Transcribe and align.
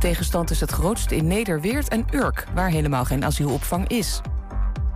tegenstand 0.00 0.50
is 0.50 0.60
het 0.60 0.70
grootst 0.70 1.10
in 1.10 1.26
Nederweert 1.26 1.88
en 1.88 2.04
Urk... 2.12 2.46
waar 2.54 2.68
helemaal 2.68 3.04
geen 3.04 3.24
asielopvang 3.24 3.88
is. 3.88 4.20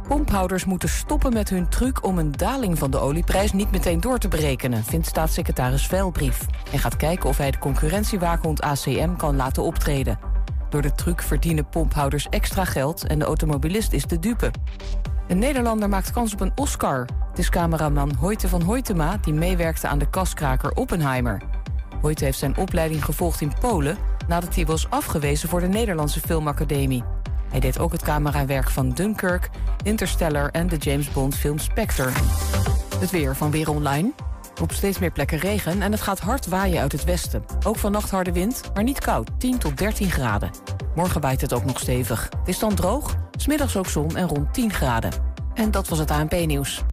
Pomphouders 0.08 0.64
moeten 0.64 0.88
stoppen 0.88 1.32
met 1.32 1.48
hun 1.48 1.68
truc 1.68 2.04
om 2.04 2.18
een 2.18 2.32
daling 2.32 2.78
van 2.78 2.90
de 2.90 2.98
olieprijs 2.98 3.52
niet 3.52 3.70
meteen 3.70 4.00
door 4.00 4.18
te 4.18 4.28
berekenen, 4.28 4.84
vindt 4.84 5.06
staatssecretaris 5.06 5.86
Veilbrief. 5.86 6.46
En 6.72 6.78
gaat 6.78 6.96
kijken 6.96 7.28
of 7.28 7.36
hij 7.36 7.50
de 7.50 7.58
concurrentiewaakhond 7.58 8.60
ACM 8.60 9.16
kan 9.16 9.36
laten 9.36 9.62
optreden. 9.62 10.18
Door 10.70 10.82
de 10.82 10.92
truc 10.92 11.22
verdienen 11.22 11.68
pomphouders 11.68 12.28
extra 12.28 12.64
geld 12.64 13.06
en 13.06 13.18
de 13.18 13.24
automobilist 13.24 13.92
is 13.92 14.06
de 14.06 14.18
dupe. 14.18 14.50
Een 15.28 15.38
Nederlander 15.38 15.88
maakt 15.88 16.10
kans 16.10 16.32
op 16.32 16.40
een 16.40 16.52
Oscar. 16.54 17.06
Het 17.28 17.38
is 17.38 17.50
cameraman 17.50 18.14
Hoyte 18.14 18.48
van 18.48 18.62
Hoytema 18.62 19.18
die 19.20 19.34
meewerkte 19.34 19.88
aan 19.88 19.98
de 19.98 20.10
kaskraker 20.10 20.70
Oppenheimer. 20.70 21.42
Hoyte 22.00 22.24
heeft 22.24 22.38
zijn 22.38 22.56
opleiding 22.56 23.04
gevolgd 23.04 23.40
in 23.40 23.52
Polen 23.60 23.96
nadat 24.28 24.54
hij 24.54 24.66
was 24.66 24.90
afgewezen 24.90 25.48
voor 25.48 25.60
de 25.60 25.68
Nederlandse 25.68 26.20
Filmacademie. 26.20 27.04
Hij 27.50 27.60
deed 27.60 27.78
ook 27.78 27.92
het 27.92 28.02
camerawerk 28.02 28.70
van 28.70 28.90
Dunkirk, 28.90 29.50
Interstellar 29.82 30.48
en 30.50 30.68
de 30.68 30.76
James 30.76 31.10
Bond 31.10 31.34
film 31.34 31.58
Spectre. 31.58 32.10
Het 32.98 33.10
weer 33.10 33.36
van 33.36 33.50
Weer 33.50 33.70
Online. 33.70 34.12
Op 34.60 34.72
steeds 34.72 34.98
meer 34.98 35.10
plekken 35.10 35.38
regen 35.38 35.82
en 35.82 35.92
het 35.92 36.00
gaat 36.00 36.20
hard 36.20 36.46
waaien 36.46 36.80
uit 36.80 36.92
het 36.92 37.04
westen. 37.04 37.44
Ook 37.66 37.76
vannacht 37.76 38.10
harde 38.10 38.32
wind, 38.32 38.62
maar 38.74 38.82
niet 38.82 39.00
koud, 39.00 39.30
10 39.38 39.58
tot 39.58 39.76
13 39.76 40.10
graden. 40.10 40.50
Morgen 40.94 41.20
waait 41.20 41.40
het 41.40 41.52
ook 41.52 41.64
nog 41.64 41.78
stevig. 41.78 42.28
Het 42.38 42.48
is 42.48 42.58
dan 42.58 42.74
droog, 42.74 43.14
smiddags 43.36 43.76
ook 43.76 43.88
zon 43.88 44.16
en 44.16 44.28
rond 44.28 44.54
10 44.54 44.72
graden. 44.72 45.12
En 45.54 45.70
dat 45.70 45.88
was 45.88 45.98
het 45.98 46.10
ANP-nieuws. 46.10 46.84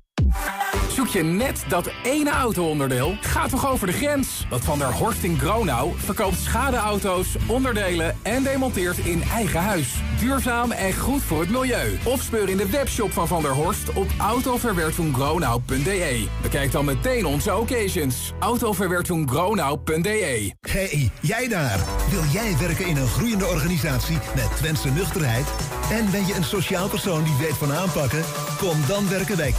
Zoek 0.92 1.08
je 1.08 1.24
net 1.24 1.64
dat 1.68 1.92
ene 2.04 2.30
auto-onderdeel? 2.30 3.16
Ga 3.22 3.48
toch 3.48 3.72
over 3.72 3.88
de 3.88 3.94
grens? 3.94 4.46
Want 4.50 4.64
Van 4.64 4.80
der 4.80 4.94
Horst 4.94 5.24
in 5.24 5.40
Gronau 5.40 5.92
verkoopt 5.96 6.40
schadeauto's, 6.40 7.36
onderdelen 7.48 8.18
en 8.22 8.44
demonteert 8.44 8.98
in 8.98 9.24
eigen 9.24 9.62
huis. 9.62 9.94
Duurzaam 10.20 10.72
en 10.72 10.94
goed 10.94 11.24
voor 11.24 11.40
het 11.40 11.50
milieu. 11.50 11.98
Of 12.04 12.22
speur 12.22 12.50
in 12.50 12.58
de 12.58 12.70
webshop 12.70 13.12
van 13.12 13.28
Van 13.28 13.42
der 13.42 13.52
Horst 13.52 13.94
op 13.94 14.08
autoverwertungronau.de. 14.18 16.28
Bekijk 16.42 16.72
dan 16.72 16.86
meteen 16.86 17.26
onze 17.26 17.58
occasions. 17.58 18.34
autoverwertungronau.de 18.40 20.54
Hey, 20.62 21.12
jij 21.22 21.48
daar! 21.48 21.80
Wil 22.10 22.24
jij 22.32 22.56
werken 22.60 22.86
in 22.86 22.98
een 22.98 23.08
groeiende 23.08 23.46
organisatie 23.46 24.18
met 24.36 24.56
Twentse 24.56 24.90
nuchterheid? 24.90 25.48
En 25.92 26.12
ben 26.12 26.26
je 26.26 26.36
een 26.36 26.44
sociaal 26.44 26.88
persoon 26.88 27.24
die 27.24 27.38
weet 27.40 27.58
van 27.58 27.74
aanpakken? 27.74 28.24
Kom 28.58 28.78
dan 28.88 29.10
werken 29.10 29.36
bij 29.36 29.54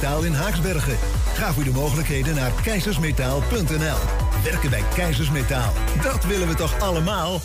In 0.00 0.32
Haaksbergen. 0.32 0.96
Ga 1.34 1.52
voor 1.52 1.64
de 1.64 1.70
mogelijkheden 1.70 2.34
naar 2.34 2.50
keizersmetaal.nl. 2.62 3.96
Werken 4.44 4.70
bij 4.70 4.82
Keizersmetaal. 4.94 5.72
Dat 6.02 6.24
willen 6.24 6.48
we 6.48 6.54
toch 6.54 6.80
allemaal? 6.80 7.40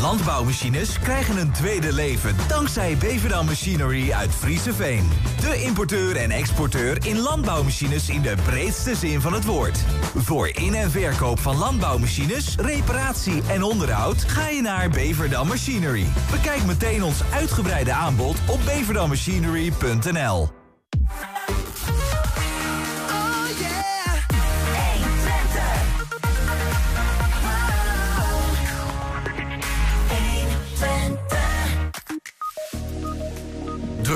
Landbouwmachines 0.00 0.98
krijgen 0.98 1.36
een 1.36 1.52
tweede 1.52 1.92
leven 1.92 2.36
dankzij 2.48 2.96
Beverdan 2.96 3.44
Machinery 3.44 4.12
uit 4.12 4.30
Frieseveen. 4.30 5.08
De 5.40 5.62
importeur 5.62 6.16
en 6.16 6.30
exporteur 6.30 7.06
in 7.06 7.18
landbouwmachines 7.18 8.08
in 8.08 8.22
de 8.22 8.34
breedste 8.44 8.94
zin 8.94 9.20
van 9.20 9.32
het 9.32 9.44
woord. 9.44 9.78
Voor 10.14 10.48
in- 10.48 10.74
en 10.74 10.90
verkoop 10.90 11.38
van 11.38 11.56
landbouwmachines, 11.56 12.54
reparatie 12.54 13.42
en 13.48 13.62
onderhoud 13.62 14.24
ga 14.26 14.48
je 14.48 14.62
naar 14.62 14.90
Beverdan 14.90 15.46
Machinery. 15.46 16.06
Bekijk 16.30 16.64
meteen 16.64 17.04
ons 17.04 17.20
uitgebreide 17.32 17.92
aanbod 17.92 18.36
op 18.46 18.60
beverdanmachinery.nl. 18.64 20.55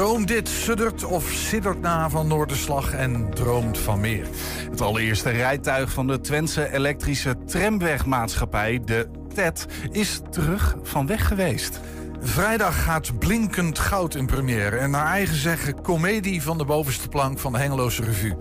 Droom 0.00 0.26
dit, 0.26 0.48
suddert 0.48 1.04
of 1.04 1.30
siddert 1.30 1.80
na 1.80 2.10
van 2.10 2.26
Noorderslag 2.26 2.92
en 2.92 3.30
droomt 3.34 3.78
van 3.78 4.00
meer. 4.00 4.26
Het 4.70 4.80
allereerste 4.80 5.30
rijtuig 5.30 5.92
van 5.92 6.06
de 6.06 6.20
Twentse 6.20 6.72
elektrische 6.72 7.36
tramwegmaatschappij, 7.46 8.80
de 8.84 9.10
TET, 9.34 9.66
is 9.90 10.20
terug 10.30 10.76
van 10.82 11.06
weg 11.06 11.28
geweest. 11.28 11.80
Vrijdag 12.20 12.82
gaat 12.82 13.18
Blinkend 13.18 13.78
Goud 13.78 14.14
in 14.14 14.26
première. 14.26 14.76
En 14.76 14.90
naar 14.90 15.06
eigen 15.06 15.36
zeggen 15.36 15.82
comedie 15.82 16.42
van 16.42 16.58
de 16.58 16.64
bovenste 16.64 17.08
plank 17.08 17.38
van 17.38 17.52
de 17.52 17.58
Hengeloze 17.58 18.04
Revue. 18.04 18.36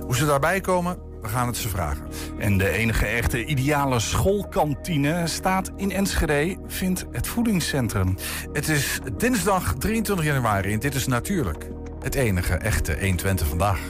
Hoe 0.00 0.16
ze 0.16 0.26
daarbij 0.26 0.60
komen, 0.60 0.98
we 1.20 1.28
gaan 1.28 1.46
het 1.46 1.56
ze 1.56 1.68
vragen. 1.68 2.06
En 2.38 2.58
de 2.58 2.68
enige 2.68 3.06
echte 3.06 3.44
ideale 3.44 4.00
schoolkantine 4.00 5.26
staat 5.26 5.70
in 5.76 5.92
Enschede, 5.92 6.56
vindt 6.66 7.06
het 7.12 7.26
voedingscentrum. 7.26 8.16
Het 8.52 8.68
is 8.68 9.00
dinsdag 9.16 9.74
23 9.74 10.26
januari 10.26 10.72
en 10.72 10.78
dit 10.78 10.94
is 10.94 11.06
natuurlijk 11.06 11.68
het 12.00 12.14
enige 12.14 12.54
echte 12.54 12.92
120 12.92 13.46
vandaag. 13.46 13.80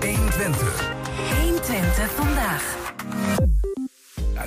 120. 0.00 0.92
120 1.40 2.10
vandaag. 2.14 2.78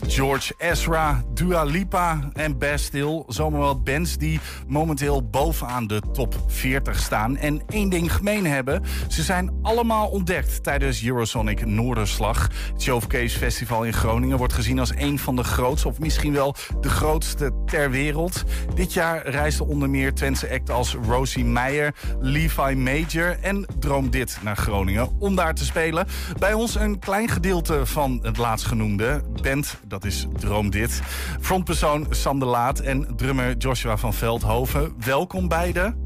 George 0.07 0.53
Ezra, 0.57 1.23
Dua 1.33 1.63
Lipa 1.63 2.29
en 2.33 2.57
Bastille. 2.57 3.23
Zomaar 3.27 3.59
wat 3.59 3.83
bands 3.83 4.17
die 4.17 4.39
momenteel 4.67 5.29
bovenaan 5.29 5.87
de 5.87 6.01
top 6.13 6.35
40 6.47 6.99
staan. 6.99 7.37
En 7.37 7.61
één 7.67 7.89
ding 7.89 8.13
gemeen 8.13 8.45
hebben. 8.45 8.83
Ze 9.07 9.23
zijn 9.23 9.51
allemaal 9.61 10.07
ontdekt 10.07 10.63
tijdens 10.63 11.03
Eurosonic 11.05 11.65
Noorderslag. 11.65 12.49
Het 12.73 12.81
Showcase 12.81 13.37
Festival 13.37 13.83
in 13.83 13.93
Groningen 13.93 14.37
wordt 14.37 14.53
gezien 14.53 14.79
als 14.79 14.91
een 14.95 15.19
van 15.19 15.35
de 15.35 15.43
grootste... 15.43 15.87
of 15.87 15.99
misschien 15.99 16.33
wel 16.33 16.55
de 16.81 16.89
grootste 16.89 17.51
ter 17.65 17.91
wereld. 17.91 18.43
Dit 18.75 18.93
jaar 18.93 19.27
reisden 19.27 19.67
onder 19.67 19.89
meer 19.89 20.13
Twentse 20.13 20.49
acten 20.51 20.75
als 20.75 20.95
Rosie 21.07 21.45
Meijer... 21.45 21.93
Levi 22.19 22.75
Major 22.75 23.37
en 23.41 23.65
Droom 23.79 24.09
Dit 24.09 24.37
naar 24.41 24.57
Groningen 24.57 25.19
om 25.19 25.35
daar 25.35 25.53
te 25.53 25.65
spelen. 25.65 26.07
Bij 26.39 26.53
ons 26.53 26.75
een 26.75 26.99
klein 26.99 27.29
gedeelte 27.29 27.85
van 27.85 28.19
het 28.21 28.37
laatstgenoemde 28.37 29.21
band 29.41 29.81
dat 29.93 30.05
is 30.05 30.27
Droom 30.37 30.69
Dit. 30.69 31.01
Frontpersoon 31.39 32.07
Sam 32.09 32.39
de 32.39 32.45
Laat 32.45 32.79
en 32.79 33.15
drummer 33.15 33.57
Joshua 33.57 33.97
van 33.97 34.13
Veldhoven. 34.13 34.93
Welkom 35.05 35.47
beiden. 35.47 35.97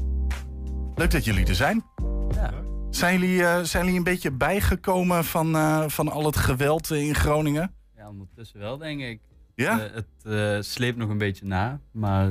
Leuk 0.94 1.10
dat 1.10 1.24
jullie 1.24 1.46
er 1.46 1.54
zijn. 1.54 1.84
Ja. 2.30 2.52
Zijn 2.90 3.18
jullie, 3.18 3.38
uh, 3.38 3.60
zijn 3.60 3.84
jullie 3.84 3.98
een 3.98 4.04
beetje 4.04 4.30
bijgekomen 4.30 5.24
van, 5.24 5.56
uh, 5.56 5.88
van 5.88 6.08
al 6.08 6.24
het 6.24 6.36
geweld 6.36 6.90
in 6.90 7.14
Groningen? 7.14 7.74
Ja, 7.96 8.08
ondertussen 8.08 8.58
wel, 8.58 8.78
denk 8.78 9.00
ik. 9.00 9.20
Ja? 9.54 9.90
Uh, 10.24 10.54
het 10.54 10.66
sleept 10.66 10.96
nog 10.96 11.08
een 11.08 11.18
beetje 11.18 11.46
na, 11.46 11.80
maar 11.90 12.30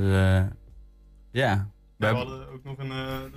ja. 1.30 1.68
We, 1.96 2.06
we 2.06 2.06
hadden 2.06 2.48
ook 2.52 2.64
nog 2.64 2.78
een 2.78 2.90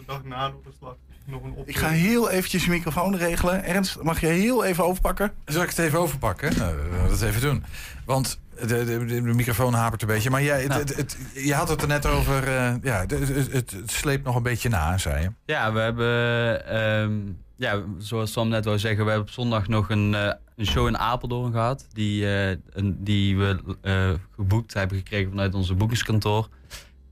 dag 0.06 0.24
na 0.24 0.50
de 0.50 0.72
slag 0.78 0.96
nog 1.31 1.44
een 1.44 1.53
Ik 1.66 1.78
ga 1.78 1.90
heel 1.90 2.30
eventjes 2.30 2.64
je 2.64 2.69
microfoon 2.69 3.16
regelen. 3.16 3.64
Ernst, 3.64 4.02
mag 4.02 4.22
je 4.22 4.28
heel 4.28 4.66
even 4.66 4.84
overpakken? 4.84 5.31
Zal 5.46 5.62
ik 5.62 5.69
het 5.69 5.78
even 5.78 6.00
overpakken? 6.00 6.58
Nou, 6.58 6.75
dat 7.09 7.22
even 7.22 7.42
doen. 7.42 7.64
Want 8.06 8.40
de, 8.59 8.66
de, 8.66 8.86
de, 8.86 9.06
de, 9.06 9.22
microfoon 9.22 9.74
hapert 9.74 10.02
een 10.02 10.08
beetje. 10.08 10.30
Maar 10.30 10.44
jij, 10.44 10.68
nou. 10.68 10.80
het, 10.80 10.96
het, 10.96 11.18
je 11.34 11.53
had 11.53 11.70
het 11.70 11.81
er 11.81 11.88
net 11.88 12.06
over. 12.06 12.47
Uh, 12.47 12.74
ja, 12.81 13.06
het, 13.08 13.52
het, 13.52 13.75
sleept 13.86 14.25
nog 14.25 14.36
een 14.36 14.44
beetje 14.44 14.70
na, 14.70 14.97
zei 14.97 15.22
je. 15.22 15.31
Ja, 15.46 15.74
we 15.74 15.80
hebben. 15.80 16.78
Um, 16.81 17.38
ja, 17.56 17.84
zoals 17.97 18.31
Sam 18.31 18.50
net 18.50 18.66
wou 18.66 18.80
zeggen, 18.80 19.03
we 19.03 19.12
hebben 19.12 19.28
op 19.28 19.34
zondag 19.34 19.68
nog 19.68 19.90
een, 19.90 20.12
uh, 20.14 20.31
een 20.56 20.66
show 20.66 20.88
in 20.88 20.97
Apeldoorn 20.97 21.52
gehad. 21.52 21.88
Die, 21.94 22.24
uh, 22.24 22.50
een, 22.50 22.97
die 23.00 23.38
we 23.38 23.59
geboekt 24.36 24.74
hebben 24.74 24.97
gekregen 24.97 25.30
vanuit 25.30 25.53
onze 25.53 25.75
boekingskantoor. 25.75 26.50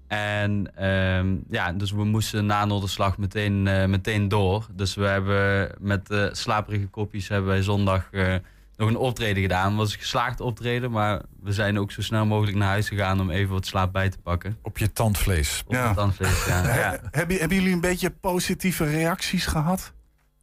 En 0.09 0.86
um, 0.86 1.44
ja, 1.50 1.72
dus 1.72 1.92
we 1.92 2.03
moesten 2.03 2.46
na 2.46 2.66
Noorderslag 2.66 3.18
meteen, 3.18 3.66
uh, 3.66 3.86
meteen 3.86 4.28
door. 4.28 4.68
Dus 4.72 4.96
we 4.96 5.06
hebben 5.06 5.72
met 5.80 6.12
uh, 6.12 6.28
slaperige 6.31 6.86
kopjes 6.86 7.28
hebben 7.28 7.50
wij 7.50 7.62
zondag 7.62 8.08
uh, 8.12 8.36
nog 8.78 8.90
een 8.90 8.97
optreden 8.97 9.42
gedaan. 9.42 9.68
Het 9.68 9.75
was 9.75 9.94
een 9.94 10.00
geslaagd 10.00 10.42
optreden, 10.42 10.92
maar 10.92 11.22
we 11.44 11.53
zijn 11.53 11.80
ook 11.80 11.92
zo 11.92 12.02
snel 12.02 12.25
mogelijk 12.25 12.58
naar 12.58 12.68
huis 12.68 12.88
gegaan 12.88 13.20
om 13.20 13.29
even 13.29 13.53
wat 13.53 13.66
slaap 13.66 13.91
bij 13.91 14.09
te 14.09 14.17
pakken. 14.17 14.58
Op 14.61 14.78
je 14.78 14.91
tandvlees. 14.91 15.64
Op 15.66 15.73
ja. 15.73 15.90
je 15.90 15.96
tandvlees, 15.96 16.46
ja. 16.46 16.64
ja. 16.76 17.00
Hebben, 17.11 17.38
hebben 17.38 17.58
jullie 17.58 17.73
een 17.73 17.82
beetje 17.82 18.09
positieve 18.09 18.84
reacties 18.84 19.46
gehad? 19.46 19.94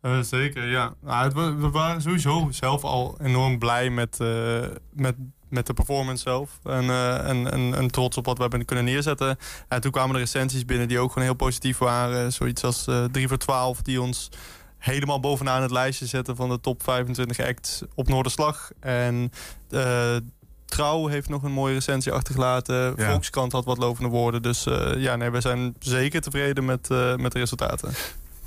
Uh, 0.03 0.21
zeker, 0.21 0.67
ja. 0.67 0.95
Nou, 1.03 1.25
het, 1.25 1.33
we 1.61 1.71
waren 1.71 2.03
sowieso 2.03 2.49
zelf 2.51 2.85
al 2.85 3.19
enorm 3.23 3.59
blij 3.59 3.91
met, 3.91 4.19
uh, 4.23 4.65
met, 4.93 5.15
met 5.49 5.67
de 5.67 5.75
performance 5.75 6.23
zelf. 6.23 6.59
En, 6.65 6.85
uh, 6.85 7.29
en, 7.29 7.53
en, 7.53 7.75
en, 7.75 7.91
trots 7.91 8.17
op 8.17 8.27
wat 8.27 8.37
we 8.37 8.41
hebben 8.41 8.65
kunnen 8.65 8.85
neerzetten. 8.85 9.39
En 9.69 9.81
toen 9.81 9.91
kwamen 9.91 10.15
de 10.15 10.21
recensies 10.21 10.65
binnen 10.65 10.89
die 10.89 10.99
ook 10.99 11.13
gewoon 11.13 11.29
heel 11.29 11.37
positief 11.37 11.79
waren. 11.79 12.33
Zoiets 12.33 12.65
als 12.65 12.85
3 13.13 13.29
voor 13.29 13.39
12, 13.39 13.83
die 13.83 14.01
ons 14.03 14.29
helemaal 14.79 15.21
bovenaan 15.21 15.63
het 15.63 15.71
lijstje 15.71 16.07
zetten 16.07 16.37
van 16.37 16.49
de 16.49 16.61
top 16.61 16.83
25 16.83 17.41
acts 17.41 17.83
op 17.95 18.09
Noorderslag. 18.09 18.71
En 18.81 19.33
Trouw 20.65 21.07
heeft 21.07 21.29
nog 21.29 21.43
een 21.43 21.53
mooie 21.53 21.75
recensie 21.75 22.13
achtergelaten. 22.13 22.95
Ja. 22.97 23.11
Volkskrant 23.11 23.53
had 23.53 23.65
wat 23.65 23.79
lovende 23.79 24.11
woorden. 24.11 24.43
Dus 24.43 24.65
ja, 24.97 25.17
nee, 25.17 25.31
we 25.31 25.41
zijn 25.41 25.75
zeker 25.79 26.21
tevreden 26.21 26.65
met, 26.65 26.89
met 27.17 27.33
de 27.33 27.39
resultaten. 27.39 27.95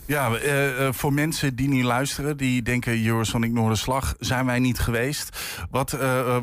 Ja, 0.09 0.29
uh, 0.41 0.87
voor 0.91 1.13
mensen 1.13 1.55
die 1.55 1.67
niet 1.67 1.83
luisteren, 1.83 2.37
die 2.37 2.61
denken 2.61 3.05
Eurosonic 3.05 3.51
Noorderslag, 3.51 4.15
zijn 4.19 4.45
wij 4.45 4.59
niet 4.59 4.79
geweest. 4.79 5.37
Wat, 5.69 5.93
uh, 5.93 6.37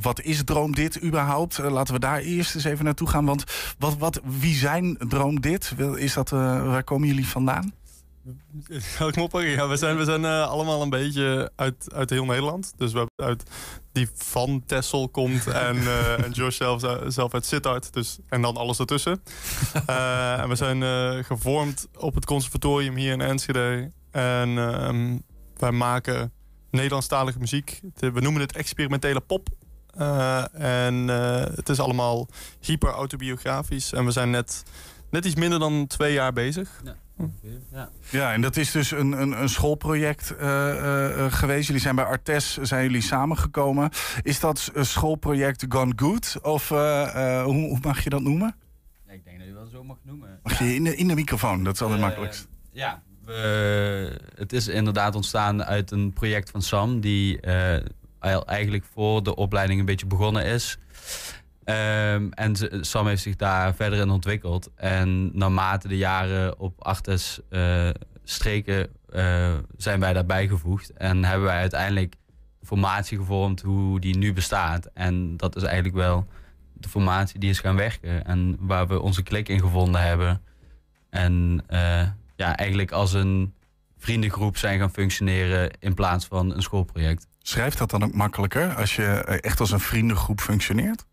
wat 0.00 0.20
is 0.20 0.44
Droom 0.44 0.74
Dit 0.74 1.02
überhaupt? 1.02 1.58
laten 1.58 1.94
we 1.94 2.00
daar 2.00 2.18
eerst 2.18 2.54
eens 2.54 2.64
even 2.64 2.84
naartoe 2.84 3.08
gaan. 3.08 3.24
Want 3.24 3.44
wat, 3.78 3.96
wat, 3.98 4.20
wie 4.24 4.54
zijn 4.54 4.96
Droom 5.08 5.40
Dit? 5.40 5.74
Is 5.96 6.14
dat, 6.14 6.30
waar 6.30 6.84
komen 6.84 7.08
jullie 7.08 7.26
vandaan? 7.26 7.72
Ga 8.68 9.10
Ja, 9.40 9.68
we 9.68 9.76
zijn, 9.76 9.96
we 9.96 10.04
zijn 10.04 10.22
uh, 10.22 10.48
allemaal 10.48 10.82
een 10.82 10.90
beetje 10.90 11.52
uit, 11.56 11.88
uit 11.94 12.10
heel 12.10 12.24
Nederland. 12.24 12.72
Dus 12.76 12.92
we 12.92 12.98
hebben 12.98 13.26
uit 13.26 13.50
die 13.92 14.08
van 14.14 14.62
Tessel 14.66 15.08
komt 15.08 15.46
en, 15.68 15.76
uh, 15.76 16.24
en 16.24 16.30
Josh 16.30 16.56
zelf, 16.56 16.82
zelf 17.08 17.34
uit 17.34 17.46
Sittard. 17.46 17.92
Dus, 17.92 18.18
en 18.28 18.42
dan 18.42 18.56
alles 18.56 18.78
ertussen. 18.78 19.22
Uh, 19.88 20.38
en 20.42 20.48
we 20.48 20.54
zijn 20.54 20.82
gevormd 21.24 21.88
op 21.98 22.14
het 22.14 22.24
conservatorium 22.24 22.96
hier 22.96 23.12
in 23.12 23.20
Enschede. 23.20 23.92
En 24.10 24.58
ehm, 24.58 25.18
wij 25.56 25.72
maken 25.72 26.32
Nederlandstalige 26.70 27.38
muziek. 27.38 27.80
We 27.94 28.20
noemen 28.20 28.40
het 28.40 28.56
experimentele 28.56 29.20
pop. 29.20 29.48
en 30.52 31.08
het 31.54 31.68
is 31.68 31.80
allemaal 31.80 32.28
hyper 32.60 32.90
autobiografisch. 32.90 33.92
En 33.92 34.04
we 34.04 34.10
zijn 34.10 34.30
net, 34.30 34.62
net 35.10 35.24
iets 35.24 35.34
minder 35.34 35.58
dan 35.58 35.86
twee 35.86 36.12
jaar 36.12 36.32
bezig. 36.32 36.80
Ja. 36.84 36.96
Ja. 37.72 37.90
ja, 38.10 38.32
en 38.32 38.40
dat 38.40 38.56
is 38.56 38.70
dus 38.70 38.90
een, 38.90 39.12
een, 39.12 39.42
een 39.42 39.48
schoolproject 39.48 40.34
uh, 40.40 40.40
uh, 40.40 41.32
geweest. 41.32 41.66
Jullie 41.66 41.82
zijn 41.82 41.94
bij 41.94 42.04
Artes 42.04 42.56
zijn 42.56 42.82
jullie 42.82 43.00
samengekomen. 43.00 43.90
Is 44.22 44.40
dat 44.40 44.70
een 44.74 44.86
schoolproject 44.86 45.64
gone 45.68 45.92
good? 45.96 46.38
Of 46.42 46.68
hoe, 46.68 47.42
hoe, 47.44 47.78
mag 47.82 48.04
je 48.04 48.10
dat 48.10 48.22
noemen? 48.22 48.56
Ja, 49.06 49.12
ik 49.12 49.24
denk 49.24 49.38
dat 49.38 49.46
je 49.46 49.54
wel 49.54 49.66
zo 49.66 49.84
mag 49.84 49.96
noemen. 50.02 50.40
Mag 50.42 50.58
je 50.58 50.74
in 50.74 50.84
de, 50.84 50.96
in 50.96 51.08
de 51.08 51.14
microfoon? 51.14 51.64
Dat 51.64 51.74
is 51.74 51.82
altijd 51.82 52.00
makkelijkst. 52.00 52.48
Ja, 52.72 53.02
we, 53.24 54.20
het 54.34 54.52
is 54.52 54.68
inderdaad 54.68 55.14
ontstaan 55.14 55.64
uit 55.64 55.90
een 55.90 56.12
project 56.12 56.50
van 56.50 56.62
Sam... 56.62 57.00
die 57.00 57.40
eigenlijk 58.46 58.84
voor 58.92 59.22
de 59.22 59.34
opleiding 59.34 59.80
een 59.80 59.86
beetje 59.86 60.06
begonnen 60.06 60.44
is... 60.44 60.78
Um, 61.70 62.32
en 62.32 62.56
Sam 62.80 63.06
heeft 63.06 63.22
zich 63.22 63.36
daar 63.36 63.74
verder 63.74 63.98
in 63.98 64.10
ontwikkeld. 64.10 64.70
En 64.74 65.38
naarmate 65.38 65.88
de 65.88 65.96
jaren 65.96 66.58
op 66.58 66.84
Artes 66.84 67.40
uh, 67.50 67.88
streken 68.24 68.88
uh, 69.10 69.54
zijn 69.76 70.00
wij 70.00 70.12
daarbij 70.12 70.48
gevoegd. 70.48 70.92
En 70.92 71.24
hebben 71.24 71.46
wij 71.46 71.60
uiteindelijk 71.60 72.16
de 72.60 72.66
formatie 72.66 73.18
gevormd 73.18 73.60
hoe 73.60 74.00
die 74.00 74.16
nu 74.16 74.32
bestaat. 74.32 74.90
En 74.94 75.36
dat 75.36 75.56
is 75.56 75.62
eigenlijk 75.62 75.94
wel 75.94 76.26
de 76.72 76.88
formatie 76.88 77.40
die 77.40 77.50
is 77.50 77.60
gaan 77.60 77.76
werken. 77.76 78.24
En 78.24 78.56
waar 78.60 78.88
we 78.88 79.00
onze 79.00 79.22
klik 79.22 79.48
in 79.48 79.60
gevonden 79.60 80.02
hebben. 80.02 80.42
En 81.10 81.64
uh, 81.70 82.02
ja, 82.36 82.56
eigenlijk 82.56 82.92
als 82.92 83.12
een 83.12 83.54
vriendengroep 83.98 84.56
zijn 84.56 84.78
gaan 84.78 84.92
functioneren 84.92 85.70
in 85.78 85.94
plaats 85.94 86.26
van 86.26 86.54
een 86.54 86.62
schoolproject. 86.62 87.26
Schrijft 87.42 87.78
dat 87.78 87.90
dan 87.90 88.04
ook 88.04 88.14
makkelijker 88.14 88.74
als 88.74 88.96
je 88.96 89.04
echt 89.40 89.60
als 89.60 89.70
een 89.70 89.80
vriendengroep 89.80 90.40
functioneert? 90.40 91.08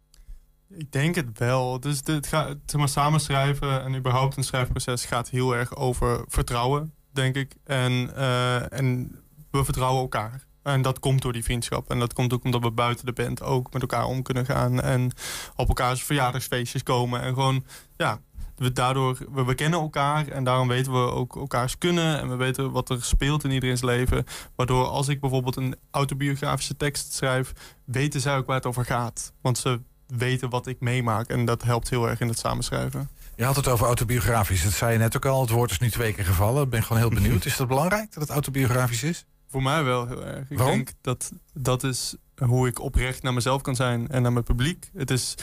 Ik 0.77 0.91
denk 0.91 1.15
het 1.15 1.39
wel. 1.39 1.79
Dus 1.79 2.01
het 2.03 2.27
gaat, 2.27 2.57
zeg 2.65 2.79
maar, 2.79 2.89
samenschrijven 2.89 3.83
en 3.83 3.95
überhaupt 3.95 4.37
een 4.37 4.43
schrijfproces 4.43 5.05
gaat 5.05 5.29
heel 5.29 5.55
erg 5.55 5.75
over 5.75 6.25
vertrouwen, 6.27 6.93
denk 7.11 7.35
ik. 7.35 7.55
En, 7.63 7.91
uh, 8.15 8.73
en 8.73 9.15
we 9.51 9.63
vertrouwen 9.63 10.01
elkaar. 10.01 10.45
En 10.63 10.81
dat 10.81 10.99
komt 10.99 11.21
door 11.21 11.33
die 11.33 11.43
vriendschap. 11.43 11.89
En 11.89 11.99
dat 11.99 12.13
komt 12.13 12.33
ook 12.33 12.43
omdat 12.43 12.61
we 12.61 12.71
buiten 12.71 13.05
de 13.05 13.13
band 13.13 13.43
ook 13.43 13.73
met 13.73 13.81
elkaar 13.81 14.05
om 14.05 14.21
kunnen 14.21 14.45
gaan. 14.45 14.81
En 14.81 15.11
op 15.55 15.67
elkaars 15.67 16.03
verjaardagsfeestjes 16.03 16.83
komen. 16.83 17.21
En 17.21 17.33
gewoon, 17.33 17.65
ja, 17.95 18.19
we 18.55 18.71
daardoor, 18.71 19.17
we, 19.31 19.45
we 19.45 19.55
kennen 19.55 19.79
elkaar. 19.79 20.27
En 20.27 20.43
daarom 20.43 20.67
weten 20.67 20.91
we 20.91 21.11
ook 21.11 21.35
elkaars 21.35 21.77
kunnen. 21.77 22.19
En 22.19 22.29
we 22.29 22.35
weten 22.35 22.71
wat 22.71 22.89
er 22.89 23.03
speelt 23.03 23.43
in 23.43 23.51
iedereen's 23.51 23.81
leven. 23.81 24.25
Waardoor 24.55 24.85
als 24.85 25.07
ik 25.07 25.19
bijvoorbeeld 25.19 25.55
een 25.55 25.75
autobiografische 25.91 26.77
tekst 26.77 27.13
schrijf, 27.13 27.53
weten 27.85 28.21
zij 28.21 28.37
ook 28.37 28.45
waar 28.45 28.55
het 28.55 28.65
over 28.65 28.85
gaat. 28.85 29.33
Want 29.41 29.57
ze 29.57 29.81
weten 30.07 30.49
wat 30.49 30.67
ik 30.67 30.79
meemaak. 30.79 31.27
En 31.27 31.45
dat 31.45 31.63
helpt 31.63 31.89
heel 31.89 32.09
erg 32.09 32.19
in 32.19 32.27
het 32.27 32.39
samenschrijven. 32.39 33.09
Je 33.35 33.43
had 33.43 33.55
het 33.55 33.67
over 33.67 33.85
autobiografisch. 33.85 34.63
Dat 34.63 34.71
zei 34.71 34.91
je 34.91 34.97
net 34.97 35.15
ook 35.15 35.25
al. 35.25 35.41
Het 35.41 35.49
woord 35.49 35.71
is 35.71 35.79
nu 35.79 35.89
twee 35.89 36.13
keer 36.13 36.25
gevallen. 36.25 36.63
Ik 36.63 36.69
ben 36.69 36.83
gewoon 36.83 37.01
heel 37.01 37.09
benieuwd. 37.09 37.45
Is 37.45 37.57
dat 37.57 37.67
belangrijk 37.67 38.13
dat 38.13 38.23
het 38.23 38.31
autobiografisch 38.31 39.03
is? 39.03 39.25
Voor 39.49 39.63
mij 39.63 39.83
wel 39.83 40.07
heel 40.07 40.25
erg. 40.25 40.49
Ik 40.49 40.57
denk 40.57 40.91
dat 41.01 41.31
dat 41.53 41.83
is 41.83 42.15
hoe 42.37 42.67
ik 42.67 42.79
oprecht 42.79 43.23
naar 43.23 43.33
mezelf 43.33 43.61
kan 43.61 43.75
zijn 43.75 44.07
en 44.07 44.21
naar 44.21 44.33
mijn 44.33 44.43
publiek. 44.43 44.89
Het 44.93 45.11
is 45.11 45.35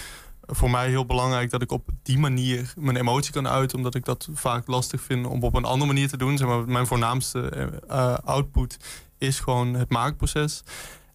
voor 0.47 0.71
mij 0.71 0.89
heel 0.89 1.07
belangrijk 1.07 1.51
dat 1.51 1.63
ik 1.63 1.73
op 1.73 1.89
die 2.03 2.19
manier 2.19 2.73
mijn 2.77 2.97
emotie 2.97 3.33
kan 3.33 3.49
uiten. 3.49 3.77
Omdat 3.77 3.95
ik 3.95 4.05
dat 4.05 4.29
vaak 4.33 4.67
lastig 4.67 5.01
vind 5.01 5.27
om 5.27 5.43
op 5.43 5.55
een 5.55 5.65
andere 5.65 5.93
manier 5.93 6.09
te 6.09 6.17
doen. 6.17 6.39
Zeg 6.39 6.49
maar, 6.49 6.65
mijn 6.65 6.87
voornaamste 6.87 7.71
uh, 7.91 8.15
output 8.25 8.77
is 9.19 9.41
gewoon 9.41 9.75
het 9.75 9.91
maakproces. 9.91 10.63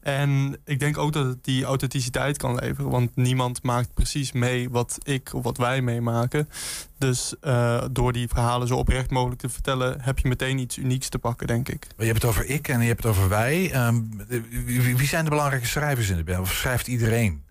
En 0.02 0.58
ik 0.66 0.80
denk 0.80 0.98
ook 0.98 1.14
dat 1.14 1.26
het 1.26 1.44
die 1.44 1.64
authenticiteit 1.64 2.38
kan 2.38 2.56
leveren. 2.56 2.90
Want 2.90 3.16
niemand 3.16 3.64
maakt 3.64 3.94
precies 3.94 4.32
mee 4.32 4.70
wat 4.70 4.98
ik 5.04 5.34
of 5.34 5.44
wat 5.44 5.58
wij 5.58 5.82
meemaken. 5.82 6.50
Dus 6.98 7.36
uh, 7.42 7.84
door 7.92 8.14
die 8.14 8.28
verhalen 8.28 8.68
zo 8.68 8.76
oprecht 8.76 9.10
mogelijk 9.10 9.42
te 9.42 9.50
vertellen... 9.50 10.02
heb 10.02 10.20
je 10.20 10.28
meteen 10.28 10.58
iets 10.58 10.78
unieks 10.78 11.10
te 11.10 11.20
pakken, 11.20 11.48
denk 11.48 11.70
ik. 11.70 11.88
Je 11.98 12.06
hebt 12.06 12.22
het 12.22 12.32
over 12.32 12.46
ik 12.46 12.68
en 12.68 12.82
je 12.82 12.88
hebt 12.88 13.04
het 13.04 13.12
over 13.12 13.30
wij. 13.30 13.88
Um, 13.88 14.22
wie 14.98 15.08
zijn 15.08 15.24
de 15.24 15.30
belangrijke 15.30 15.68
schrijvers 15.68 16.10
in 16.10 16.18
de 16.18 16.24
band? 16.24 16.40
Of 16.40 16.54
schrijft 16.54 16.88
iedereen? 16.88 17.44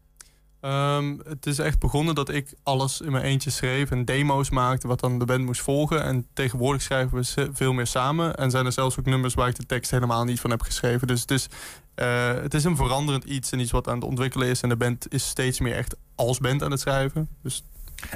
Um, 0.61 1.21
het 1.25 1.47
is 1.47 1.59
echt 1.59 1.79
begonnen 1.79 2.15
dat 2.15 2.29
ik 2.29 2.55
alles 2.63 3.01
in 3.01 3.13
mijn 3.13 3.25
eentje 3.25 3.51
schreef 3.51 3.91
en 3.91 4.05
demo's 4.05 4.51
maakte 4.51 4.87
wat 4.87 5.01
dan 5.01 5.19
de 5.19 5.25
band 5.25 5.45
moest 5.45 5.61
volgen. 5.61 6.03
En 6.03 6.27
tegenwoordig 6.33 6.83
schrijven 6.83 7.19
we 7.19 7.51
veel 7.53 7.73
meer 7.73 7.87
samen. 7.87 8.35
En 8.37 8.51
zijn 8.51 8.67
er 8.67 8.73
zelfs 8.73 8.99
ook 8.99 9.05
nummers 9.05 9.35
waar 9.35 9.49
ik 9.49 9.57
de 9.57 9.67
tekst 9.67 9.91
helemaal 9.91 10.25
niet 10.25 10.41
van 10.41 10.51
heb 10.51 10.63
geschreven. 10.63 11.07
Dus 11.07 11.21
het 11.21 11.31
is, 11.31 11.49
uh, 11.97 12.35
het 12.35 12.55
is 12.55 12.65
een 12.65 12.77
veranderend 12.77 13.25
iets 13.25 13.51
en 13.51 13.59
iets 13.59 13.71
wat 13.71 13.89
aan 13.89 13.95
het 13.95 14.05
ontwikkelen 14.05 14.49
is. 14.49 14.61
En 14.61 14.69
de 14.69 14.77
band 14.77 15.13
is 15.13 15.29
steeds 15.29 15.61
meer 15.61 15.75
echt 15.75 15.97
als 16.15 16.39
band 16.39 16.63
aan 16.63 16.71
het 16.71 16.81
schrijven. 16.81 17.29
Dus 17.43 17.65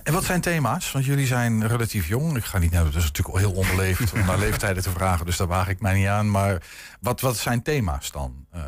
en 0.03 0.13
wat 0.13 0.25
zijn 0.25 0.41
thema's? 0.41 0.93
Want 0.93 1.05
jullie 1.05 1.27
zijn 1.27 1.67
relatief 1.67 2.09
jong. 2.09 2.37
Ik 2.37 2.45
ga 2.45 2.59
niet 2.59 2.71
naar, 2.71 2.85
dat 2.85 2.95
is 2.95 3.05
natuurlijk 3.05 3.39
heel 3.39 3.53
onbeleefd 3.53 4.13
om 4.13 4.25
naar 4.25 4.39
leeftijden 4.49 4.83
te 4.83 4.91
vragen, 4.91 5.27
dus 5.27 5.37
daar 5.37 5.47
waag 5.47 5.69
ik 5.69 5.81
mij 5.81 5.95
niet 5.95 6.07
aan. 6.07 6.31
Maar 6.31 6.63
wat, 7.01 7.21
wat 7.21 7.37
zijn 7.37 7.63
thema's 7.63 8.11
dan? 8.11 8.47
Uh, 8.55 8.63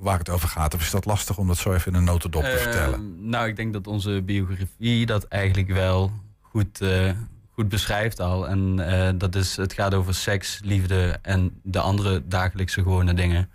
waar 0.00 0.18
het 0.18 0.28
over 0.28 0.48
gaat? 0.48 0.74
Of 0.74 0.80
is 0.80 0.90
dat 0.90 1.04
lastig 1.04 1.38
om 1.38 1.46
dat 1.46 1.56
zo 1.56 1.72
even 1.72 1.92
in 1.92 1.98
een 1.98 2.04
notendop 2.04 2.42
te 2.42 2.52
uh, 2.52 2.56
vertellen? 2.56 3.28
Nou, 3.28 3.48
ik 3.48 3.56
denk 3.56 3.72
dat 3.72 3.86
onze 3.86 4.22
biografie 4.22 5.06
dat 5.06 5.24
eigenlijk 5.24 5.68
wel 5.68 6.12
goed, 6.40 6.80
uh, 6.80 7.10
goed 7.50 7.68
beschrijft 7.68 8.20
al. 8.20 8.48
En 8.48 8.76
uh, 8.78 9.08
dat 9.14 9.34
is, 9.34 9.56
het 9.56 9.72
gaat 9.72 9.94
over 9.94 10.14
seks, 10.14 10.60
liefde 10.62 11.18
en 11.22 11.60
de 11.62 11.80
andere 11.80 12.22
dagelijkse 12.28 12.82
gewone 12.82 13.14
dingen. 13.14 13.50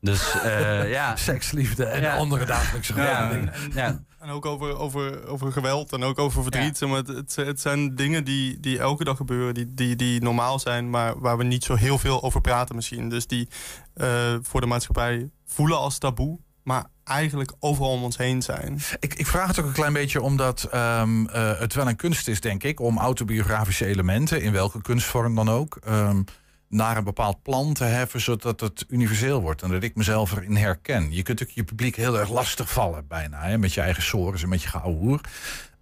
Dus 0.00 0.32
ja. 0.86 1.16
Seks, 1.16 1.50
liefde 1.50 1.84
en 1.84 2.00
ja. 2.00 2.16
andere 2.16 2.44
dagelijkse 2.44 2.92
gewone 2.92 3.10
ja, 3.10 3.30
dingen. 3.30 3.52
Ja. 3.74 4.02
En 4.20 4.30
ook 4.30 4.46
over, 4.46 4.78
over, 4.78 5.26
over 5.26 5.52
geweld 5.52 5.92
en 5.92 6.02
ook 6.02 6.18
over 6.18 6.42
verdriet. 6.42 6.78
Ja. 6.78 6.88
Het, 6.88 7.08
het, 7.08 7.36
het, 7.36 7.60
zijn 7.60 7.94
dingen 7.94 8.24
die, 8.24 8.60
die 8.60 8.78
elke 8.78 9.04
dag 9.04 9.16
gebeuren, 9.16 9.54
die, 9.54 9.74
die, 9.74 9.96
die 9.96 10.22
normaal 10.22 10.58
zijn, 10.58 10.90
maar 10.90 11.20
waar 11.20 11.36
we 11.36 11.44
niet 11.44 11.64
zo 11.64 11.74
heel 11.74 11.98
veel 11.98 12.22
over 12.22 12.40
praten 12.40 12.74
misschien. 12.74 13.08
Dus 13.08 13.26
die 13.26 13.48
uh, 13.96 14.34
voor 14.42 14.60
de 14.60 14.66
maatschappij 14.66 15.30
voelen 15.52 15.78
als 15.78 15.98
taboe, 15.98 16.38
maar 16.62 16.84
eigenlijk 17.04 17.52
overal 17.60 17.90
om 17.90 18.02
ons 18.02 18.16
heen 18.16 18.42
zijn. 18.42 18.78
Ik, 19.00 19.14
ik 19.14 19.26
vraag 19.26 19.46
het 19.46 19.58
ook 19.58 19.66
een 19.66 19.72
klein 19.72 19.92
beetje 19.92 20.22
omdat 20.22 20.68
um, 20.74 21.28
uh, 21.28 21.58
het 21.58 21.74
wel 21.74 21.88
een 21.88 21.96
kunst 21.96 22.28
is, 22.28 22.40
denk 22.40 22.62
ik, 22.62 22.80
om 22.80 22.98
autobiografische 22.98 23.86
elementen, 23.86 24.42
in 24.42 24.52
welke 24.52 24.82
kunstvorm 24.82 25.34
dan 25.34 25.48
ook, 25.48 25.78
um, 25.88 26.24
naar 26.68 26.96
een 26.96 27.04
bepaald 27.04 27.42
plan 27.42 27.72
te 27.72 27.84
heffen, 27.84 28.20
zodat 28.20 28.60
het 28.60 28.84
universeel 28.88 29.40
wordt. 29.40 29.62
En 29.62 29.70
dat 29.70 29.82
ik 29.82 29.94
mezelf 29.94 30.32
erin 30.32 30.56
herken. 30.56 31.12
Je 31.12 31.22
kunt 31.22 31.42
ook 31.42 31.50
je 31.50 31.64
publiek 31.64 31.96
heel 31.96 32.18
erg 32.18 32.30
lastig 32.30 32.72
vallen, 32.72 33.06
bijna. 33.06 33.42
Hè, 33.42 33.58
met 33.58 33.72
je 33.74 33.80
eigen 33.80 34.02
sores 34.02 34.42
en 34.42 34.48
met 34.48 34.62
je 34.62 34.68
geouwehoer. 34.68 35.20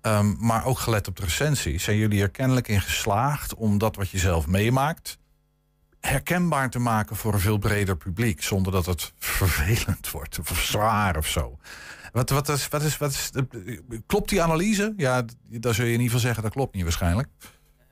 Um, 0.03 0.37
maar 0.41 0.65
ook 0.65 0.79
gelet 0.79 1.09
op 1.09 1.17
de 1.17 1.23
recensie. 1.23 1.81
Zijn 1.81 1.97
jullie 1.97 2.23
er 2.23 2.31
kennelijk 2.31 2.69
in 2.69 2.81
geslaagd 2.81 3.55
om 3.55 3.79
dat 3.79 3.97
wat 3.97 4.11
je 4.11 4.19
zelf 4.19 4.47
meemaakt 4.47 5.19
herkenbaar 6.01 6.71
te 6.71 6.79
maken 6.79 7.17
voor 7.17 7.33
een 7.33 7.41
veel 7.41 7.59
breder 7.59 7.97
publiek. 7.97 8.43
Zonder 8.43 8.73
dat 8.73 8.87
het 8.87 9.13
vervelend 9.19 10.11
wordt 10.11 10.39
of 10.39 10.59
zwaar 10.61 11.17
of 11.17 11.27
zo. 11.27 11.59
Wat, 12.13 12.31
wat 12.31 12.49
is, 12.49 12.69
wat 12.69 12.83
is, 12.83 12.99
wat 12.99 13.11
is, 13.11 13.31
klopt 14.07 14.29
die 14.29 14.43
analyse? 14.43 14.95
Ja, 14.97 15.25
daar 15.49 15.75
zul 15.75 15.85
je 15.85 15.93
in 15.93 16.01
ieder 16.01 16.05
geval 16.05 16.21
zeggen 16.21 16.43
dat 16.43 16.53
klopt 16.53 16.75
niet 16.75 16.83
waarschijnlijk. 16.83 17.29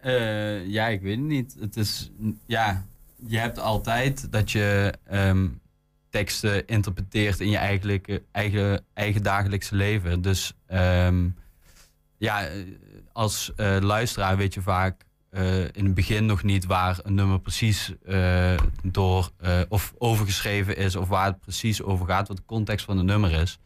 Uh, 0.04 0.66
ja, 0.66 0.86
ik 0.86 1.00
weet 1.00 1.16
het 1.16 1.26
niet. 1.26 1.56
Het 1.60 1.76
is, 1.76 2.10
ja, 2.46 2.84
je 3.26 3.38
hebt 3.38 3.58
altijd 3.58 4.32
dat 4.32 4.50
je 4.50 4.94
um, 5.12 5.60
teksten 6.10 6.66
interpreteert 6.66 7.40
in 7.40 7.50
je 7.50 7.56
eigen, 7.56 8.00
eigen, 8.32 8.84
eigen 8.94 9.22
dagelijkse 9.22 9.74
leven. 9.74 10.22
Dus 10.22 10.52
um, 10.72 11.36
ja, 12.18 12.48
als 13.12 13.52
uh, 13.56 13.76
luisteraar 13.80 14.36
weet 14.36 14.54
je 14.54 14.62
vaak 14.62 15.05
uh, 15.36 15.60
in 15.60 15.84
het 15.84 15.94
begin 15.94 16.26
nog 16.26 16.42
niet 16.42 16.64
waar 16.64 16.98
een 17.02 17.14
nummer 17.14 17.40
precies 17.40 17.92
uh, 18.08 18.54
door 18.82 19.30
uh, 19.44 19.60
of 19.68 19.94
overgeschreven 19.98 20.76
is 20.76 20.96
of 20.96 21.08
waar 21.08 21.26
het 21.26 21.40
precies 21.40 21.82
over 21.82 22.06
gaat, 22.06 22.28
wat 22.28 22.36
de 22.36 22.42
context 22.46 22.84
van 22.84 22.96
het 22.96 23.06
nummer 23.06 23.32
is. 23.32 23.58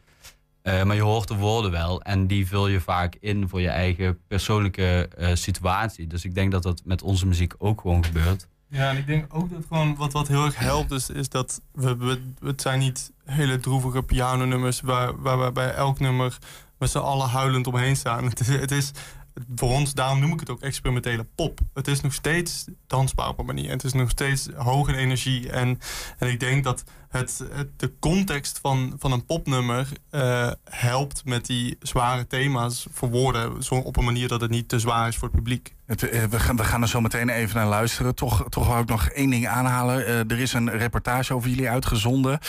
maar 0.63 0.95
je 0.95 1.01
hoort 1.01 1.27
de 1.27 1.35
woorden 1.35 1.71
wel 1.71 2.01
en 2.01 2.27
die 2.27 2.47
vul 2.47 2.67
je 2.67 2.79
vaak 2.79 3.17
in 3.19 3.49
voor 3.49 3.61
je 3.61 3.69
eigen 3.69 4.19
persoonlijke 4.27 5.09
situatie. 5.33 6.07
Dus 6.07 6.25
ik 6.25 6.35
denk 6.35 6.51
dat 6.51 6.63
dat 6.63 6.81
met 6.85 7.01
onze 7.01 7.27
muziek 7.27 7.53
ook 7.57 7.81
gewoon 7.81 8.05
gebeurt. 8.05 8.47
Ja, 8.67 8.89
en 8.89 8.97
ik 8.97 9.05
denk 9.05 9.25
ook 9.35 9.49
dat 9.51 9.63
gewoon 9.67 9.95
wat, 9.95 10.13
wat 10.13 10.27
heel 10.27 10.45
erg 10.45 10.57
helpt 10.57 10.91
is, 10.91 11.09
is 11.09 11.29
dat 11.29 11.61
we, 11.71 11.95
we, 11.95 12.21
het 12.45 12.61
zijn 12.61 12.79
niet 12.79 13.11
hele 13.25 13.59
droevige 13.59 14.03
pianonummers 14.03 14.81
waar, 14.81 15.21
waar 15.21 15.43
we 15.43 15.51
bij 15.51 15.73
elk 15.73 15.99
nummer 15.99 16.37
met 16.77 16.89
z'n 16.89 16.97
allen 16.97 17.29
huilend 17.29 17.67
omheen 17.67 17.95
staan. 17.95 18.23
Het 18.23 18.39
is, 18.39 18.47
het 18.47 18.71
is 18.71 18.91
voor 19.55 19.69
ons, 19.69 19.93
daarom 19.93 20.19
noem 20.19 20.33
ik 20.33 20.39
het 20.39 20.49
ook 20.49 20.61
experimentele 20.61 21.23
pop. 21.35 21.59
Het 21.73 21.87
is 21.87 22.01
nog 22.01 22.13
steeds 22.13 22.65
dansbaar 22.87 23.27
op 23.27 23.39
een 23.39 23.45
manier. 23.45 23.69
Het 23.69 23.83
is 23.83 23.93
nog 23.93 24.09
steeds 24.09 24.49
hoog 24.55 24.87
in 24.87 24.95
energie. 24.95 25.49
En, 25.49 25.79
en 26.17 26.29
ik 26.29 26.39
denk 26.39 26.63
dat 26.63 26.83
het, 27.11 27.43
de 27.77 27.91
context 27.99 28.59
van, 28.61 28.95
van 28.99 29.11
een 29.11 29.25
popnummer 29.25 29.87
uh, 30.11 30.51
helpt 30.69 31.25
met 31.25 31.45
die 31.45 31.77
zware 31.81 32.27
thema's 32.27 32.87
verwoorden. 32.91 33.63
Zo 33.63 33.75
op 33.75 33.97
een 33.97 34.03
manier 34.03 34.27
dat 34.27 34.41
het 34.41 34.49
niet 34.49 34.69
te 34.69 34.79
zwaar 34.79 35.07
is 35.07 35.15
voor 35.15 35.27
het 35.27 35.37
publiek. 35.37 35.75
Het, 35.85 36.09
eh, 36.09 36.23
we, 36.23 36.39
gaan, 36.39 36.55
we 36.55 36.63
gaan 36.63 36.81
er 36.81 36.87
zo 36.87 37.01
meteen 37.01 37.29
even 37.29 37.55
naar 37.55 37.67
luisteren. 37.67 38.15
Toch, 38.15 38.45
toch 38.49 38.67
wou 38.67 38.81
ik 38.81 38.89
nog 38.89 39.07
één 39.07 39.29
ding 39.29 39.47
aanhalen. 39.47 39.99
Uh, 39.99 40.19
er 40.19 40.39
is 40.39 40.53
een 40.53 40.69
reportage 40.69 41.33
over 41.33 41.49
jullie 41.49 41.69
uitgezonden 41.69 42.39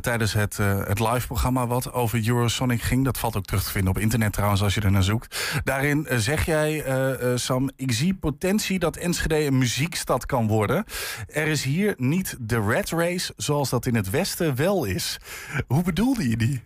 tijdens 0.00 0.32
het, 0.32 0.56
het 0.86 1.00
live-programma 1.00 1.66
wat 1.66 1.92
over 1.92 2.28
Eurosonic 2.28 2.82
ging. 2.82 3.04
Dat 3.04 3.18
valt 3.18 3.36
ook 3.36 3.44
terug 3.44 3.64
te 3.64 3.70
vinden 3.70 3.90
op 3.90 3.98
internet 3.98 4.32
trouwens 4.32 4.62
als 4.62 4.74
je 4.74 4.80
er 4.80 4.90
naar 4.90 5.02
zoekt. 5.02 5.60
Daarin 5.64 6.06
zeg 6.10 6.44
jij, 6.44 6.84
Sam, 7.34 7.70
ik 7.76 7.92
zie 7.92 8.14
potentie 8.14 8.78
dat 8.78 8.96
Enschede 8.96 9.44
een 9.44 9.58
muziekstad 9.58 10.26
kan 10.26 10.46
worden. 10.46 10.84
Er 11.28 11.46
is 11.46 11.62
hier 11.62 11.94
niet 11.96 12.36
de 12.40 12.60
red 12.66 12.90
race 12.90 13.32
zoals 13.36 13.70
dat 13.70 13.86
in 13.86 13.94
het 13.94 14.07
Westen 14.10 14.54
wel 14.54 14.84
is. 14.84 15.18
Hoe 15.66 15.82
bedoelde 15.82 16.28
je 16.28 16.36
die? 16.36 16.62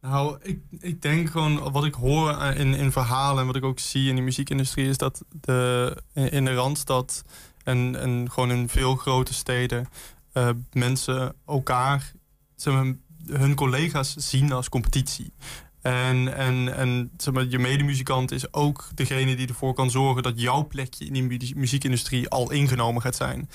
Nou, 0.00 0.38
ik, 0.42 0.60
ik 0.78 1.02
denk 1.02 1.30
gewoon 1.30 1.72
wat 1.72 1.84
ik 1.84 1.94
hoor 1.94 2.42
in, 2.42 2.74
in 2.74 2.92
verhalen 2.92 3.40
en 3.40 3.46
wat 3.46 3.56
ik 3.56 3.64
ook 3.64 3.78
zie 3.78 4.08
in 4.08 4.16
de 4.16 4.22
muziekindustrie 4.22 4.88
is 4.88 4.98
dat 4.98 5.24
de, 5.40 5.96
in 6.12 6.44
de 6.44 6.54
Randstad 6.54 7.24
en, 7.64 8.00
en 8.00 8.30
gewoon 8.30 8.50
in 8.50 8.68
veel 8.68 8.96
grote 8.96 9.34
steden 9.34 9.88
uh, 10.32 10.48
mensen 10.72 11.34
elkaar, 11.46 12.12
zeg 12.56 12.74
maar, 12.74 12.94
hun 13.26 13.54
collega's 13.54 14.14
zien 14.16 14.52
als 14.52 14.68
competitie. 14.68 15.32
En, 15.80 16.34
en, 16.34 16.74
en 16.76 17.10
zeg 17.16 17.34
maar, 17.34 17.44
je 17.44 17.58
medemuzikant 17.58 18.32
is 18.32 18.52
ook 18.52 18.88
degene 18.94 19.36
die 19.36 19.48
ervoor 19.48 19.74
kan 19.74 19.90
zorgen 19.90 20.22
dat 20.22 20.40
jouw 20.40 20.66
plekje 20.66 21.04
in 21.04 21.28
die 21.28 21.56
muziekindustrie 21.56 22.28
al 22.28 22.50
ingenomen 22.50 23.02
gaat 23.02 23.16
zijn. 23.16 23.50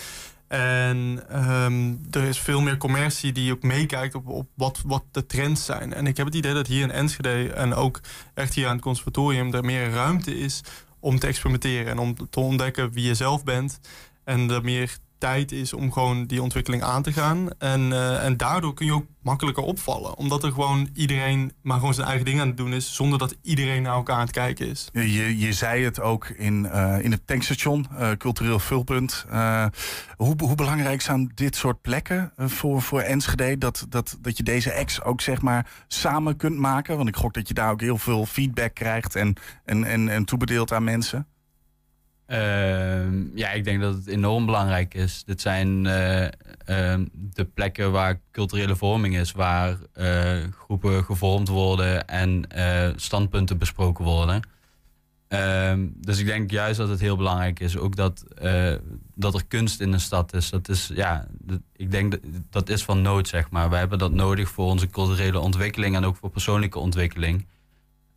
En 0.51 1.23
um, 1.47 2.01
er 2.11 2.23
is 2.23 2.39
veel 2.39 2.61
meer 2.61 2.77
commercie 2.77 3.31
die 3.31 3.51
ook 3.51 3.63
meekijkt 3.63 4.15
op, 4.15 4.27
op 4.27 4.49
wat, 4.55 4.81
wat 4.85 5.03
de 5.11 5.25
trends 5.25 5.65
zijn. 5.65 5.93
En 5.93 6.07
ik 6.07 6.17
heb 6.17 6.25
het 6.25 6.35
idee 6.35 6.53
dat 6.53 6.67
hier 6.67 6.81
in 6.81 6.91
Enschede 6.91 7.53
en 7.53 7.73
ook 7.73 7.99
echt 8.33 8.53
hier 8.53 8.67
aan 8.67 8.73
het 8.73 8.81
conservatorium 8.81 9.53
er 9.53 9.65
meer 9.65 9.89
ruimte 9.89 10.37
is 10.37 10.63
om 10.99 11.19
te 11.19 11.27
experimenteren 11.27 11.91
en 11.91 11.99
om 11.99 12.29
te 12.29 12.39
ontdekken 12.39 12.91
wie 12.91 13.07
je 13.07 13.15
zelf 13.15 13.43
bent. 13.43 13.79
En 14.23 14.49
er 14.49 14.63
meer 14.63 14.97
tijd 15.21 15.51
is 15.51 15.73
om 15.73 15.91
gewoon 15.91 16.25
die 16.25 16.41
ontwikkeling 16.41 16.83
aan 16.83 17.03
te 17.03 17.13
gaan. 17.13 17.49
En, 17.57 17.81
uh, 17.81 18.25
en 18.25 18.37
daardoor 18.37 18.73
kun 18.73 18.85
je 18.85 18.93
ook 18.93 19.05
makkelijker 19.21 19.63
opvallen. 19.63 20.17
Omdat 20.17 20.43
er 20.43 20.51
gewoon 20.51 20.89
iedereen 20.93 21.51
maar 21.61 21.77
gewoon 21.77 21.93
zijn 21.93 22.07
eigen 22.07 22.25
ding 22.25 22.39
aan 22.39 22.47
het 22.47 22.57
doen 22.57 22.73
is... 22.73 22.95
zonder 22.95 23.19
dat 23.19 23.35
iedereen 23.41 23.81
naar 23.81 23.93
elkaar 23.93 24.15
aan 24.15 24.21
het 24.21 24.31
kijken 24.31 24.67
is. 24.67 24.89
Je, 24.91 25.37
je 25.37 25.53
zei 25.53 25.83
het 25.83 25.99
ook 25.99 26.27
in, 26.27 26.65
uh, 26.65 26.97
in 27.01 27.11
het 27.11 27.27
tankstation, 27.27 27.87
uh, 27.93 28.11
cultureel 28.11 28.59
vulpunt. 28.59 29.25
hoe, 30.15 30.35
hoe 30.37 30.55
belangrijk 30.55 31.01
zijn 31.01 31.31
dit 31.35 31.55
soort 31.55 31.81
plekken 31.81 32.31
voor, 32.37 32.81
voor 32.81 33.01
Enschede? 33.01 33.57
Dat, 33.57 33.85
dat, 33.89 34.17
dat 34.21 34.37
je 34.37 34.43
deze 34.43 34.71
ex 34.71 35.01
ook 35.03 35.21
zeg 35.21 35.41
maar 35.41 35.71
samen 35.87 36.35
kunt 36.35 36.57
maken? 36.57 36.97
Want 36.97 37.09
ik 37.09 37.15
gok 37.15 37.33
dat 37.33 37.47
je 37.47 37.53
daar 37.53 37.71
ook 37.71 37.81
heel 37.81 37.97
veel 37.97 38.25
feedback 38.25 38.73
krijgt... 38.73 39.15
en, 39.15 39.35
en, 39.65 39.83
en, 39.83 40.09
en 40.09 40.25
toebedeelt 40.25 40.71
aan 40.71 40.83
mensen. 40.83 41.27
Uh, 42.31 43.35
ja, 43.35 43.51
ik 43.51 43.63
denk 43.63 43.81
dat 43.81 43.93
het 43.93 44.07
enorm 44.07 44.45
belangrijk 44.45 44.93
is. 44.93 45.23
Dit 45.25 45.41
zijn 45.41 45.85
uh, 45.85 46.21
uh, 46.21 46.29
de 47.13 47.45
plekken 47.53 47.91
waar 47.91 48.19
culturele 48.31 48.75
vorming 48.75 49.17
is, 49.17 49.31
waar 49.31 49.77
eh, 49.93 50.37
groepen 50.57 51.03
gevormd 51.03 51.47
worden 51.47 52.07
en 52.07 52.49
eh, 52.49 52.89
standpunten 52.95 53.57
besproken 53.57 54.05
worden. 54.05 54.41
Ehm, 55.27 55.87
dus 55.95 56.19
ik 56.19 56.25
denk 56.25 56.51
juist 56.51 56.77
dat 56.77 56.89
het 56.89 56.99
heel 56.99 57.17
belangrijk 57.17 57.59
is, 57.59 57.77
ook 57.77 57.95
dat, 57.95 58.25
dat 59.15 59.33
er 59.33 59.45
kunst 59.47 59.81
in 59.81 59.91
de 59.91 59.99
stad 59.99 60.33
is. 60.33 60.49
Dat 60.49 60.69
is, 60.69 60.91
ja, 60.93 61.27
ik 61.75 61.91
denk 61.91 62.11
dat, 62.11 62.21
dat 62.49 62.69
is 62.69 62.83
van 62.83 63.01
nood, 63.01 63.27
zeg 63.27 63.49
maar. 63.49 63.69
We 63.69 63.75
hebben 63.75 63.99
dat 63.99 64.11
nodig 64.11 64.49
voor 64.49 64.65
onze 64.65 64.89
culturele 64.89 65.39
ontwikkeling 65.39 65.95
en 65.95 66.05
ook 66.05 66.15
voor 66.15 66.29
persoonlijke 66.29 66.79
ontwikkeling. 66.79 67.47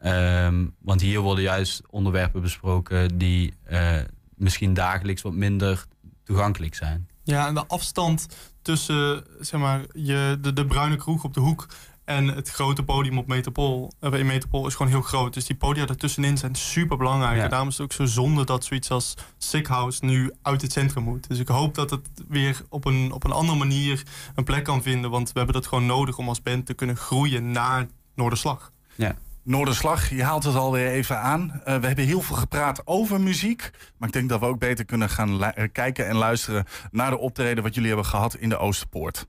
Um, 0.04 0.75
want 0.78 1.00
hier 1.00 1.20
worden 1.20 1.44
juist 1.44 1.82
onderwerpen 1.90 2.42
besproken 2.42 3.18
die 3.18 3.54
uh, 3.70 3.96
misschien 4.34 4.75
dagelijks 4.75 5.23
wat 5.23 5.32
minder 5.32 5.84
toegankelijk 6.25 6.75
zijn. 6.75 7.08
Ja, 7.23 7.46
en 7.46 7.54
de 7.54 7.66
afstand 7.66 8.26
tussen 8.62 9.25
zeg 9.40 9.61
maar, 9.61 9.84
je, 9.92 10.38
de, 10.40 10.52
de 10.52 10.66
bruine 10.66 10.96
kroeg 10.96 11.25
op 11.25 11.34
de 11.34 11.40
hoek 11.40 11.66
en 12.04 12.26
het 12.26 12.50
grote 12.50 12.82
podium 12.82 13.18
op 13.18 13.26
Metropool, 13.26 13.92
uh, 14.00 14.12
in 14.12 14.26
Metropool 14.26 14.66
is 14.66 14.75
gewoon 14.75 14.92
heel 14.92 15.02
groot. 15.02 15.34
Dus 15.34 15.46
die 15.46 15.56
podia 15.56 15.87
ertussenin 15.87 16.38
zijn 16.38 16.54
super 16.54 16.96
belangrijk. 16.96 17.37
Ja. 17.37 17.42
En 17.42 17.50
daarom 17.50 17.68
is 17.68 17.76
het 17.76 17.84
ook 17.84 17.92
zo 17.92 18.04
zonde 18.04 18.44
dat 18.44 18.64
zoiets 18.64 18.90
als 18.90 19.14
Sick 19.38 19.66
House 19.66 20.04
nu 20.04 20.32
uit 20.42 20.62
het 20.62 20.73
centrum 20.73 21.02
moet. 21.02 21.28
Dus 21.28 21.38
ik 21.38 21.49
hoop 21.49 21.75
dat 21.75 21.90
het 21.90 22.08
weer 22.28 22.62
op 22.68 22.84
een, 22.84 23.12
op 23.12 23.25
een 23.25 23.32
andere 23.32 23.58
manier 23.58 24.02
een 24.34 24.44
plek 24.44 24.64
kan 24.64 24.82
vinden. 24.82 25.11
Want 25.11 25.32
we 25.32 25.37
hebben 25.37 25.54
dat 25.54 25.66
gewoon 25.66 25.87
nodig 25.87 26.18
om 26.18 26.28
als 26.28 26.42
band 26.42 26.66
te 26.66 26.75
kunnen 26.75 26.96
groeien 26.96 27.50
naar 27.50 27.87
Noorderslag. 28.14 28.73
Ja. 28.94 29.16
Noorderslag, 29.44 30.10
je 30.10 30.22
haalt 30.22 30.44
het 30.44 30.54
alweer 30.54 30.88
even 30.88 31.18
aan. 31.18 31.52
Uh, 31.58 31.64
we 31.64 31.86
hebben 31.86 32.04
heel 32.04 32.20
veel 32.20 32.36
gepraat 32.36 32.86
over 32.86 33.20
muziek. 33.20 33.70
Maar 33.98 34.08
ik 34.08 34.14
denk 34.14 34.28
dat 34.28 34.40
we 34.40 34.46
ook 34.46 34.58
beter 34.58 34.84
kunnen 34.84 35.10
gaan 35.10 35.52
kijken 35.72 36.06
en 36.06 36.16
luisteren 36.16 36.64
naar 36.90 37.10
de 37.10 37.18
optreden 37.18 37.62
wat 37.62 37.74
jullie 37.74 37.88
hebben 37.88 38.08
gehad 38.08 38.34
in 38.34 38.48
de 38.48 38.56
Oosterpoort. 38.56 39.26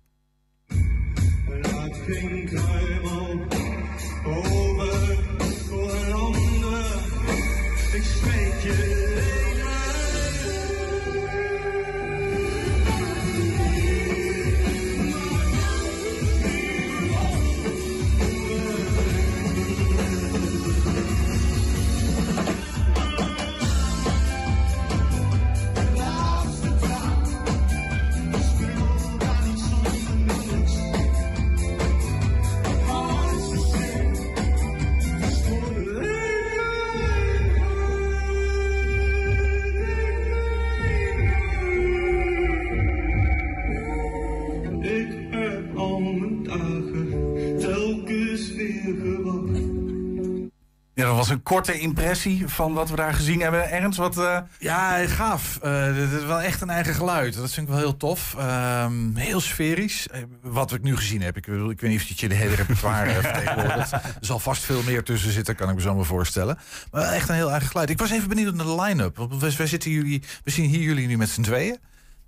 Ja, 50.95 51.05
dat 51.05 51.15
was 51.15 51.29
een 51.29 51.43
korte 51.43 51.79
impressie 51.79 52.47
van 52.47 52.73
wat 52.73 52.89
we 52.89 52.95
daar 52.95 53.13
gezien 53.13 53.41
hebben. 53.41 53.71
Ernst, 53.71 53.97
wat... 53.97 54.17
Uh... 54.17 54.37
Ja, 54.59 55.07
gaaf. 55.07 55.59
Uh, 55.63 55.95
dit 55.95 56.11
is 56.11 56.25
wel 56.25 56.41
echt 56.41 56.61
een 56.61 56.69
eigen 56.69 56.93
geluid. 56.93 57.35
Dat 57.35 57.51
vind 57.51 57.67
ik 57.67 57.73
wel 57.73 57.81
heel 57.81 57.97
tof. 57.97 58.35
Uh, 58.37 58.85
heel 59.13 59.39
sferisch. 59.39 60.07
Eh, 60.07 60.21
wat 60.41 60.73
ik 60.73 60.83
nu 60.83 60.95
gezien 60.95 61.21
heb. 61.21 61.37
Ik, 61.37 61.47
ik 61.47 61.81
weet 61.81 61.91
niet 61.91 62.01
of 62.01 62.07
je 62.07 62.29
de 62.29 62.35
hele 62.35 62.55
repertoire 62.55 63.21
vertegenwoordigt. 63.21 63.91
Er 64.15 64.15
zal 64.19 64.39
vast 64.39 64.63
veel 64.63 64.83
meer 64.83 65.03
tussen 65.03 65.31
zitten, 65.31 65.55
kan 65.55 65.69
ik 65.69 65.75
me 65.75 65.81
zo 65.81 65.95
maar 65.95 66.05
voorstellen. 66.05 66.57
Maar 66.91 67.13
echt 67.13 67.29
een 67.29 67.35
heel 67.35 67.51
eigen 67.51 67.69
geluid. 67.69 67.89
Ik 67.89 67.99
was 67.99 68.11
even 68.11 68.29
benieuwd 68.29 68.53
naar 68.53 68.65
de 68.65 68.81
line-up. 68.81 69.27
We, 69.39 69.67
zitten 69.67 69.91
jullie, 69.91 70.23
we 70.43 70.51
zien 70.51 70.69
hier 70.69 70.81
jullie 70.81 71.07
nu 71.07 71.17
met 71.17 71.29
z'n 71.29 71.41
tweeën. 71.41 71.77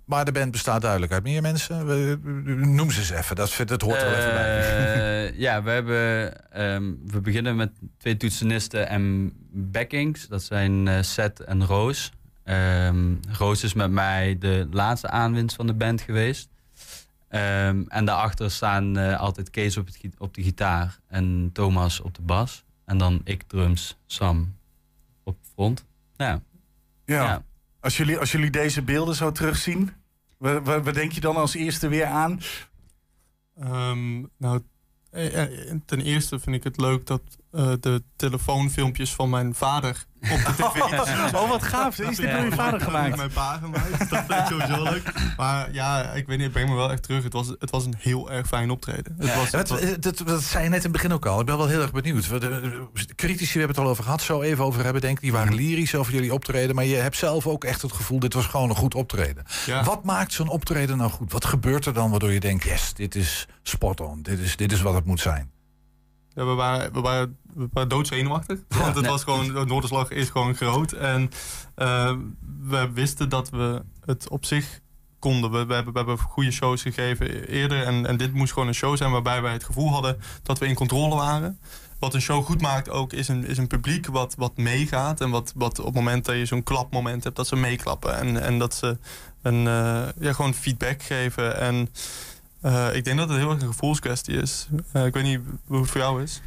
Maar 0.08 0.24
de 0.24 0.32
band 0.32 0.50
bestaat 0.50 0.80
duidelijk 0.80 1.12
uit 1.12 1.22
meer 1.22 1.42
mensen. 1.42 1.86
Noem 2.74 2.90
ze 2.90 3.00
eens 3.00 3.10
even, 3.10 3.36
dat, 3.36 3.62
dat 3.64 3.80
hoort 3.80 4.02
wel 4.02 4.14
even 4.14 4.32
bij. 4.32 5.30
Uh, 5.30 5.38
ja, 5.38 5.62
we, 5.62 5.70
hebben, 5.70 6.32
um, 6.62 7.00
we 7.06 7.20
beginnen 7.20 7.56
met 7.56 7.70
twee 7.98 8.16
toetsenisten 8.16 8.88
en 8.88 9.32
backings. 9.50 10.28
Dat 10.28 10.42
zijn 10.42 10.86
uh, 10.86 11.02
Seth 11.02 11.40
en 11.40 11.64
Roos. 11.64 12.12
Um, 12.44 13.20
Roos 13.28 13.64
is 13.64 13.74
met 13.74 13.90
mij 13.90 14.36
de 14.38 14.68
laatste 14.70 15.08
aanwinst 15.08 15.56
van 15.56 15.66
de 15.66 15.74
band 15.74 16.00
geweest. 16.00 16.48
Um, 17.30 17.84
en 17.88 18.04
daarachter 18.04 18.50
staan 18.50 18.98
uh, 18.98 19.20
altijd 19.20 19.50
Kees 19.50 19.76
op, 19.76 19.86
het, 19.86 19.98
op 20.18 20.34
de 20.34 20.42
gitaar 20.42 20.98
en 21.08 21.50
Thomas 21.52 22.00
op 22.00 22.14
de 22.14 22.22
bas. 22.22 22.64
En 22.84 22.98
dan 22.98 23.20
ik 23.24 23.42
drums, 23.42 23.98
Sam 24.06 24.54
op 25.22 25.36
front. 25.54 25.84
Ja. 26.16 26.40
ja. 27.04 27.22
ja. 27.22 27.42
Als 27.80 27.96
jullie, 27.96 28.18
als 28.18 28.32
jullie 28.32 28.50
deze 28.50 28.82
beelden 28.82 29.14
zo 29.14 29.32
terugzien, 29.32 29.92
wat, 30.38 30.94
denk 30.94 31.12
je 31.12 31.20
dan 31.20 31.36
als 31.36 31.54
eerste 31.54 31.88
weer 31.88 32.06
aan? 32.06 32.40
Um, 33.62 34.30
nou, 34.36 34.62
eh, 35.10 35.42
eh, 35.42 35.80
ten 35.86 36.00
eerste 36.00 36.38
vind 36.38 36.56
ik 36.56 36.64
het 36.64 36.80
leuk 36.80 37.06
dat 37.06 37.37
eh, 37.52 37.72
de 37.80 38.02
telefoonfilmpjes 38.16 39.14
van 39.14 39.30
mijn 39.30 39.54
vader 39.54 40.04
op 40.20 40.28
de 40.28 40.52
tv. 40.72 41.34
Oh, 41.34 41.48
wat 41.48 41.62
gaaf. 41.62 41.98
Is 41.98 42.16
dit 42.16 42.26
Ja, 42.26 42.36
door 42.36 42.44
je 42.44 42.52
vader 42.52 42.78
ik 42.80 42.84
gemaakt? 42.86 43.16
Mijn 43.16 43.30
pa 43.32 43.56
gemaakt. 43.62 44.10
Dat 44.10 44.24
vind 44.26 44.30
ik 44.40 44.46
sowieso 44.48 44.82
leuk. 44.82 45.12
Maar 45.36 45.72
ja, 45.72 46.02
ik 46.12 46.26
weet 46.26 46.36
niet, 46.36 46.44
het 46.44 46.52
brengt 46.52 46.70
me 46.70 46.76
wel 46.76 46.90
echt 46.92 47.02
terug. 47.02 47.22
Het 47.22 47.32
was, 47.32 47.48
het 47.58 47.70
was 47.70 47.84
een 47.84 47.94
heel 47.98 48.30
erg 48.30 48.46
fijn 48.46 48.70
optreden. 48.70 49.14
Het 49.18 49.34
was, 49.34 49.50
het 49.50 49.68
was- 49.68 49.80
dat, 49.80 50.02
dat, 50.02 50.22
dat 50.26 50.42
zei 50.42 50.62
je 50.64 50.68
net 50.70 50.78
in 50.78 50.82
het 50.84 50.92
begin 50.92 51.12
ook 51.12 51.26
al. 51.26 51.40
Ik 51.40 51.46
ben 51.46 51.56
wel 51.56 51.66
heel 51.68 51.80
erg 51.82 51.92
benieuwd. 51.92 52.28
De- 52.28 52.38
de 52.92 53.14
Critici, 53.14 53.52
we 53.52 53.58
hebben 53.58 53.76
het 53.76 53.84
al 53.84 53.90
over 53.90 54.04
gehad, 54.04 54.22
zo 54.22 54.42
even 54.42 54.64
over 54.64 54.84
hebben, 54.84 55.00
denk 55.02 55.16
ik. 55.16 55.22
Die 55.22 55.32
waren 55.32 55.54
lyrisch 55.54 55.94
over 55.94 56.12
jullie 56.12 56.32
optreden. 56.34 56.74
Maar 56.74 56.84
je 56.84 56.96
hebt 56.96 57.16
zelf 57.16 57.46
ook 57.46 57.64
echt 57.64 57.82
het 57.82 57.92
gevoel, 57.92 58.18
dit 58.18 58.34
was 58.34 58.46
gewoon 58.46 58.68
een 58.70 58.76
goed 58.76 58.94
optreden. 58.94 59.44
Ja. 59.66 59.84
Wat 59.84 60.04
maakt 60.04 60.32
zo'n 60.32 60.48
optreden 60.48 60.96
nou 60.96 61.10
goed? 61.10 61.32
Wat 61.32 61.44
gebeurt 61.44 61.86
er 61.86 61.92
dan 61.94 62.10
waardoor 62.10 62.32
je 62.32 62.40
denkt, 62.40 62.64
yes, 62.64 62.94
dit 62.94 63.14
is 63.14 63.46
spot 63.62 64.00
on. 64.00 64.22
Dit 64.22 64.38
is, 64.38 64.56
dit 64.56 64.72
is 64.72 64.80
wat 64.80 64.94
het 64.94 65.04
moet 65.04 65.20
zijn. 65.20 65.50
Ja, 66.38 66.44
we 66.44 66.52
waren, 66.54 66.92
we 66.92 67.00
waren, 67.00 67.36
we 67.54 67.68
waren 67.72 67.88
doodzenuwachtig. 67.88 68.58
Want 68.68 68.94
het 68.94 69.02
Nee. 69.02 69.10
was 69.10 69.22
gewoon, 69.22 69.46
de 69.46 69.64
Noorderslag 69.64 70.10
is 70.10 70.28
gewoon 70.28 70.54
groot. 70.54 70.92
En 70.92 71.30
eh, 71.74 72.14
we 72.62 72.90
wisten 72.92 73.28
dat 73.28 73.50
we 73.50 73.82
het 74.04 74.28
op 74.28 74.44
zich 74.44 74.80
konden. 75.18 75.50
We, 75.50 75.66
we, 75.66 75.74
hebben, 75.74 75.92
we 75.92 75.98
hebben 75.98 76.18
goede 76.18 76.50
shows 76.50 76.82
gegeven 76.82 77.48
eerder. 77.48 77.82
En, 77.82 78.06
en 78.06 78.16
dit 78.16 78.32
moest 78.32 78.52
gewoon 78.52 78.68
een 78.68 78.74
show 78.74 78.96
zijn 78.96 79.10
waarbij 79.10 79.42
wij 79.42 79.52
het 79.52 79.64
gevoel 79.64 79.90
hadden 79.92 80.20
dat 80.42 80.58
we 80.58 80.66
in 80.66 80.74
controle 80.74 81.14
waren. 81.14 81.58
Wat 81.98 82.14
een 82.14 82.20
show 82.20 82.44
goed 82.44 82.60
maakt 82.60 82.90
ook, 82.90 83.12
is 83.12 83.28
een, 83.28 83.46
is 83.46 83.58
een 83.58 83.66
publiek 83.66 84.06
wat, 84.06 84.34
wat 84.36 84.56
meegaat. 84.56 85.20
En 85.20 85.30
wat, 85.30 85.52
wat 85.56 85.78
op 85.78 85.84
het 85.84 85.94
moment 85.94 86.24
dat 86.24 86.36
je 86.36 86.46
zo'n 86.46 86.62
klapmoment 86.62 87.24
hebt, 87.24 87.36
dat 87.36 87.46
ze 87.46 87.56
meeklappen. 87.56 88.16
En, 88.18 88.42
en 88.42 88.58
dat 88.58 88.74
ze 88.74 88.98
een, 89.42 89.66
eh, 89.66 90.02
ja, 90.18 90.32
gewoon 90.32 90.54
feedback 90.54 91.02
geven. 91.02 91.60
En 91.60 91.88
eh, 92.60 92.88
ik 92.94 93.04
denk 93.04 93.18
dat 93.18 93.28
het 93.28 93.38
heel 93.38 93.50
erg 93.50 93.60
een 93.60 93.66
gevoelskwestie 93.68 94.34
is. 94.36 94.68
Eh, 94.92 95.06
ik 95.06 95.14
weet 95.14 95.22
niet 95.24 95.40
hoe 95.66 95.80
het 95.80 95.90
voor 95.90 96.00
jou 96.00 96.22
is. 96.22 96.40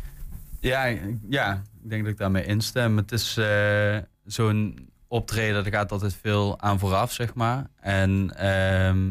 Ja, 0.59 0.83
ik- 0.85 1.17
ja, 1.29 1.53
ik 1.83 1.89
denk 1.89 2.03
dat 2.03 2.11
ik 2.11 2.17
daarmee 2.17 2.45
instem. 2.45 2.97
Het 2.97 3.11
is 3.11 3.37
eh, 3.37 3.97
zo'n 4.25 4.89
optreden, 5.07 5.63
daar 5.63 5.71
gaat 5.73 5.91
altijd 5.91 6.15
veel 6.21 6.59
aan 6.61 6.79
vooraf, 6.79 7.11
zeg 7.11 7.33
maar. 7.33 7.67
En 7.79 8.33
ehm, 8.37 9.07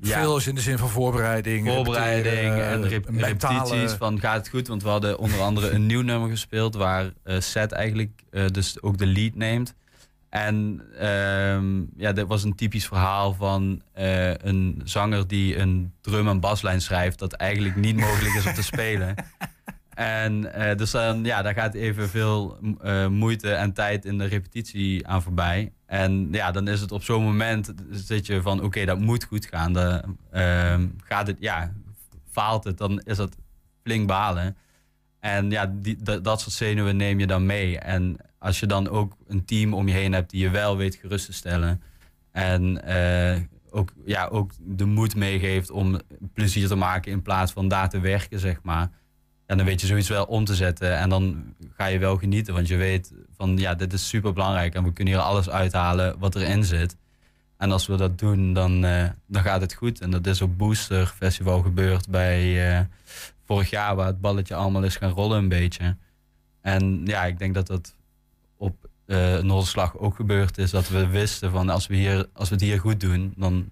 ja, 0.00 0.20
Veel 0.20 0.36
is 0.36 0.46
in 0.46 0.54
de 0.54 0.60
zin 0.60 0.78
van 0.78 0.88
voorbereiding. 0.88 1.68
voorbereiding 1.68 2.54
en 2.60 2.88
rep- 2.88 3.10
mentale- 3.10 3.58
repetities 3.58 3.92
van 3.96 4.20
gaat 4.20 4.36
het 4.36 4.48
goed? 4.48 4.68
Want 4.68 4.82
we 4.82 4.88
hadden 4.88 5.18
onder 5.18 5.40
andere 5.40 5.70
een 5.70 5.86
nieuw 5.86 6.02
nummer 6.02 6.28
gespeeld 6.30 6.74
waar 6.74 7.12
eh 7.22 7.40
Seth 7.40 7.72
eigenlijk 7.72 8.22
eh, 8.30 8.46
dus 8.46 8.82
ook 8.82 8.98
de 8.98 9.06
lead 9.06 9.34
neemt. 9.34 9.74
En 10.30 10.82
ehm, 10.98 11.82
ja, 11.96 12.12
dat 12.12 12.28
was 12.28 12.44
een 12.44 12.54
typisch 12.54 12.86
verhaal 12.86 13.34
van 13.34 13.82
eh, 13.92 14.34
een 14.34 14.80
zanger 14.84 15.28
die 15.28 15.58
een 15.58 15.92
drum- 16.00 16.28
en 16.28 16.40
baslijn 16.40 16.80
schrijft 16.80 17.18
dat 17.18 17.32
eigenlijk 17.32 17.76
niet 17.76 17.96
mogelijk 17.96 18.34
is 18.34 18.46
om 18.46 18.54
te 18.54 18.62
spelen. 18.62 19.14
En 20.00 20.52
eh, 20.52 20.76
dus 20.76 20.90
dan, 20.90 21.24
ja, 21.24 21.42
daar 21.42 21.54
gaat 21.54 21.74
even 21.74 22.08
veel 22.08 22.58
eh, 22.80 23.06
moeite 23.06 23.52
en 23.52 23.72
tijd 23.72 24.04
in 24.04 24.18
de 24.18 24.24
repetitie 24.24 25.06
aan 25.06 25.22
voorbij. 25.22 25.72
En 25.86 26.28
ja, 26.32 26.50
dan 26.50 26.68
is 26.68 26.80
het 26.80 26.92
op 26.92 27.02
zo'n 27.02 27.22
moment 27.22 27.74
zit 27.90 28.26
je 28.26 28.42
van 28.42 28.62
oké, 28.62 28.84
dat 28.84 28.98
moet 28.98 29.24
goed 29.24 29.46
gaan. 29.46 29.72
De, 29.72 30.02
ehm, 30.30 30.86
gaat 31.04 31.26
het, 31.26 31.36
ja, 31.40 31.72
faalt 32.30 32.64
het, 32.64 32.78
dan 32.78 33.00
is 33.00 33.16
dat 33.16 33.36
flink 33.82 34.06
balen. 34.06 34.56
En 35.18 35.50
ja, 35.50 35.72
die, 35.74 35.96
dat, 36.02 36.24
dat 36.24 36.40
soort 36.40 36.54
zenuwen 36.54 36.96
neem 36.96 37.18
je 37.18 37.26
dan 37.26 37.46
mee. 37.46 37.78
En 37.78 38.16
als 38.40 38.60
je 38.60 38.66
dan 38.66 38.88
ook 38.88 39.16
een 39.26 39.44
team 39.44 39.74
om 39.74 39.88
je 39.88 39.94
heen 39.94 40.12
hebt 40.12 40.30
die 40.30 40.40
je 40.40 40.50
wel 40.50 40.76
weet 40.76 40.94
gerust 40.94 41.26
te 41.26 41.32
stellen. 41.32 41.82
En 42.32 42.84
eh, 42.84 43.40
ook, 43.70 43.92
ja, 44.04 44.26
ook 44.26 44.52
de 44.58 44.84
moed 44.84 45.16
meegeeft 45.16 45.70
om 45.70 46.00
plezier 46.34 46.68
te 46.68 46.74
maken 46.74 47.12
in 47.12 47.22
plaats 47.22 47.52
van 47.52 47.68
daar 47.68 47.88
te 47.88 48.00
werken, 48.00 48.38
zeg 48.38 48.62
maar. 48.62 48.90
Ja, 49.46 49.56
dan 49.56 49.64
weet 49.64 49.80
je 49.80 49.86
zoiets 49.86 50.08
wel 50.08 50.24
om 50.24 50.44
te 50.44 50.54
zetten. 50.54 50.98
En 50.98 51.08
dan 51.08 51.54
ga 51.76 51.86
je 51.86 51.98
wel 51.98 52.16
genieten. 52.16 52.54
Want 52.54 52.68
je 52.68 52.76
weet 52.76 53.12
van 53.36 53.56
ja, 53.56 53.74
dit 53.74 53.92
is 53.92 54.08
super 54.08 54.32
belangrijk. 54.32 54.74
En 54.74 54.84
we 54.84 54.92
kunnen 54.92 55.14
hier 55.14 55.22
alles 55.22 55.50
uithalen 55.50 56.18
wat 56.18 56.34
erin 56.34 56.64
zit. 56.64 56.96
En 57.56 57.72
als 57.72 57.86
we 57.86 57.96
dat 57.96 58.18
doen, 58.18 58.52
dan, 58.52 58.84
eh, 58.84 59.08
dan 59.26 59.42
gaat 59.42 59.60
het 59.60 59.74
goed. 59.74 60.00
En 60.00 60.10
dat 60.10 60.26
is 60.26 60.42
op 60.42 60.58
Booster 60.58 61.06
Festival 61.06 61.62
gebeurd 61.62 62.08
bij 62.08 62.70
eh, 62.72 62.84
vorig 63.44 63.70
jaar, 63.70 63.96
waar 63.96 64.06
het 64.06 64.20
balletje 64.20 64.54
allemaal 64.54 64.82
is 64.82 64.96
gaan 64.96 65.10
rollen 65.10 65.38
een 65.38 65.48
beetje. 65.48 65.96
En 66.60 67.00
ja, 67.04 67.24
ik 67.24 67.38
denk 67.38 67.54
dat 67.54 67.66
dat 67.66 67.94
op 69.10 69.16
eh 69.16 69.38
Noorderslag 69.38 69.98
ook 69.98 70.14
gebeurd 70.14 70.58
is. 70.58 70.70
Dat 70.70 70.88
we 70.88 71.06
wisten 71.06 71.50
van 71.50 71.68
als 71.68 71.86
we, 71.86 71.94
hier, 71.94 72.26
als 72.32 72.48
we 72.48 72.54
het 72.54 72.64
hier 72.64 72.80
goed 72.80 73.00
doen, 73.00 73.34
dan 73.36 73.70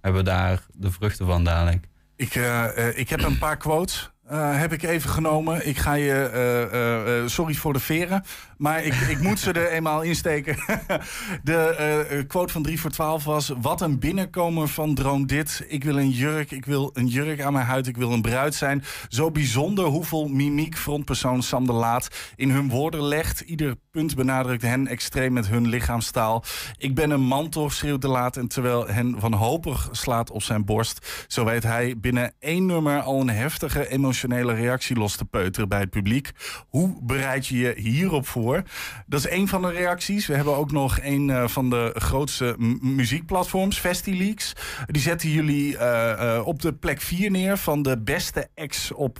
hebben 0.00 0.24
we 0.24 0.30
daar 0.30 0.66
de 0.72 0.90
vruchten 0.90 1.26
van 1.26 1.44
dadelijk. 1.44 1.88
Ik, 2.16 2.34
eh, 2.34 2.88
eh, 2.88 2.98
ik 2.98 3.08
heb 3.08 3.22
een 3.22 3.38
paar 3.38 3.56
quotes. 3.56 4.12
Eh, 4.26 4.58
heb 4.58 4.72
ik 4.72 4.82
even 4.82 5.10
genomen. 5.10 5.68
Ik 5.68 5.78
ga 5.78 5.94
je. 5.94 6.12
eh, 6.12 7.18
eh, 7.18 7.28
sorry 7.28 7.54
voor 7.54 7.72
de 7.72 7.78
veren. 7.78 8.24
Maar 8.56 8.84
ik, 8.84 8.94
ik 8.94 9.20
moet 9.20 9.38
ze 9.38 9.52
er 9.52 9.70
eenmaal 9.70 10.02
insteken. 10.02 10.56
de 11.42 12.24
quote 12.28 12.52
van 12.52 12.62
3 12.62 12.80
voor 12.80 12.90
12 12.90 13.24
was. 13.24 13.52
Wat 13.60 13.80
een 13.80 13.98
binnenkomer 13.98 14.68
van 14.68 14.94
droom 14.94 15.26
dit. 15.26 15.64
Ik 15.68 15.84
wil 15.84 15.98
een 15.98 16.10
jurk. 16.10 16.50
Ik 16.50 16.64
wil 16.64 16.90
een 16.94 17.06
jurk 17.06 17.40
aan 17.42 17.52
mijn 17.52 17.66
huid. 17.66 17.86
Ik 17.86 17.96
wil 17.96 18.12
een 18.12 18.22
bruid 18.22 18.54
zijn. 18.54 18.84
Zo 19.08 19.30
bijzonder 19.30 19.84
hoeveel 19.84 20.28
mimiek 20.28 20.76
frontpersoon 20.76 21.42
Sam 21.42 21.66
de 21.66 21.72
Laat 21.72 22.08
in 22.36 22.50
hun 22.50 22.68
woorden 22.68 23.02
legt. 23.02 23.40
Ieder 23.40 23.76
punt 23.90 24.14
benadrukt 24.14 24.62
hen 24.62 24.86
extreem 24.86 25.32
met 25.32 25.48
hun 25.48 25.68
lichaamstaal. 25.68 26.44
Ik 26.78 26.94
ben 26.94 27.10
een 27.10 27.20
man 27.24 27.48
toch, 27.48 27.72
schreeuwt 27.72 28.02
de 28.02 28.08
Laat. 28.08 28.36
En 28.36 28.48
terwijl 28.48 28.86
hen 28.86 29.20
wanhopig 29.20 29.88
slaat 29.92 30.30
op 30.30 30.42
zijn 30.42 30.64
borst. 30.64 31.24
Zo 31.28 31.44
weet 31.44 31.62
hij 31.62 31.98
binnen 31.98 32.32
één 32.38 32.66
nummer 32.66 33.00
al 33.00 33.20
een 33.20 33.30
heftige 33.30 33.88
emotionele 34.14 34.54
reactie 34.54 34.96
los 34.96 35.16
te 35.16 35.24
peuteren 35.24 35.68
bij 35.68 35.80
het 35.80 35.90
publiek. 35.90 36.30
Hoe 36.68 36.98
bereid 37.02 37.46
je 37.46 37.58
je 37.58 37.74
hierop 37.76 38.26
voor? 38.26 38.62
Dat 39.06 39.20
is 39.20 39.26
één 39.26 39.48
van 39.48 39.62
de 39.62 39.70
reacties. 39.70 40.26
We 40.26 40.34
hebben 40.34 40.56
ook 40.56 40.70
nog 40.70 40.98
een 41.02 41.30
eh, 41.30 41.48
van 41.48 41.70
de 41.70 41.90
grootste 41.94 42.54
muziekplatforms, 42.80 43.78
FestiLeaks. 43.78 44.52
Die 44.86 45.02
zetten 45.02 45.28
jullie 45.28 45.78
eh, 45.78 46.36
eh, 46.36 46.46
op 46.46 46.62
de 46.62 46.74
plek 46.74 47.00
4 47.00 47.30
neer 47.30 47.56
van 47.56 47.82
de 47.82 48.00
beste 48.00 48.48
acts 48.54 48.92
op 48.92 49.18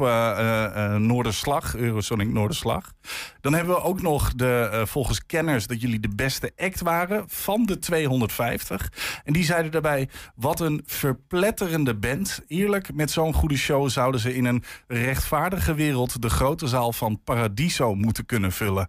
Noorderslag, 0.99 1.77
Eurosonic 1.77 2.29
Noorderslag. 2.29 2.93
Dan 3.41 3.55
hebben 3.55 3.75
we 3.75 3.83
ook 3.83 4.03
nog 4.03 4.35
de, 4.35 4.83
volgens 4.87 5.27
kenners 5.27 5.67
dat 5.67 5.81
jullie 5.81 6.01
de 6.01 6.15
beste 6.15 6.53
act 6.57 6.81
waren 6.81 7.25
van 7.27 7.67
de 7.67 7.79
250. 7.79 8.93
En 9.25 9.33
die 9.33 9.45
zeiden 9.45 9.73
daarbij, 9.73 10.09
wat 10.35 10.61
een 10.61 10.83
verpletterende 10.87 11.95
band. 11.95 12.41
Eerlijk, 12.47 12.95
met 12.95 13.11
zo'n 13.11 13.35
goede 13.35 13.57
show 13.57 13.89
zouden 13.89 14.21
ze 14.21 14.35
in 14.35 14.45
een 14.45 14.65
rechtvaardige 14.87 15.75
wereld 15.75 16.23
de 16.23 16.31
grote 16.31 16.67
zaal 16.67 16.93
van 16.93 17.21
Paradiso 17.25 17.95
moeten 17.95 18.27
kunnen 18.27 18.53
vullen. 18.53 18.89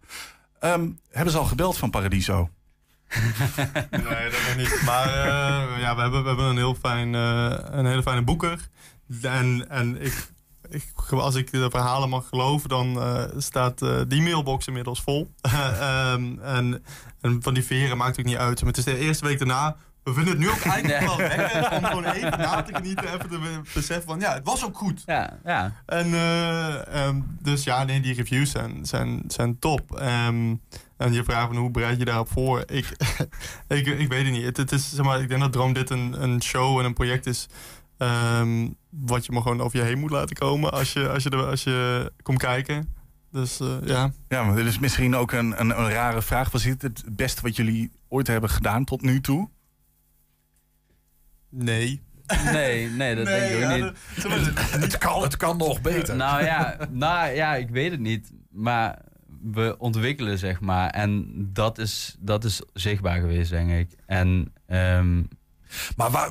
Ehm, 0.59 0.89
hebben 1.11 1.31
ze 1.33 1.39
al 1.39 1.45
gebeld 1.45 1.77
van 1.77 1.89
Paradiso? 1.89 2.49
Nee, 3.91 4.29
dat 4.29 4.41
nog 4.47 4.55
niet. 4.57 4.81
Maar 4.85 5.07
eh, 5.07 5.79
ja, 5.83 5.95
we 5.95 6.01
hebben, 6.01 6.21
we 6.21 6.27
hebben 6.27 6.45
een, 6.45 6.57
heel 6.57 6.75
fijn, 6.75 7.15
eh, 7.15 7.57
een 7.71 7.85
hele 7.85 8.01
fijne 8.01 8.21
boeker. 8.21 8.69
En, 9.21 9.69
en 9.69 10.01
ik, 10.01 10.29
ik, 10.69 10.93
als 11.09 11.35
ik 11.35 11.51
de 11.51 11.69
verhalen 11.69 12.09
mag 12.09 12.27
geloven, 12.27 12.69
dan 12.69 13.01
eh, 13.01 13.23
staat 13.37 13.79
die 14.07 14.21
mailbox 14.21 14.67
inmiddels 14.67 15.01
vol. 15.01 15.31
Ehm, 15.41 16.39
en, 16.39 16.83
en 17.21 17.41
van 17.41 17.53
die 17.53 17.63
veren 17.63 17.97
maakt 17.97 18.15
het 18.15 18.25
ook 18.25 18.31
niet 18.31 18.41
uit. 18.41 18.59
Maar 18.59 18.69
het 18.69 18.77
is 18.77 18.83
de 18.83 18.97
eerste 18.97 19.25
week 19.25 19.37
daarna. 19.37 19.75
We 20.05 20.13
vinden 20.13 20.33
het 20.33 20.37
nu 20.41 20.49
ook 20.49 20.65
eigenlijk 20.73 20.99
Nee. 20.99 21.07
wel 21.07 21.17
lekker 21.17 21.71
om 21.77 21.83
gewoon 21.85 22.05
even 22.05 22.39
na 22.39 22.61
te 22.61 22.75
genieten. 22.75 23.05
Even 23.13 23.29
te 23.29 23.61
beseffen 23.73 24.05
van, 24.05 24.19
ja, 24.19 24.33
het 24.33 24.45
was 24.45 24.65
ook 24.65 24.77
goed. 24.77 25.03
Ja, 25.05 25.37
ja. 25.43 25.71
En 25.85 26.13
eh, 26.13 27.05
ehm, 27.07 27.21
dus 27.41 27.63
ja, 27.63 27.83
nee, 27.83 27.99
die 27.99 28.13
reviews 28.13 28.51
zijn, 28.51 28.85
zijn, 28.85 29.23
zijn 29.27 29.59
top. 29.59 29.95
Ehm, 29.95 30.55
en 30.97 31.13
je 31.13 31.23
vraagt 31.23 31.47
van 31.47 31.55
hoe 31.55 31.71
bereid 31.71 31.97
je 31.99 32.05
daarop 32.05 32.31
voor? 32.31 32.63
Ik, 32.65 32.91
ik, 33.67 33.85
ik 33.87 34.07
weet 34.07 34.23
het 34.23 34.31
niet. 34.31 34.43
Het, 34.45 34.57
het 34.57 34.71
is, 34.71 34.89
zeg 34.95 35.05
maar, 35.05 35.21
ik 35.21 35.29
denk 35.29 35.41
dat 35.41 35.51
Droom 35.53 35.73
dit 35.73 35.89
een, 35.89 36.23
een 36.23 36.41
show 36.43 36.79
en 36.79 36.85
een 36.85 36.93
project 36.93 37.25
is... 37.25 37.47
ehm, 37.97 38.67
wat 38.89 39.25
je 39.25 39.31
maar 39.31 39.41
gewoon 39.41 39.61
over 39.61 39.79
je 39.79 39.85
heen 39.85 39.99
moet 39.99 40.11
laten 40.11 40.35
komen 40.35 40.71
als 40.71 40.93
je, 40.93 41.09
als 41.09 41.23
je, 41.23 41.29
er, 41.29 41.45
als 41.45 41.63
je 41.63 42.11
komt 42.21 42.37
kijken. 42.39 42.93
Dus 43.31 43.59
eh, 43.59 43.67
ja. 43.83 44.11
Ja, 44.27 44.43
maar 44.43 44.55
dit 44.55 44.65
is 44.65 44.79
misschien 44.79 45.15
ook 45.15 45.31
een, 45.31 45.59
een, 45.59 45.79
een 45.79 45.89
rare 45.89 46.21
vraag. 46.21 46.51
Was 46.51 46.63
dit 46.63 46.81
het 46.81 47.03
beste 47.11 47.41
wat 47.41 47.55
jullie 47.55 47.91
ooit 48.09 48.27
hebben 48.27 48.49
gedaan 48.49 48.83
tot 48.83 49.01
nu 49.01 49.21
toe? 49.21 49.49
Nee. 51.55 52.01
Nee, 52.51 52.89
nee, 52.89 53.15
dat 53.15 53.25
denk 53.25 53.49
ik 53.49 53.55
ook 53.55 53.61
ja, 53.61 53.75
niet. 53.75 53.83
dat- 53.83 54.81
Het 54.81 54.97
kan, 54.97 55.21
het 55.21 55.37
kan 55.37 55.57
nog 55.57 55.81
beter. 55.81 56.15
Nou 56.15 56.43
ja, 56.43 56.77
nou 56.91 57.29
ja, 57.35 57.55
ik 57.55 57.69
weet 57.69 57.91
het 57.91 57.99
niet. 57.99 58.31
Maar 58.51 59.01
we 59.41 59.75
ontwikkelen, 59.77 60.37
zeg 60.37 60.59
maar. 60.59 60.89
En 60.89 61.31
dat 61.53 61.77
is, 61.77 62.15
dat 62.19 62.43
is 62.43 62.61
zichtbaar 62.73 63.19
geweest, 63.19 63.49
denk 63.49 63.71
ik. 63.71 63.89
En 64.05 64.53
ehm, 64.67 65.17
Maar 65.95 66.11
waar, 66.11 66.29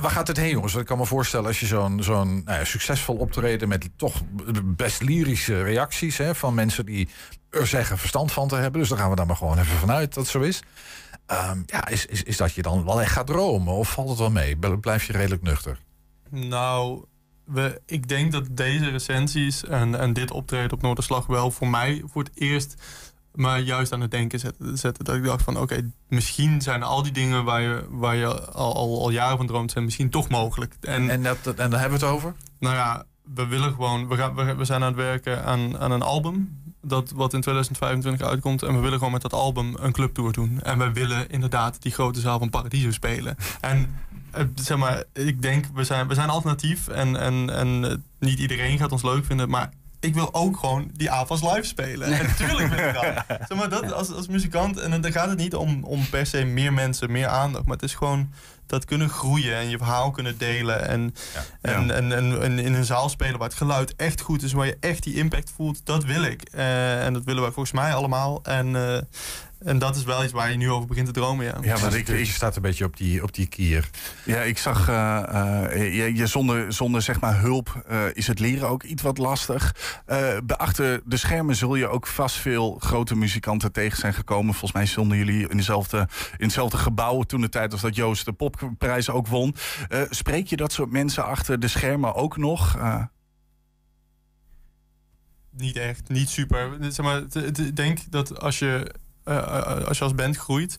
waar 0.00 0.10
gaat 0.10 0.28
het 0.28 0.36
heen, 0.36 0.50
jongens? 0.50 0.74
Ik 0.74 0.86
kan 0.86 0.98
me 0.98 1.06
voorstellen 1.06 1.46
als 1.46 1.60
je 1.60 1.66
zo'n 1.66 2.02
zo'n 2.02 2.42
nou 2.44 2.58
ja, 2.58 2.64
succesvol 2.64 3.16
optreden 3.16 3.68
met 3.68 3.88
toch 3.96 4.22
best 4.64 5.02
lyrische 5.02 5.62
reacties 5.62 6.18
hè, 6.18 6.34
van 6.34 6.54
mensen 6.54 6.86
die 6.86 7.08
er 7.50 7.66
zeggen 7.66 7.98
verstand 7.98 8.32
van 8.32 8.48
te 8.48 8.56
hebben. 8.56 8.80
Dus 8.80 8.88
dan 8.88 8.98
gaan 8.98 9.10
we 9.10 9.16
daar 9.16 9.26
maar 9.26 9.36
gewoon 9.36 9.58
even 9.58 9.78
vanuit 9.78 10.14
dat 10.14 10.22
het 10.22 10.32
zo 10.32 10.40
is. 10.40 10.62
Ehm, 11.26 11.62
ja, 11.66 11.88
is, 11.88 12.06
is, 12.06 12.22
is 12.22 12.36
dat 12.36 12.52
je 12.52 12.62
dan 12.62 12.84
wel 12.84 13.00
echt 13.00 13.12
gaat 13.12 13.26
dromen? 13.26 13.74
Of 13.74 13.92
valt 13.92 14.08
het 14.08 14.18
wel 14.18 14.30
mee? 14.30 14.56
Blijf 14.80 15.04
je 15.06 15.12
redelijk 15.12 15.42
nuchter? 15.42 15.78
Nou, 16.30 17.04
we, 17.44 17.80
ik 17.86 18.08
denk 18.08 18.32
dat 18.32 18.44
deze 18.50 18.90
recensies 18.90 19.64
en, 19.64 19.98
en 19.98 20.12
dit 20.12 20.30
optreden 20.30 20.72
op 20.72 20.82
Noorderslag 20.82 21.26
wel 21.26 21.50
voor 21.50 21.68
mij 21.68 22.02
voor 22.06 22.22
het 22.22 22.32
eerst 22.34 22.76
maar 23.34 23.60
juist 23.60 23.92
aan 23.92 24.00
het 24.00 24.10
denken 24.10 24.38
zetten. 24.38 24.78
zetten 24.78 25.04
dat 25.04 25.14
ik 25.14 25.24
dacht 25.24 25.42
van 25.42 25.58
oké, 25.58 25.90
misschien 26.08 26.60
zijn 26.60 26.82
al 26.82 27.02
die 27.02 27.12
dingen 27.12 27.44
waar 27.44 27.60
je, 27.60 27.86
waar 27.90 28.16
je 28.16 28.26
al, 28.52 28.74
al, 28.74 29.00
al 29.02 29.10
jaren 29.10 29.36
van 29.36 29.46
droomt, 29.46 29.70
zijn 29.70 29.84
misschien 29.84 30.10
toch 30.10 30.28
mogelijk. 30.28 30.76
En, 30.80 31.10
en, 31.10 31.22
dat, 31.22 31.46
en 31.46 31.70
daar 31.70 31.80
hebben 31.80 31.98
we 31.98 32.04
het 32.04 32.14
over? 32.14 32.34
Nou 32.58 32.74
ja, 32.74 33.04
we 33.34 33.46
willen 33.46 33.72
gewoon, 33.72 34.08
we, 34.08 34.16
gaan, 34.16 34.34
we, 34.34 34.54
we 34.54 34.64
zijn 34.64 34.82
aan 34.82 34.86
het 34.86 34.96
werken 34.96 35.44
aan, 35.44 35.78
aan 35.78 35.90
een 35.90 36.02
album. 36.02 36.62
Dat 36.84 37.10
wat 37.10 37.32
in 37.32 37.40
2025 37.40 38.26
uitkomt. 38.26 38.62
En 38.62 38.74
we 38.74 38.80
willen 38.80 38.98
gewoon 38.98 39.12
met 39.12 39.22
dat 39.22 39.32
album 39.32 39.74
een 39.80 39.92
clubtour 39.92 40.32
doen. 40.32 40.60
En 40.62 40.78
we 40.78 40.92
willen 40.92 41.30
inderdaad 41.30 41.82
die 41.82 41.92
grote 41.92 42.20
zaal 42.20 42.38
van 42.38 42.50
Paradiso 42.50 42.90
spelen. 42.90 43.36
En 43.60 43.96
eh, 44.30 44.44
zeg 44.54 44.76
maar, 44.78 45.04
ik 45.12 45.42
denk, 45.42 45.64
we 45.74 45.84
zijn, 45.84 46.08
we 46.08 46.14
zijn 46.14 46.28
alternatief. 46.28 46.88
En, 46.88 47.16
en, 47.16 47.50
en 47.50 47.90
eh, 47.90 47.96
niet 48.18 48.38
iedereen 48.38 48.78
gaat 48.78 48.92
ons 48.92 49.02
leuk 49.02 49.24
vinden. 49.24 49.48
Maar 49.48 49.70
ik 50.00 50.14
wil 50.14 50.34
ook 50.34 50.56
gewoon 50.56 50.90
die 50.92 51.10
AFAS 51.10 51.42
live 51.42 51.62
spelen. 51.62 52.12
En 52.12 52.26
natuurlijk 52.26 52.68
wil 52.68 52.86
ik 52.86 52.94
dat. 52.94 53.04
Zeg 53.48 53.58
maar, 53.58 53.68
dat 53.68 53.92
als, 53.92 54.12
als 54.12 54.28
muzikant. 54.28 54.78
En 54.78 55.00
dan 55.00 55.12
gaat 55.12 55.28
het 55.28 55.38
niet 55.38 55.54
om, 55.54 55.84
om 55.84 56.08
per 56.08 56.26
se 56.26 56.44
meer 56.44 56.72
mensen, 56.72 57.10
meer 57.10 57.26
aandacht. 57.26 57.64
Maar 57.64 57.74
het 57.74 57.84
is 57.84 57.94
gewoon 57.94 58.30
dat 58.66 58.84
kunnen 58.84 59.08
groeien 59.08 59.56
en 59.56 59.68
je 59.68 59.78
verhaal 59.78 60.10
kunnen 60.10 60.38
delen. 60.38 60.88
En, 60.88 61.14
En, 61.60 61.90
en, 61.90 62.12
en, 62.42 62.58
in 62.58 62.74
een 62.74 62.84
zaal 62.84 63.08
spelen 63.08 63.38
waar 63.38 63.48
het 63.48 63.56
geluid 63.56 63.96
echt 63.96 64.20
goed 64.20 64.42
is, 64.42 64.52
waar 64.52 64.66
je 64.66 64.76
echt 64.80 65.02
die 65.02 65.14
impact 65.14 65.52
voelt, 65.56 65.80
dat 65.86 66.04
wil 66.04 66.22
ik. 66.22 66.48
Uh, 66.54 67.04
en 67.04 67.12
dat 67.12 67.24
willen 67.24 67.42
wij 67.42 67.52
volgens 67.52 67.74
mij 67.74 67.94
allemaal. 67.94 68.40
En, 68.42 68.66
uh, 68.66 68.98
en 69.64 69.78
dat 69.78 69.96
is 69.96 70.04
wel 70.04 70.24
iets 70.24 70.32
waar 70.32 70.50
je 70.50 70.56
nu 70.56 70.70
over 70.70 70.86
begint 70.86 71.06
te 71.06 71.12
dromen. 71.12 71.44
Ja, 71.44 71.58
ja 71.62 71.78
maar 71.78 71.94
ik, 71.94 72.06
je 72.06 72.24
staat 72.24 72.56
een 72.56 72.62
beetje 72.62 72.84
op 72.84 72.96
die, 72.96 73.22
op 73.22 73.34
die 73.34 73.46
kier. 73.46 73.90
Ja, 74.24 74.40
ik 74.40 74.58
zag, 74.58 74.88
uh, 74.88 75.22
uh, 75.32 75.96
je, 75.96 76.14
je, 76.14 76.26
zonder, 76.26 76.72
zonder 76.72 77.02
zeg 77.02 77.20
maar 77.20 77.40
hulp 77.40 77.84
uh, 77.90 78.04
is 78.12 78.26
het 78.26 78.38
leren 78.38 78.68
ook 78.68 78.82
iets 78.82 79.02
wat 79.02 79.18
lastig. 79.18 79.74
achter 80.46 81.00
de 81.04 81.16
schermen 81.16 81.56
zul 81.56 81.74
je 81.74 81.88
ook 81.88 82.06
vast 82.06 82.36
veel 82.36 82.76
grote 82.80 83.16
muzikanten 83.16 83.72
tegen 83.72 83.98
zijn 83.98 84.14
gekomen. 84.14 84.54
Volgens 84.54 84.72
mij 84.72 84.86
stonden 84.86 85.18
jullie 85.18 85.48
in, 85.48 85.56
dezelfde, 85.56 86.08
in 86.36 86.44
hetzelfde 86.44 86.76
gebouw 86.76 87.22
toen 87.22 87.40
de 87.40 87.48
tijd 87.48 87.72
als 87.72 87.80
dat 87.80 87.96
Joost 87.96 88.24
de 88.24 88.32
popprijs 88.32 89.10
ook 89.10 89.26
won. 89.26 89.54
spreek 90.10 90.46
je 90.46 90.56
dat 90.56 90.72
soort 90.72 90.90
mensen 90.90 91.24
achter 91.24 91.60
de 91.60 91.68
schermen 91.68 92.14
ook 92.14 92.36
nog? 92.36 92.78
Niet 95.56 95.76
echt, 95.76 96.08
niet 96.08 96.28
super. 96.28 96.76
Zeg 96.80 97.04
maar, 97.06 97.22
ik 97.44 97.76
denk 97.76 97.98
dat 98.10 98.40
als 98.40 98.58
je 98.58 98.94
uh, 99.24 99.86
als 99.86 99.98
je 99.98 100.04
als 100.04 100.14
band 100.14 100.36
groeit, 100.36 100.78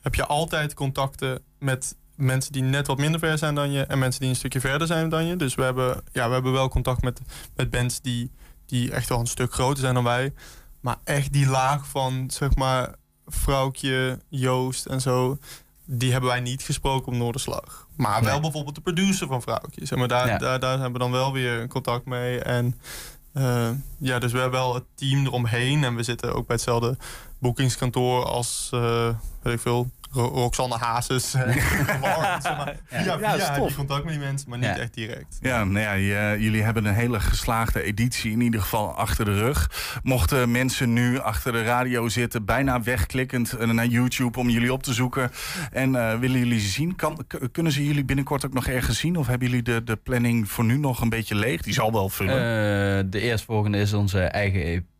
heb 0.00 0.14
je 0.14 0.26
altijd 0.26 0.74
contacten 0.74 1.42
met 1.58 1.96
mensen 2.16 2.52
die 2.52 2.62
net 2.62 2.86
wat 2.86 2.98
minder 2.98 3.20
ver 3.20 3.38
zijn 3.38 3.54
dan 3.54 3.70
je 3.70 3.82
en 3.82 3.98
mensen 3.98 4.20
die 4.20 4.28
een 4.28 4.36
stukje 4.36 4.60
verder 4.60 4.86
zijn 4.86 5.08
dan 5.08 5.26
je. 5.26 5.36
Dus 5.36 5.54
we 5.54 5.62
hebben, 5.62 6.02
ja, 6.12 6.26
we 6.26 6.32
hebben 6.32 6.52
wel 6.52 6.68
contact 6.68 7.02
met, 7.02 7.20
met 7.56 7.70
bands 7.70 8.00
die, 8.00 8.30
die 8.66 8.92
echt 8.92 9.08
wel 9.08 9.18
een 9.20 9.26
stuk 9.26 9.52
groter 9.52 9.82
zijn 9.82 9.94
dan 9.94 10.04
wij. 10.04 10.32
Maar 10.80 10.96
echt 11.04 11.32
die 11.32 11.46
laag 11.46 11.86
van, 11.86 12.30
zeg 12.30 12.54
maar, 12.54 12.94
Vrouwtje, 13.26 14.18
Joost 14.28 14.86
en 14.86 15.00
zo, 15.00 15.38
die 15.84 16.12
hebben 16.12 16.30
wij 16.30 16.40
niet 16.40 16.62
gesproken 16.62 17.12
op 17.12 17.18
Noorderslag. 17.18 17.86
Maar 17.96 18.24
wel 18.24 18.40
bijvoorbeeld 18.40 18.74
de 18.74 18.80
producer 18.80 19.26
van 19.26 19.42
Vrouwtje. 19.42 19.86
Zeg 19.86 19.98
maar, 19.98 20.08
daar, 20.08 20.38
daar, 20.38 20.60
daar 20.60 20.72
hebben 20.72 20.92
we 20.92 20.98
dan 20.98 21.10
wel 21.10 21.32
weer 21.32 21.68
contact 21.68 22.04
mee. 22.04 22.40
En 22.40 22.80
uh, 23.34 23.70
ja, 23.98 24.18
dus 24.18 24.32
we 24.32 24.38
hebben 24.38 24.60
wel 24.60 24.74
het 24.74 24.84
team 24.94 25.26
eromheen. 25.26 25.84
En 25.84 25.94
we 25.94 26.02
zitten 26.02 26.34
ook 26.34 26.46
bij 26.46 26.56
hetzelfde 26.56 26.96
boekingskantoor 27.42 28.24
als, 28.24 28.70
uh, 28.74 29.08
weet 29.42 29.54
ik 29.54 29.60
veel, 29.60 29.90
Roxanne 30.12 30.76
Hazes. 30.76 31.32
ja, 31.32 31.40
via, 31.48 31.58
ja, 33.04 33.18
via 33.18 33.52
heb 33.52 33.68
je 33.68 33.74
contact 33.74 34.04
met 34.04 34.12
die 34.12 34.22
mensen, 34.22 34.50
maar 34.50 34.58
niet 34.58 34.78
echt 34.78 34.94
direct. 34.94 35.38
Ja, 35.40 35.64
nou 35.64 35.98
ja, 35.98 36.36
jullie 36.36 36.62
hebben 36.62 36.84
een 36.84 36.94
hele 36.94 37.20
geslaagde 37.20 37.82
editie 37.82 38.32
in 38.32 38.40
ieder 38.40 38.60
geval 38.60 38.94
achter 38.94 39.24
de 39.24 39.38
rug. 39.38 39.70
Mochten 40.02 40.50
mensen 40.50 40.92
nu 40.92 41.18
achter 41.18 41.52
de 41.52 41.62
radio 41.62 42.08
zitten, 42.08 42.44
bijna 42.44 42.82
wegklikkend 42.82 43.52
eh, 43.52 43.68
naar 43.68 43.86
YouTube 43.86 44.38
om 44.38 44.48
jullie 44.48 44.72
op 44.72 44.82
te 44.82 44.92
zoeken 44.92 45.30
en 45.72 45.94
uh, 45.94 46.18
willen 46.18 46.38
jullie 46.38 46.60
zien, 46.60 46.96
kan, 46.96 47.26
kunnen 47.52 47.72
ze 47.72 47.86
jullie 47.86 48.04
binnenkort 48.04 48.46
ook 48.46 48.52
nog 48.54 48.66
ergens 48.66 48.98
zien? 48.98 49.16
Of 49.16 49.26
hebben 49.26 49.48
jullie 49.48 49.62
de, 49.62 49.82
de 49.84 49.96
planning 49.96 50.48
voor 50.48 50.64
nu 50.64 50.76
nog 50.76 51.00
een 51.00 51.08
beetje 51.08 51.34
leeg? 51.34 51.62
Die 51.62 51.74
zal 51.74 51.92
wel 51.92 52.08
vullen. 52.08 52.34
Uh, 52.34 53.10
de 53.10 53.20
eerstvolgende 53.20 53.78
is 53.78 53.92
onze 53.92 54.20
eigen 54.20 54.62
EP 54.62 54.91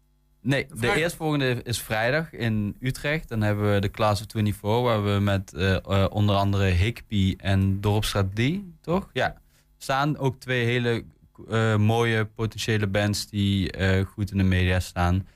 Nee, 0.42 0.66
de 0.80 0.94
eerstvolgende 0.94 1.60
is 1.62 1.80
vrijdag 1.80 2.32
in 2.32 2.76
Utrecht. 2.80 3.28
Dan 3.28 3.42
hebben 3.42 3.72
we 3.72 3.80
de 3.80 3.90
Class 3.90 4.20
of 4.20 4.26
24, 4.30 4.82
waar 4.82 5.04
we 5.04 5.20
met 5.20 5.52
uh, 5.56 5.76
uh, 5.88 6.06
onder 6.10 6.36
andere 6.36 6.64
Higby 6.64 7.34
en 7.38 7.80
Dorpstraat 7.80 8.34
D, 8.34 8.40
toch? 8.80 9.10
Ja. 9.12 9.40
Staan 9.78 10.18
ook 10.18 10.40
twee 10.40 10.64
hele 10.64 11.04
uh, 11.50 11.76
mooie 11.76 12.24
potentiële 12.24 12.86
bands 12.86 13.28
die 13.28 13.72
goed 14.04 14.30
in 14.30 14.38
de 14.38 14.44
media 14.44 14.80
staan. 14.80 15.26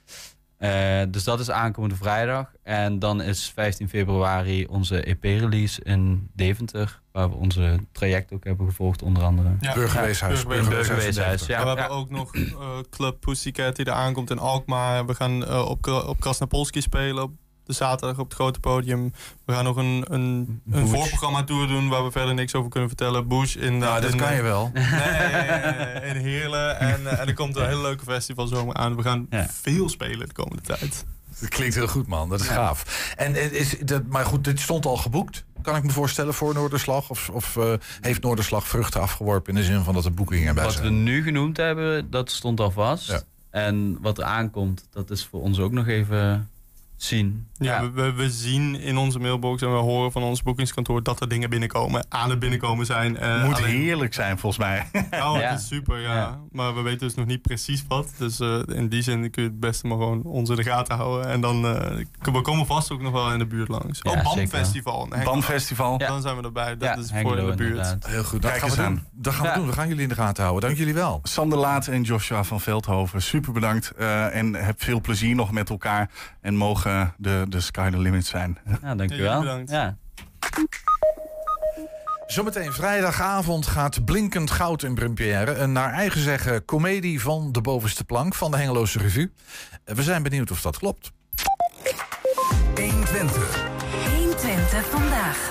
Dus 1.08 1.24
dat 1.24 1.40
is 1.40 1.50
aankomende 1.50 1.96
vrijdag. 1.96 2.52
En 2.62 2.98
dan 2.98 3.22
is 3.22 3.50
15 3.54 3.88
februari 3.88 4.66
onze 4.66 5.00
EP-release 5.00 5.82
in 5.82 6.30
Deventer. 6.34 7.00
Waar 7.12 7.30
we 7.30 7.36
onze 7.36 7.78
traject 7.92 8.32
ook 8.32 8.44
hebben 8.44 8.66
gevolgd, 8.66 9.02
onder 9.02 9.22
andere. 9.22 9.56
Ja, 9.60 9.74
Burgerweeshuis. 9.74 10.40
Ja, 10.40 10.46
Burgerweeshuis, 10.46 11.46
ja. 11.46 11.62
We 11.62 11.68
hebben 11.68 11.88
ook 11.88 12.10
nog 12.10 12.34
uh, 12.34 12.48
Club 12.90 13.20
Pussycat 13.20 13.76
die 13.76 13.84
er 13.84 13.92
aankomt 13.92 14.30
in 14.30 14.38
Alkmaar. 14.38 15.06
We 15.06 15.14
gaan 15.14 15.42
uh, 15.42 15.68
op, 15.68 15.86
op 15.86 16.20
Krasnapolski 16.20 16.80
spelen 16.80 17.22
op 17.22 17.32
de 17.66 17.72
zaterdag 17.72 18.18
op 18.18 18.24
het 18.24 18.34
grote 18.34 18.60
podium. 18.60 19.12
We 19.44 19.52
gaan 19.52 19.64
nog 19.64 19.76
een, 19.76 20.04
een, 20.08 20.60
een 20.70 20.88
voorprogramma 20.88 21.44
tour 21.44 21.68
doen 21.68 21.88
waar 21.88 22.04
we 22.04 22.10
verder 22.10 22.34
niks 22.34 22.54
over 22.54 22.70
kunnen 22.70 22.88
vertellen. 22.88 23.28
Bush 23.28 23.56
in... 23.56 23.78
Nou, 23.78 24.00
dat 24.00 24.14
kan 24.14 24.34
je 24.34 24.42
wel. 24.42 24.70
Nee, 24.74 24.84
in 26.10 26.16
Heerlen. 26.16 26.78
En, 26.78 27.00
uh, 27.00 27.20
en 27.20 27.26
er 27.26 27.34
komt 27.34 27.56
een 27.56 27.66
hele 27.66 27.82
leuke 27.82 28.04
festivalzomer 28.04 28.74
aan. 28.74 28.96
We 28.96 29.02
gaan 29.02 29.28
veel 29.48 29.88
spelen 29.88 30.26
de 30.26 30.34
komende 30.34 30.62
tijd. 30.62 31.04
Dat 31.40 31.48
klinkt 31.48 31.74
heel 31.74 31.88
goed, 31.88 32.06
man. 32.06 32.28
Dat 32.28 32.40
is 32.40 32.48
gaaf. 32.48 33.12
En 33.16 33.52
is 33.52 33.78
dat, 33.78 34.02
maar 34.06 34.24
goed, 34.24 34.44
dit 34.44 34.60
stond 34.60 34.86
al 34.86 34.96
geboekt 34.96 35.44
kan 35.66 35.76
ik 35.76 35.82
me 35.82 35.90
voorstellen, 35.90 36.34
voor 36.34 36.54
Noorderslag? 36.54 37.10
Of, 37.10 37.30
of 37.30 37.56
uh, 37.56 37.72
heeft 38.00 38.22
Noorderslag 38.22 38.68
vruchten 38.68 39.00
afgeworpen 39.00 39.54
in 39.54 39.60
de 39.60 39.66
zin 39.66 39.82
van 39.82 39.94
dat 39.94 40.04
er 40.04 40.14
boekingen 40.14 40.54
bij 40.54 40.64
wat 40.64 40.72
zijn? 40.72 40.84
Wat 40.84 40.92
we 40.92 40.98
nu 40.98 41.22
genoemd 41.22 41.56
hebben, 41.56 42.10
dat 42.10 42.30
stond 42.30 42.60
al 42.60 42.70
vast. 42.70 43.06
Ja. 43.06 43.20
En 43.50 43.98
wat 44.00 44.18
er 44.18 44.24
aankomt, 44.24 44.86
dat 44.90 45.10
is 45.10 45.26
voor 45.26 45.40
ons 45.40 45.58
ook 45.58 45.72
nog 45.72 45.86
even 45.86 46.50
zien. 46.96 47.46
Ja, 47.58 47.90
We, 47.92 48.12
we, 48.12 48.30
zien 48.30 48.80
in 48.80 48.96
onze 48.96 49.18
mailbox 49.18 49.62
en 49.62 49.72
we 49.72 49.78
horen 49.78 50.12
van 50.12 50.22
ons 50.22 50.42
boekingskantoor 50.42 51.02
dat 51.02 51.20
er 51.20 51.28
dingen 51.28 51.50
binnenkomen, 51.50 52.06
aan 52.08 52.30
het 52.30 52.38
binnenkomen 52.38 52.86
zijn. 52.86 53.16
Uh, 53.22 53.44
Moet 53.44 53.58
heerlijk 53.58 54.14
zijn 54.14 54.38
volgens 54.38 54.64
mij. 54.64 54.86
Oh, 55.10 55.34
het 55.34 55.60
is 55.60 55.66
super, 55.66 56.00
ja. 56.00 56.40
Maar 56.50 56.74
we 56.74 56.80
weten 56.80 56.98
dus 56.98 57.14
nog 57.14 57.26
niet 57.26 57.42
precies 57.42 57.84
wat. 57.88 58.12
Dus 58.18 58.40
uh, 58.40 58.62
in 58.66 58.88
die 58.88 59.02
zin 59.02 59.30
kun 59.30 59.42
je 59.42 59.48
het 59.48 59.60
beste 59.60 59.86
maar 59.86 59.96
gewoon 59.96 60.22
ons 60.22 60.50
in 60.50 60.56
de 60.56 60.62
gaten 60.62 60.96
houden. 60.96 61.30
En 61.30 61.40
dan 61.40 61.64
uh, 61.64 62.32
we 62.32 62.40
komen 62.40 62.66
vast 62.66 62.92
ook 62.92 63.02
nog 63.02 63.12
wel 63.12 63.32
in 63.32 63.38
de 63.38 63.46
buurt 63.46 63.68
langs. 63.68 64.00
Ja, 64.02 64.10
oh, 64.10 64.46
Festival. 65.42 65.98
Dan 65.98 66.22
zijn 66.22 66.36
we 66.36 66.42
erbij. 66.42 66.76
Dat 66.76 66.98
is 66.98 67.10
voor 67.20 67.38
in 67.38 67.46
de 67.46 67.54
buurt. 67.54 67.70
Inderdaad. 67.70 68.06
Heel 68.06 68.24
goed. 68.24 68.42
Dat 68.42 68.52
gaan 68.52 68.70
we 68.70 68.76
doen. 68.76 69.02
Dat 69.12 69.34
gaan 69.34 69.46
we 69.46 69.58
doen. 69.58 69.66
We 69.66 69.72
gaan 69.72 69.88
jullie 69.88 70.02
in 70.02 70.08
de 70.08 70.14
gaten 70.14 70.42
houden. 70.42 70.64
Dank 70.68 70.80
jullie 70.80 70.94
wel. 70.94 71.20
Sander 71.22 71.58
Laat 71.58 71.86
en 71.86 72.02
Joshua 72.02 72.44
van 72.44 72.60
Veldhoven. 72.60 73.22
Super 73.22 73.52
bedankt. 73.52 73.90
en 73.90 74.54
heb 74.54 74.82
veel 74.82 75.00
plezier 75.00 75.34
nog 75.34 75.52
met 75.52 75.70
elkaar. 75.70 76.10
En 76.40 76.56
mogen 76.56 76.85
de, 77.16 77.44
de 77.48 77.60
sky 77.60 77.90
the 77.90 77.98
limit 77.98 78.26
zijn. 78.26 78.58
Ja, 78.82 78.94
dankjewel. 78.94 79.62
Ja. 79.66 79.96
Zometeen 82.26 82.72
vrijdagavond 82.72 83.66
gaat 83.66 84.04
Blinkend 84.04 84.50
Goud 84.50 84.82
in 84.82 84.94
première. 84.94 85.54
Een 85.54 85.72
naar 85.72 85.92
eigen 85.92 86.20
zeggen 86.20 86.64
komedie 86.64 87.20
van 87.20 87.52
de 87.52 87.60
bovenste 87.60 88.04
plank 88.04 88.34
van 88.34 88.50
de 88.50 88.56
Hengeloze 88.56 88.98
Revue. 88.98 89.32
We 89.84 90.02
zijn 90.02 90.22
benieuwd 90.22 90.50
of 90.50 90.60
dat 90.60 90.78
klopt. 90.78 91.12
120. 92.74 93.64
120 94.16 94.86
vandaag. 94.90 95.50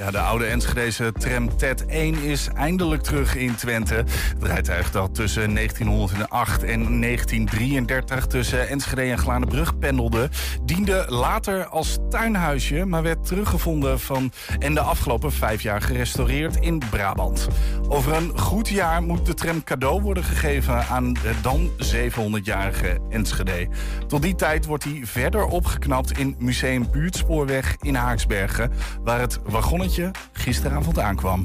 Ja, 0.00 0.10
de 0.10 0.18
oude 0.18 0.44
Enschedeze 0.44 1.12
tram 1.12 1.56
TET 1.56 1.86
1 1.86 2.22
is 2.22 2.48
eindelijk 2.54 3.02
terug 3.02 3.36
in 3.36 3.54
Twente. 3.54 3.94
Het 3.94 4.42
rijtuig 4.42 4.90
dat 4.90 5.14
tussen 5.14 5.54
1908 5.54 6.62
en 6.62 7.00
1933 7.00 8.26
tussen 8.26 8.68
Enschede 8.68 9.02
en 9.02 9.18
Glanenbrug 9.18 9.78
pendelde... 9.78 10.28
diende 10.64 11.04
later 11.08 11.66
als 11.66 11.98
tuinhuisje, 12.10 12.84
maar 12.84 13.02
werd 13.02 13.26
teruggevonden 13.26 14.00
van... 14.00 14.32
en 14.58 14.74
de 14.74 14.80
afgelopen 14.80 15.32
vijf 15.32 15.62
jaar 15.62 15.82
gerestaureerd 15.82 16.56
in 16.56 16.82
Brabant. 16.90 17.48
Over 17.88 18.14
een 18.14 18.38
goed 18.38 18.68
jaar 18.68 19.02
moet 19.02 19.26
de 19.26 19.34
tram 19.34 19.64
cadeau 19.64 20.02
worden 20.02 20.24
gegeven 20.24 20.86
aan 20.86 21.12
de 21.12 21.34
dan 21.42 21.70
700-jarige 21.94 22.98
Enschede. 23.10 23.68
Tot 24.06 24.22
die 24.22 24.34
tijd 24.34 24.66
wordt 24.66 24.84
hij 24.84 25.00
verder 25.04 25.44
opgeknapt 25.44 26.18
in 26.18 26.36
Museum 26.38 26.90
Buurtspoorweg 26.90 27.76
in 27.80 27.94
Haaksbergen... 27.94 28.72
waar 29.02 29.20
het 29.20 29.38
wagonnetje 29.44 29.88
gisteravond 30.32 30.98
aankwam. 30.98 31.42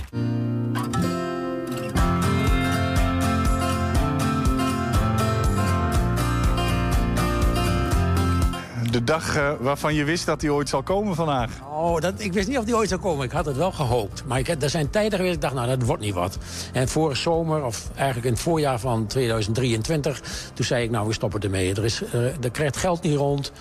De 8.96 9.04
dag 9.04 9.36
eh, 9.36 9.52
waarvan 9.60 9.94
je 9.94 10.04
wist 10.04 10.26
dat 10.26 10.42
hij 10.42 10.50
ooit 10.50 10.70
zal 10.70 10.84
komen 10.84 11.16
vandaag. 11.16 11.50
Oh, 11.70 12.00
dat, 12.00 12.14
ik 12.18 12.34
wist 12.34 12.48
niet 12.48 12.58
of 12.58 12.66
die 12.66 12.76
ooit 12.76 12.90
zou 12.90 13.02
komen. 13.02 13.26
Ik 13.26 13.32
had 13.32 13.46
het 13.46 13.58
wel 13.58 13.72
gehoopt. 13.72 14.24
Maar 14.26 14.40
ik, 14.40 14.48
er 14.48 14.70
zijn 14.70 14.90
tijden 14.90 15.18
geweest, 15.18 15.36
ik 15.36 15.42
dacht, 15.42 15.54
nou, 15.54 15.68
dat 15.68 15.84
wordt 15.84 16.02
niet 16.02 16.14
wat. 16.14 16.38
En 16.74 16.88
vorige 16.88 17.22
zomer, 17.22 17.64
of 17.64 17.90
eigenlijk 17.96 18.26
in 18.28 18.34
het 18.34 18.42
voorjaar 18.42 18.80
van 18.80 19.08
2023... 19.08 20.22
toen 20.54 20.66
zei 20.66 20.84
ik, 20.84 20.90
nou, 20.90 21.08
we 21.08 21.14
stoppen 21.14 21.42
ermee. 21.42 21.76
Er, 21.76 21.84
is, 21.84 22.02
uh, 22.02 22.44
er 22.44 22.52
krijgt 22.52 22.78
geld 22.78 23.02
niet 23.02 23.18
rond. 23.18 23.52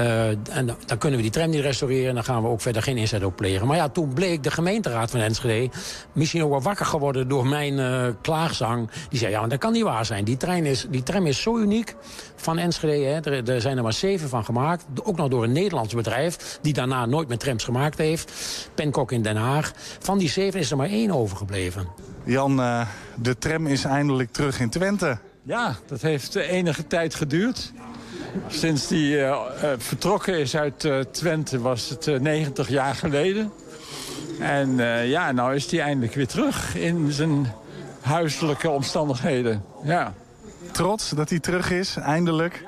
Uh, 0.00 0.28
en 0.28 0.76
dan 0.86 0.98
kunnen 0.98 1.16
we 1.16 1.24
die 1.24 1.30
tram 1.34 1.50
niet 1.50 1.60
restaureren. 1.60 2.08
En 2.08 2.14
dan 2.14 2.24
gaan 2.24 2.42
we 2.42 2.48
ook 2.48 2.60
verder 2.60 2.82
geen 2.82 2.96
inzet 2.96 3.24
op 3.24 3.36
plegen. 3.36 3.66
Maar 3.66 3.76
ja, 3.76 3.88
toen 3.88 4.14
bleek 4.14 4.42
de 4.42 4.50
gemeenteraad 4.50 5.10
van 5.10 5.20
Enschede... 5.20 5.74
misschien 6.12 6.42
ook 6.42 6.50
wel 6.50 6.62
wakker 6.62 6.86
geworden 6.86 7.28
door 7.28 7.46
mijn 7.46 8.16
klaagzang. 8.20 8.90
Die 9.08 9.18
zei, 9.18 9.30
ja, 9.30 9.46
dat 9.46 9.58
kan 9.58 9.72
niet 9.72 9.82
waar 9.82 10.04
zijn. 10.04 10.24
Die, 10.24 10.36
trein 10.36 10.66
is, 10.66 10.86
die 10.90 11.02
tram 11.02 11.26
is 11.26 11.42
zo 11.42 11.56
uniek 11.58 11.96
van 12.36 12.58
Enschede. 12.58 13.04
Hè. 13.04 13.20
Er, 13.20 13.50
er 13.50 13.60
zijn 13.60 13.76
er 13.76 13.82
maar 13.82 13.92
zeven 13.92 14.28
van 14.28 14.44
gemaakt. 14.44 14.84
Ook 15.02 15.16
nog 15.16 15.28
door 15.28 15.44
een 15.44 15.52
Nederlands 15.52 15.94
bedrijf... 15.94 16.58
die 16.62 16.72
daarna 16.72 17.06
nooit 17.06 17.28
met 17.28 17.40
trams 17.40 17.64
gemaakt 17.64 17.98
heeft. 17.98 18.32
Penkok 18.74 19.12
in 19.12 19.22
Den 19.22 19.36
Haag. 19.36 19.72
Van 19.98 20.18
die 20.18 20.28
zeven 20.28 20.60
is 20.60 20.70
er 20.70 20.76
maar 20.76 20.88
één 20.88 21.10
overgebleven. 21.10 21.88
Jan, 22.24 22.60
uh, 22.60 22.86
de 23.14 23.38
tram 23.38 23.66
is 23.66 23.84
eindelijk 23.84 24.32
terug 24.32 24.60
in 24.60 24.70
Twente. 24.70 25.18
Ja, 25.42 25.76
dat 25.86 26.02
heeft 26.02 26.34
enige 26.34 26.86
tijd 26.86 27.14
geduurd. 27.14 27.72
Sinds 28.48 28.88
die 28.88 29.12
uh, 29.12 29.20
uh, 29.20 29.70
vertrokken 29.78 30.38
is 30.38 30.56
uit 30.56 30.88
Twente 31.10 31.60
was 31.60 31.88
het 31.88 32.20
90 32.20 32.68
jaar 32.68 32.94
geleden. 32.94 33.52
En 34.40 34.76
ja, 35.06 35.32
nou 35.32 35.54
is 35.54 35.68
die 35.68 35.80
eindelijk 35.80 36.14
weer 36.14 36.26
terug 36.26 36.76
in 36.76 37.12
zijn 37.12 37.52
huiselijke 38.00 38.70
omstandigheden. 38.70 39.64
Ja. 39.82 40.14
Trots 40.72 41.10
dat 41.10 41.30
hij 41.30 41.38
terug 41.38 41.70
is, 41.70 41.96
eindelijk? 41.96 42.64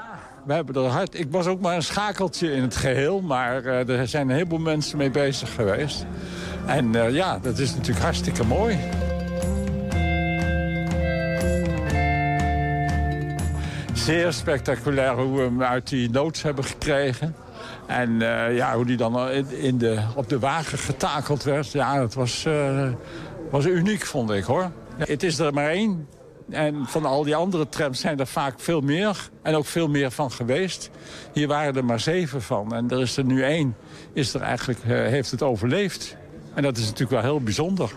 we 0.48 0.54
hebben 0.54 0.74
er 0.74 0.90
hard... 0.90 1.18
Ik 1.18 1.26
was 1.30 1.46
ook 1.46 1.60
maar 1.60 1.74
een 1.74 1.82
schakeltje 1.82 2.52
in 2.52 2.62
het 2.62 2.76
geheel, 2.76 3.20
maar 3.20 3.64
uh, 3.64 3.88
er 3.88 4.08
zijn 4.08 4.28
een 4.28 4.34
heleboel 4.34 4.58
mensen 4.58 4.98
mee 4.98 5.10
bezig 5.10 5.54
geweest. 5.54 6.06
En 6.66 6.94
uh, 6.94 7.10
ja, 7.10 7.38
dat 7.38 7.58
is 7.58 7.74
natuurlijk 7.74 8.04
hartstikke 8.04 8.44
mooi. 8.44 8.78
Zeer 13.92 14.32
spectaculair 14.32 15.14
hoe 15.14 15.36
we 15.36 15.42
hem 15.42 15.62
uit 15.62 15.88
die 15.88 16.10
noods 16.10 16.42
hebben 16.42 16.64
gekregen. 16.64 17.34
En 17.86 18.10
uh, 18.10 18.56
ja, 18.56 18.74
hoe 18.74 18.84
die 18.84 18.96
dan 18.96 19.30
in 19.48 19.78
de, 19.78 20.00
op 20.14 20.28
de 20.28 20.38
wagen 20.38 20.78
getakeld 20.78 21.42
werd. 21.42 21.72
Ja, 21.72 21.98
dat 21.98 22.14
was, 22.14 22.46
was 23.50 23.66
uniek, 23.66 24.06
vond 24.06 24.30
ik, 24.30 24.44
hoor. 24.44 24.70
Het 24.96 25.22
is 25.22 25.38
er 25.38 25.54
maar 25.54 25.68
één. 25.68 26.08
En 26.50 26.86
van 26.86 27.04
al 27.04 27.24
die 27.24 27.36
andere 27.36 27.68
trams 27.68 28.00
zijn 28.00 28.18
er 28.18 28.26
vaak 28.26 28.60
veel 28.60 28.80
meer. 28.80 29.28
En 29.42 29.54
ook 29.54 29.66
veel 29.66 29.88
meer 29.88 30.10
van 30.10 30.30
geweest. 30.30 30.90
Hier 31.32 31.48
waren 31.48 31.76
er 31.76 31.84
maar 31.84 32.00
zeven 32.00 32.42
van. 32.42 32.74
En 32.74 32.90
er 32.90 33.00
is 33.00 33.16
er 33.16 33.24
nu 33.24 33.42
één. 33.42 33.76
Is 34.12 34.34
er 34.34 34.40
eigenlijk, 34.40 34.78
uh, 34.84 34.90
heeft 34.90 35.30
het 35.30 35.42
overleefd. 35.42 36.16
En 36.54 36.62
dat 36.62 36.76
is 36.76 36.84
natuurlijk 36.84 37.10
wel 37.10 37.22
heel 37.22 37.40
bijzonder. 37.40 37.90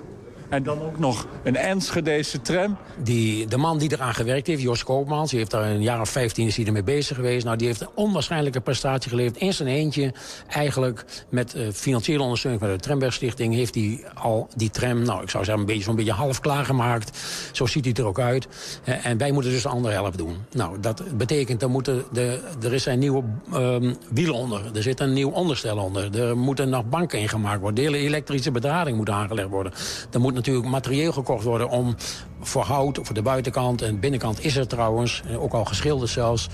En 0.51 0.63
dan 0.63 0.81
ook 0.81 0.99
nog 0.99 1.27
een 1.43 1.55
Enschedese 1.55 2.41
tram. 2.41 2.77
Die, 2.97 3.47
de 3.47 3.57
man 3.57 3.77
die 3.77 3.91
eraan 3.91 4.13
gewerkt 4.13 4.47
heeft, 4.47 4.61
Jos 4.61 4.83
Koopmans... 4.83 5.29
die 5.29 5.39
heeft 5.39 5.51
daar 5.51 5.69
een 5.69 5.81
jaar 5.81 6.01
of 6.01 6.09
15 6.09 6.47
is 6.47 6.55
hij 6.55 6.65
ermee 6.65 6.83
bezig 6.83 7.15
geweest. 7.15 7.45
Nou, 7.45 7.57
die 7.57 7.67
heeft 7.67 7.81
een 7.81 7.89
onwaarschijnlijke 7.95 8.59
prestatie 8.59 9.09
geleverd. 9.09 9.37
In 9.37 9.53
zijn 9.53 9.69
eentje, 9.69 10.13
eigenlijk 10.47 11.05
met 11.29 11.55
uh, 11.55 11.67
financiële 11.73 12.21
ondersteuning... 12.21 12.63
van 12.63 12.73
de 12.73 12.79
Trambergstichting, 12.79 13.53
heeft 13.53 13.75
hij 13.75 14.03
al 14.13 14.47
die 14.55 14.69
tram... 14.69 15.01
nou, 15.01 15.21
ik 15.21 15.29
zou 15.29 15.43
zeggen, 15.43 15.63
een 15.63 15.69
beetje, 15.69 15.83
zo'n 15.83 15.95
beetje 15.95 16.11
half 16.11 16.39
klaargemaakt. 16.39 17.17
Zo 17.51 17.65
ziet 17.65 17.85
hij 17.85 17.93
er 17.93 18.05
ook 18.05 18.19
uit. 18.19 18.47
Uh, 18.85 19.05
en 19.05 19.17
wij 19.17 19.31
moeten 19.31 19.51
dus 19.51 19.61
de 19.61 19.69
andere 19.69 19.93
helft 19.93 20.17
doen. 20.17 20.35
Nou, 20.51 20.79
dat 20.79 21.17
betekent, 21.17 21.59
dat 21.59 21.69
moeten 21.69 22.03
de, 22.11 22.39
er 22.61 22.73
is 22.73 22.85
een 22.85 22.99
nieuwe 22.99 23.23
um, 23.53 23.95
wiel 24.09 24.33
onder. 24.33 24.61
Er 24.73 24.83
zit 24.83 24.99
een 24.99 25.13
nieuw 25.13 25.29
onderstel 25.29 25.77
onder. 25.77 26.19
Er 26.19 26.37
moeten 26.37 26.69
nog 26.69 26.85
banken 26.89 27.19
ingemaakt 27.19 27.61
worden. 27.61 27.91
De 27.91 27.97
elektrische 27.97 28.51
bedrading 28.51 28.97
moet 28.97 29.09
aangelegd 29.09 29.49
worden. 29.49 29.71
Er 30.11 30.19
moet 30.19 30.39
natuurlijk 30.41 30.67
materieel 30.67 31.11
gekocht 31.11 31.43
worden 31.43 31.69
om 31.69 31.95
voor 32.41 32.63
hout, 32.63 32.99
voor 33.01 33.15
de 33.15 33.21
buitenkant 33.21 33.81
en 33.81 33.99
binnenkant 33.99 34.43
is 34.43 34.55
er 34.55 34.67
trouwens, 34.67 35.23
ook 35.37 35.53
al 35.53 35.65
geschilderd 35.65 36.09
zelfs. 36.09 36.49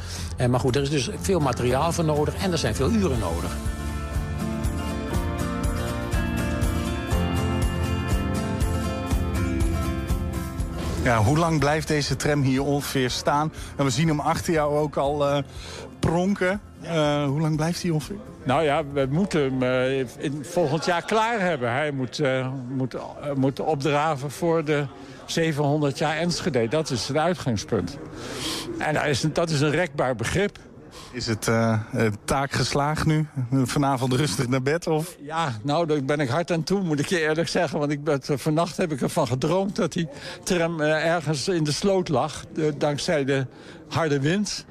Maar 0.50 0.60
goed, 0.60 0.76
er 0.76 0.82
is 0.82 0.90
dus 0.90 1.10
veel 1.22 1.40
materiaal 1.40 1.92
voor 1.92 2.06
nodig 2.06 2.36
en 2.36 2.52
er 2.52 2.58
zijn 2.58 2.76
veel 2.76 2.92
uren 2.92 3.20
nodig. 3.20 3.52
Ja, 11.08 11.24
hoe 11.24 11.38
lang 11.38 11.60
blijft 11.60 11.88
deze 11.88 12.16
tram 12.16 12.42
hier 12.42 12.64
ongeveer 12.64 13.10
staan? 13.10 13.54
En 13.76 13.86
we 13.86 13.92
zien 13.92 14.08
hem 14.08 14.20
achter 14.20 14.54
jou 14.54 14.78
ook 14.78 14.98
al 14.98 15.30
uh, 15.30 15.38
pronken. 16.12 16.62
Uh, 16.84 17.26
hoe 17.26 17.42
lang 17.42 17.56
blijft 17.56 17.82
hij 17.82 17.92
ongeveer? 17.92 18.16
Nou 18.44 18.64
ja, 18.64 18.84
we 18.94 19.08
moeten 19.10 19.42
hem 19.42 19.64
uh, 19.64 20.00
in, 20.00 20.40
volgend 20.42 20.86
jaar 20.86 21.06
klaar 21.06 21.40
hebben. 21.40 21.72
Hij 21.72 21.92
moet, 21.92 22.20
uh, 22.20 22.48
moet, 22.70 22.96
uh, 22.96 23.02
moet 23.36 23.60
opdraven 23.60 24.32
voor 24.32 24.66
de 24.66 24.86
700 25.26 25.98
jaar 25.98 26.18
Enschede. 26.18 26.68
Dat 26.68 26.90
is 26.90 27.08
het 27.08 27.18
uitgangspunt. 27.18 27.98
En 28.78 28.94
dat 28.94 29.06
is, 29.06 29.26
dat 29.34 29.50
is 29.50 29.62
een 29.62 29.72
rekbaar 29.72 30.16
begrip. 30.16 30.60
Is 31.12 31.28
het 31.28 31.50
taak 32.26 32.52
geslaagd 32.52 33.06
nu? 33.06 33.28
Vanavond 33.52 34.14
rustig 34.14 34.48
naar 34.48 34.62
bed? 34.62 34.88
Of? 34.88 35.16
Ja, 35.22 35.52
nou, 35.64 35.86
daar 35.86 36.04
ben 36.04 36.20
ik 36.20 36.30
hard 36.30 36.52
aan 36.52 36.64
toe, 36.64 36.84
moet 36.84 37.00
ik 37.00 37.06
je 37.06 37.20
eerlijk 37.20 37.48
zeggen. 37.48 37.80
Want 37.80 37.92
ik 37.92 38.04
ben, 38.04 38.20
vannacht 38.24 38.78
heb 38.78 38.92
ik 38.92 39.02
ervan 39.02 39.28
gedroomd 39.28 39.76
dat 39.76 39.94
die 39.94 40.08
tram 40.44 40.82
ergens 40.82 41.48
in 41.48 41.64
de 41.64 41.72
sloot 41.72 42.10
lag. 42.10 42.46
dankzij 42.78 43.26
de 43.26 43.46
harde 43.88 44.20
wind. 44.20 44.66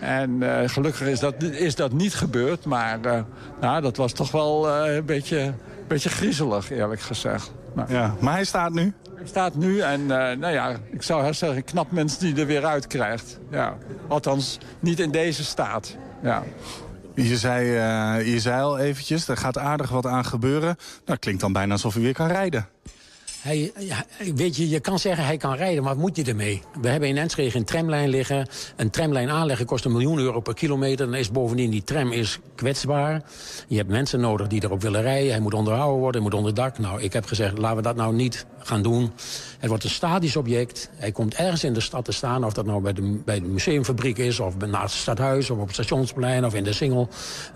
En 0.00 0.30
uh, 0.30 0.58
gelukkig 0.66 1.06
is 1.06 1.20
dat, 1.20 1.42
is 1.42 1.74
dat 1.74 1.92
niet 1.92 2.14
gebeurd. 2.14 2.64
Maar 2.64 2.98
uh, 3.06 3.20
nou, 3.60 3.82
dat 3.82 3.96
was 3.96 4.12
toch 4.12 4.30
wel 4.30 4.68
uh, 4.68 4.94
een 4.94 5.04
beetje, 5.04 5.54
beetje 5.86 6.08
griezelig, 6.08 6.70
eerlijk 6.70 7.00
gezegd. 7.00 7.52
Maar, 7.74 7.92
ja, 7.92 8.14
maar 8.20 8.34
hij 8.34 8.44
staat 8.44 8.72
nu? 8.72 8.92
Hij 9.14 9.26
staat 9.26 9.54
nu 9.54 9.80
en 9.80 10.06
nou 10.06 10.48
ja, 10.48 10.76
ik 10.90 11.02
zou 11.02 11.34
zeggen, 11.34 11.64
knap 11.64 11.90
mens 11.90 12.18
die 12.18 12.40
er 12.40 12.46
weer 12.46 12.64
uit 12.64 12.86
krijgt. 12.86 13.38
Ja. 13.50 13.76
Althans, 14.08 14.58
niet 14.80 15.00
in 15.00 15.10
deze 15.10 15.44
staat. 15.44 15.96
Ja. 16.22 16.42
Je 17.14 17.36
zei, 17.36 17.66
je 18.30 18.40
zei 18.40 18.62
al 18.62 18.78
eventjes, 18.78 19.28
er 19.28 19.36
gaat 19.36 19.58
aardig 19.58 19.90
wat 19.90 20.06
aan 20.06 20.24
gebeuren. 20.24 20.76
Dat 21.04 21.18
klinkt 21.18 21.40
dan 21.40 21.52
bijna 21.52 21.72
alsof 21.72 21.94
hij 21.94 22.02
weer 22.02 22.12
kan 22.12 22.28
rijden. 22.28 22.66
Hij, 23.40 23.72
weet 24.34 24.56
je, 24.56 24.68
je 24.68 24.80
kan 24.80 24.98
zeggen 24.98 25.24
hij 25.24 25.36
kan 25.36 25.54
rijden, 25.54 25.82
maar 25.82 25.94
wat 25.94 26.02
moet 26.02 26.16
je 26.16 26.24
ermee? 26.24 26.62
We 26.80 26.88
hebben 26.88 27.08
in 27.08 27.16
Enschede 27.16 27.56
een 27.56 27.64
tramlijn 27.64 28.08
liggen. 28.08 28.48
Een 28.76 28.90
tramlijn 28.90 29.30
aanleggen 29.30 29.66
kost 29.66 29.84
een 29.84 29.92
miljoen 29.92 30.18
euro 30.18 30.40
per 30.40 30.54
kilometer. 30.54 31.06
Dan 31.06 31.14
is 31.14 31.30
bovendien 31.30 31.70
die 31.70 31.82
tram 31.84 32.12
is 32.12 32.38
kwetsbaar. 32.54 33.22
Je 33.68 33.76
hebt 33.76 33.88
mensen 33.88 34.20
nodig 34.20 34.46
die 34.46 34.64
erop 34.64 34.82
willen 34.82 35.02
rijden. 35.02 35.30
Hij 35.30 35.40
moet 35.40 35.54
onderhouden 35.54 35.98
worden, 35.98 36.22
hij 36.22 36.30
moet 36.30 36.38
onder 36.38 36.54
dak. 36.54 36.78
Nou, 36.78 37.02
ik 37.02 37.12
heb 37.12 37.26
gezegd, 37.26 37.58
laten 37.58 37.76
we 37.76 37.82
dat 37.82 37.96
nou 37.96 38.14
niet 38.14 38.46
gaan 38.58 38.82
doen. 38.82 39.12
Het 39.58 39.68
wordt 39.68 39.84
een 39.84 39.90
statisch 39.90 40.36
object. 40.36 40.90
Hij 40.94 41.12
komt 41.12 41.34
ergens 41.34 41.64
in 41.64 41.72
de 41.72 41.80
stad 41.80 42.04
te 42.04 42.12
staan. 42.12 42.44
Of 42.44 42.52
dat 42.52 42.66
nou 42.66 42.82
bij 42.82 42.92
de, 42.92 43.20
bij 43.24 43.40
de 43.40 43.46
museumfabriek 43.46 44.18
is, 44.18 44.40
of 44.40 44.56
naast 44.56 44.92
het 44.92 45.02
stadhuis... 45.02 45.50
of 45.50 45.58
op 45.58 45.66
het 45.66 45.74
stationsplein, 45.74 46.44
of 46.44 46.54
in 46.54 46.64
de 46.64 46.72
Singel. 46.72 47.08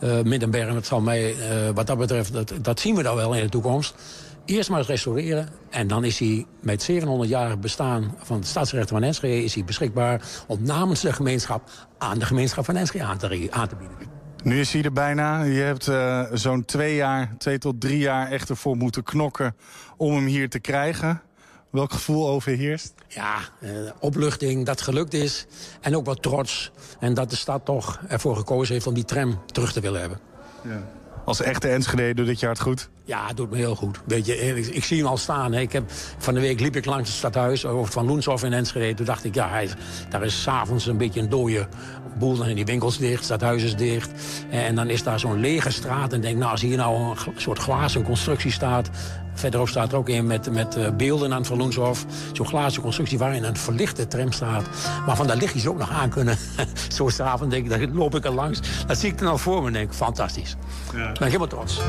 Uh, 0.04 0.20
Middenberg, 0.20 0.74
het 0.74 0.86
zal 0.86 1.00
mij, 1.00 1.34
uh, 1.34 1.70
wat 1.74 1.86
dat 1.86 1.98
betreft, 1.98 2.32
dat, 2.32 2.52
dat 2.62 2.80
zien 2.80 2.94
we 2.94 3.02
dan 3.02 3.16
wel 3.16 3.34
in 3.34 3.42
de 3.42 3.48
toekomst. 3.48 3.94
Eerst 4.44 4.70
maar 4.70 4.82
restaureren. 4.82 5.48
En 5.70 5.86
dan 5.86 6.04
is 6.04 6.18
hij 6.18 6.46
met 6.60 6.90
700-jarig 6.90 7.58
bestaan 7.58 8.14
van 8.18 8.36
het 8.36 8.46
staatsrechten 8.46 8.94
van 8.96 9.02
Enschede... 9.02 9.44
is 9.44 9.54
hij 9.54 9.64
beschikbaar 9.64 10.22
om 10.46 10.62
namens 10.62 11.00
de 11.00 11.12
gemeenschap 11.12 11.70
aan 11.98 12.18
de 12.18 12.24
gemeenschap 12.24 12.64
van 12.64 12.76
Enschede 12.76 13.04
aan 13.04 13.18
te, 13.18 13.48
aan 13.50 13.68
te 13.68 13.76
bieden. 13.76 13.96
Nu 14.42 14.60
is 14.60 14.72
hij 14.72 14.82
er 14.82 14.92
bijna. 14.92 15.42
Je 15.42 15.60
hebt 15.60 15.88
uh, 15.88 16.24
zo'n 16.32 16.64
twee 16.64 16.94
jaar, 16.94 17.34
twee 17.38 17.58
tot 17.58 17.80
drie 17.80 17.98
jaar 17.98 18.30
echt 18.30 18.48
ervoor 18.48 18.76
moeten 18.76 19.02
knokken 19.02 19.56
om 19.96 20.14
hem 20.14 20.26
hier 20.26 20.48
te 20.48 20.58
krijgen. 20.58 21.22
Welk 21.70 21.92
gevoel 21.92 22.28
overheerst? 22.28 22.94
Ja, 23.08 23.38
uh, 23.60 23.70
opluchting 24.00 24.66
dat 24.66 24.80
gelukt 24.80 25.14
is. 25.14 25.46
En 25.80 25.96
ook 25.96 26.06
wat 26.06 26.22
trots. 26.22 26.72
En 27.00 27.14
dat 27.14 27.30
de 27.30 27.36
stad 27.36 27.64
toch 27.64 28.00
ervoor 28.08 28.36
gekozen 28.36 28.74
heeft 28.74 28.86
om 28.86 28.94
die 28.94 29.04
tram 29.04 29.40
terug 29.46 29.72
te 29.72 29.80
willen 29.80 30.00
hebben. 30.00 30.18
Ja. 30.62 31.01
Als 31.24 31.40
echte 31.40 31.68
Enschede 31.68 32.14
doet 32.14 32.26
dit 32.26 32.40
je 32.40 32.46
hart 32.46 32.60
goed? 32.60 32.88
Ja, 33.04 33.26
het 33.26 33.36
doet 33.36 33.50
me 33.50 33.56
heel 33.56 33.74
goed. 33.74 34.00
Weet 34.06 34.26
je, 34.26 34.36
ik, 34.36 34.66
ik 34.66 34.84
zie 34.84 34.98
hem 34.98 35.06
al 35.06 35.16
staan. 35.16 35.54
Ik 35.54 35.72
heb, 35.72 35.84
van 36.18 36.34
de 36.34 36.40
week 36.40 36.60
liep 36.60 36.76
ik 36.76 36.84
langs 36.84 37.08
het 37.08 37.18
stadhuis 37.18 37.64
van 37.82 38.06
Loenshof 38.06 38.42
in 38.44 38.52
Enschede. 38.52 38.94
Toen 38.94 39.06
dacht 39.06 39.24
ik, 39.24 39.34
ja, 39.34 39.48
hij, 39.48 39.68
daar 40.08 40.22
is 40.22 40.42
s'avonds 40.42 40.86
een 40.86 40.96
beetje 40.96 41.20
een 41.20 41.28
dode 41.28 41.68
boel. 42.18 42.34
Dan 42.34 42.44
zijn 42.44 42.56
die 42.56 42.64
winkels 42.64 42.98
dicht, 42.98 43.14
het 43.14 43.24
stadhuis 43.24 43.62
is 43.62 43.76
dicht. 43.76 44.10
En 44.50 44.74
dan 44.74 44.90
is 44.90 45.02
daar 45.02 45.20
zo'n 45.20 45.40
lege 45.40 45.70
straat. 45.70 46.12
En 46.12 46.20
denk, 46.20 46.38
nou, 46.38 46.50
als 46.50 46.60
hier 46.60 46.76
nou 46.76 47.10
een 47.10 47.16
soort 47.36 47.58
glazen 47.58 48.02
constructie 48.02 48.52
staat... 48.52 48.90
Verderop 49.34 49.68
staat 49.68 49.92
er 49.92 49.98
ook 49.98 50.08
een 50.08 50.26
met, 50.26 50.52
met 50.52 50.96
beelden 50.96 51.32
aan 51.32 51.38
het 51.38 51.46
Verloenshof. 51.46 52.04
Zo'n 52.32 52.46
glazen 52.46 52.82
constructie 52.82 53.18
waarin 53.18 53.44
een 53.44 53.56
verlichte 53.56 54.06
tram 54.06 54.32
staat. 54.32 54.68
Maar 55.06 55.16
van 55.16 55.26
daar 55.26 55.36
lichtjes 55.36 55.66
ook 55.66 55.78
nog 55.78 55.90
aan 55.90 56.10
kunnen. 56.10 56.36
Zo 56.96 57.08
s'avonds 57.08 57.54
denk 57.54 57.70
ik, 57.70 57.80
dan 57.80 57.94
loop 57.94 58.14
ik 58.14 58.24
er 58.24 58.32
langs. 58.32 58.60
Dat 58.86 58.98
zie 58.98 59.12
ik 59.12 59.18
er 59.18 59.24
nou 59.24 59.38
voor 59.38 59.60
me 59.60 59.66
en 59.66 59.72
denk 59.72 59.94
fantastisch. 59.94 60.56
Ja. 60.94 61.04
Ben 61.04 61.12
ik 61.12 61.18
helemaal 61.18 61.46
trots. 61.46 61.80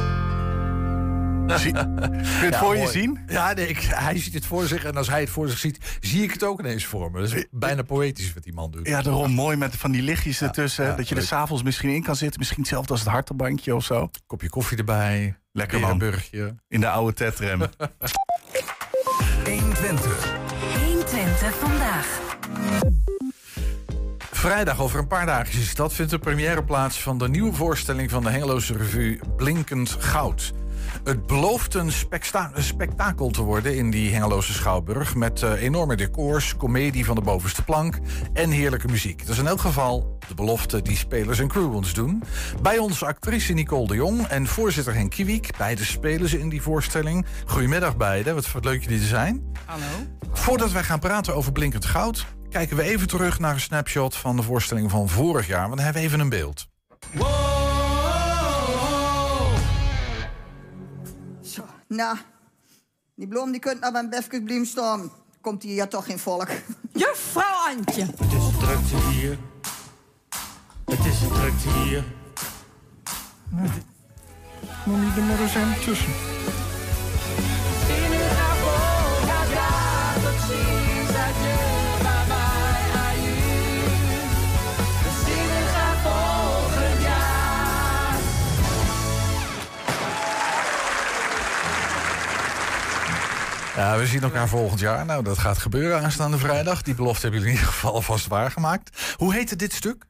Zie, 1.62 1.72
kun 1.72 2.12
je 2.40 2.46
het 2.46 2.56
voor 2.56 2.78
je 2.78 2.88
zien? 2.88 3.20
Ja, 3.28 3.54
nee, 3.54 3.68
ik, 3.68 3.78
hij 3.82 4.20
ziet 4.20 4.34
het 4.34 4.46
voor 4.46 4.66
zich. 4.68 4.84
En 4.84 4.96
als 4.96 5.10
hij 5.10 5.20
het 5.20 5.30
voor 5.30 5.50
zich 5.50 5.58
ziet, 5.58 5.98
zie 6.00 6.24
ik 6.24 6.32
het 6.32 6.44
ook 6.44 6.60
ineens 6.60 6.86
voor 6.86 7.12
me. 7.12 7.20
Dat 7.20 7.34
is 7.34 7.46
bijna 7.52 7.82
poëtisch 7.82 8.34
wat 8.34 8.44
die 8.44 8.54
man 8.54 8.72
doet. 8.72 8.88
Ja, 8.88 9.02
daarom 9.02 9.32
mooi 9.32 9.58
met 9.58 9.76
van 9.76 9.92
die 9.92 10.02
lichtjes 10.02 10.42
ertussen. 10.42 10.86
ja, 10.86 10.96
dat 10.96 11.08
je 11.08 11.16
er 11.16 11.22
leuk. 11.22 11.30
s'avond's 11.30 11.64
misschien 11.64 11.90
in 11.90 12.04
kan 12.04 12.16
zitten. 12.16 12.40
Misschien 12.40 12.62
hetzelfde 12.62 12.92
als 12.92 13.00
het 13.00 13.10
hartenbankje 13.10 13.76
of 13.76 13.84
zo. 13.84 14.10
Kopje 14.26 14.50
koffie 14.50 14.78
erbij. 14.78 15.36
Lekker 15.54 15.80
man. 15.80 16.02
In 16.68 16.80
de 16.80 16.90
oude 16.90 17.14
tetrem. 17.14 17.60
120. 19.46 20.34
120 20.86 21.56
vandaag. 21.56 22.22
Vrijdag 24.32 24.82
over 24.82 25.00
een 25.00 25.08
paar 25.08 25.26
dagen 25.26 25.60
is 25.60 25.76
dat 25.76 25.94
vindt 25.94 26.12
de 26.12 26.20
première 26.20 26.64
plaats 26.64 27.02
van 27.02 27.18
de 27.18 27.30
nieuwe 27.30 27.54
voorstelling 27.54 28.10
van 28.10 28.24
de 28.24 28.30
Hengeloze 28.30 28.78
revue 28.78 29.20
Blinkend 29.36 29.96
Goud. 30.00 30.54
Het 31.04 31.28
belooft 31.28 31.74
een 31.74 31.92
speksta- 31.92 32.52
spektakel 32.56 33.30
te 33.30 33.42
worden 33.42 33.76
in 33.76 33.92
die 33.92 34.14
Hengeloze 34.14 34.54
Schouwburg... 34.54 35.16
met 35.16 35.42
eh, 35.42 35.62
enorme 35.62 35.96
decors, 35.96 36.56
komedie 36.58 37.06
van 37.06 37.16
de 37.16 37.22
bovenste 37.22 37.64
plank 37.64 38.00
en 38.34 38.50
heerlijke 38.50 38.88
muziek. 38.88 39.20
Dat 39.20 39.30
is 39.30 39.38
in 39.38 39.48
elk 39.48 39.60
geval 39.60 40.18
de 40.28 40.34
belofte 40.34 40.82
die 40.82 40.98
spelers 40.98 41.40
en 41.40 41.48
crew 41.48 41.76
ons 41.76 41.94
doen. 41.94 42.24
Bij 42.62 42.78
ons 42.78 43.04
actrice 43.04 43.54
Nicole 43.54 43.88
de 43.88 43.96
Jong 43.96 44.28
en 44.28 44.48
voorzitter 44.48 44.94
Henk 44.94 45.12
Kiewiek. 45.12 45.58
Beide 45.58 45.86
spelen 45.86 46.30
ze 46.30 46.40
in 46.40 46.50
die 46.50 46.62
voorstelling. 46.62 47.26
Goedemiddag 47.46 47.98
beiden, 47.98 48.36
wat, 48.36 48.52
wat 48.52 48.66
leuk 48.66 48.84
jullie 48.84 49.00
te 49.00 49.06
zijn. 49.06 49.52
Hallo. 49.66 49.86
Voordat 50.32 50.72
wij 50.72 50.84
gaan 50.84 51.00
praten 51.00 51.36
over 51.36 51.52
Blinkend 51.52 51.86
Goud... 51.86 52.26
kijken 52.50 52.78
we 52.78 52.84
even 52.84 53.08
terug 53.08 53.40
naar 53.40 53.54
een 53.54 53.60
snapshot 53.60 54.16
van 54.16 54.36
de 54.36 54.44
voorstelling 54.44 54.92
van 54.92 55.10
vorig 55.10 55.48
jaar. 55.48 55.62
Want 55.62 55.76
dan 55.76 55.84
hebben 55.84 56.02
we 56.02 56.08
even 56.08 56.20
een 56.20 56.30
beeld. 56.30 56.68
Nou, 61.96 62.18
die 63.16 63.28
bloem 63.28 63.52
die 63.52 63.60
kunt 63.60 63.80
nou 63.80 63.98
een 63.98 64.10
befke 64.10 64.44
blijven 64.44 64.68
staan. 64.68 65.12
Komt 65.42 65.64
hier 65.64 65.76
ja 65.76 65.88
toch 65.88 66.06
geen 66.06 66.20
volk. 66.20 66.48
Juffrouw 67.02 67.70
Antje. 67.70 68.06
Het 68.06 68.34
is 68.34 68.44
een 68.44 68.58
drukte 68.60 69.10
hier. 69.10 69.38
Het 70.86 71.06
is 71.06 71.22
een 71.22 71.30
drukte 71.30 71.70
hier. 71.70 72.04
Moet 74.86 75.02
niet 75.02 75.18
er 75.18 75.24
maar 75.24 75.40
eens 75.40 75.86
tussen. 75.86 76.43
Ja, 93.76 93.98
we 93.98 94.08
zien 94.08 94.22
elkaar 94.22 94.48
volgend 94.48 94.80
jaar. 94.80 95.06
Nou, 95.06 95.24
dat 95.24 95.38
gaat 95.38 95.58
gebeuren 95.58 96.04
aanstaande 96.04 96.38
vrijdag. 96.38 96.82
Die 96.82 96.96
belofte 96.96 97.22
hebben 97.22 97.40
jullie 97.40 97.56
in 97.56 97.60
ieder 97.60 97.74
geval 97.76 97.94
alvast 97.94 98.28
waargemaakt. 98.28 99.16
Hoe 99.16 99.34
heette 99.34 99.56
dit 99.56 99.74
stuk? 99.74 100.06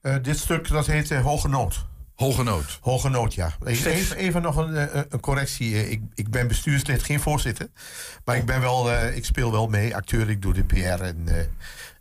Eh, 0.00 0.14
dit 0.22 0.38
stuk 0.38 0.68
dat 0.68 0.86
heet 0.86 1.10
eh, 1.10 1.24
Hoge 1.24 1.48
Nood. 1.48 1.86
Hoge 2.14 2.42
Nood. 2.42 2.78
Hoge 2.80 3.08
Nood, 3.08 3.34
ja. 3.34 3.52
Even, 3.64 4.16
even 4.16 4.42
nog 4.42 4.56
een, 4.56 4.76
eh, 4.76 5.00
een 5.08 5.20
correctie. 5.20 5.90
Ik, 5.90 6.00
ik 6.14 6.30
ben 6.30 6.48
bestuurslid, 6.48 7.02
geen 7.02 7.20
voorzitter. 7.20 7.68
Maar 8.24 8.36
ik, 8.36 8.46
ben 8.46 8.60
wel, 8.60 8.92
ik 8.92 9.24
speel 9.24 9.52
wel 9.52 9.66
mee, 9.66 9.96
acteur. 9.96 10.30
Ik 10.30 10.42
doe 10.42 10.52
de 10.52 10.64
PR 10.64 11.02
en, 11.02 11.28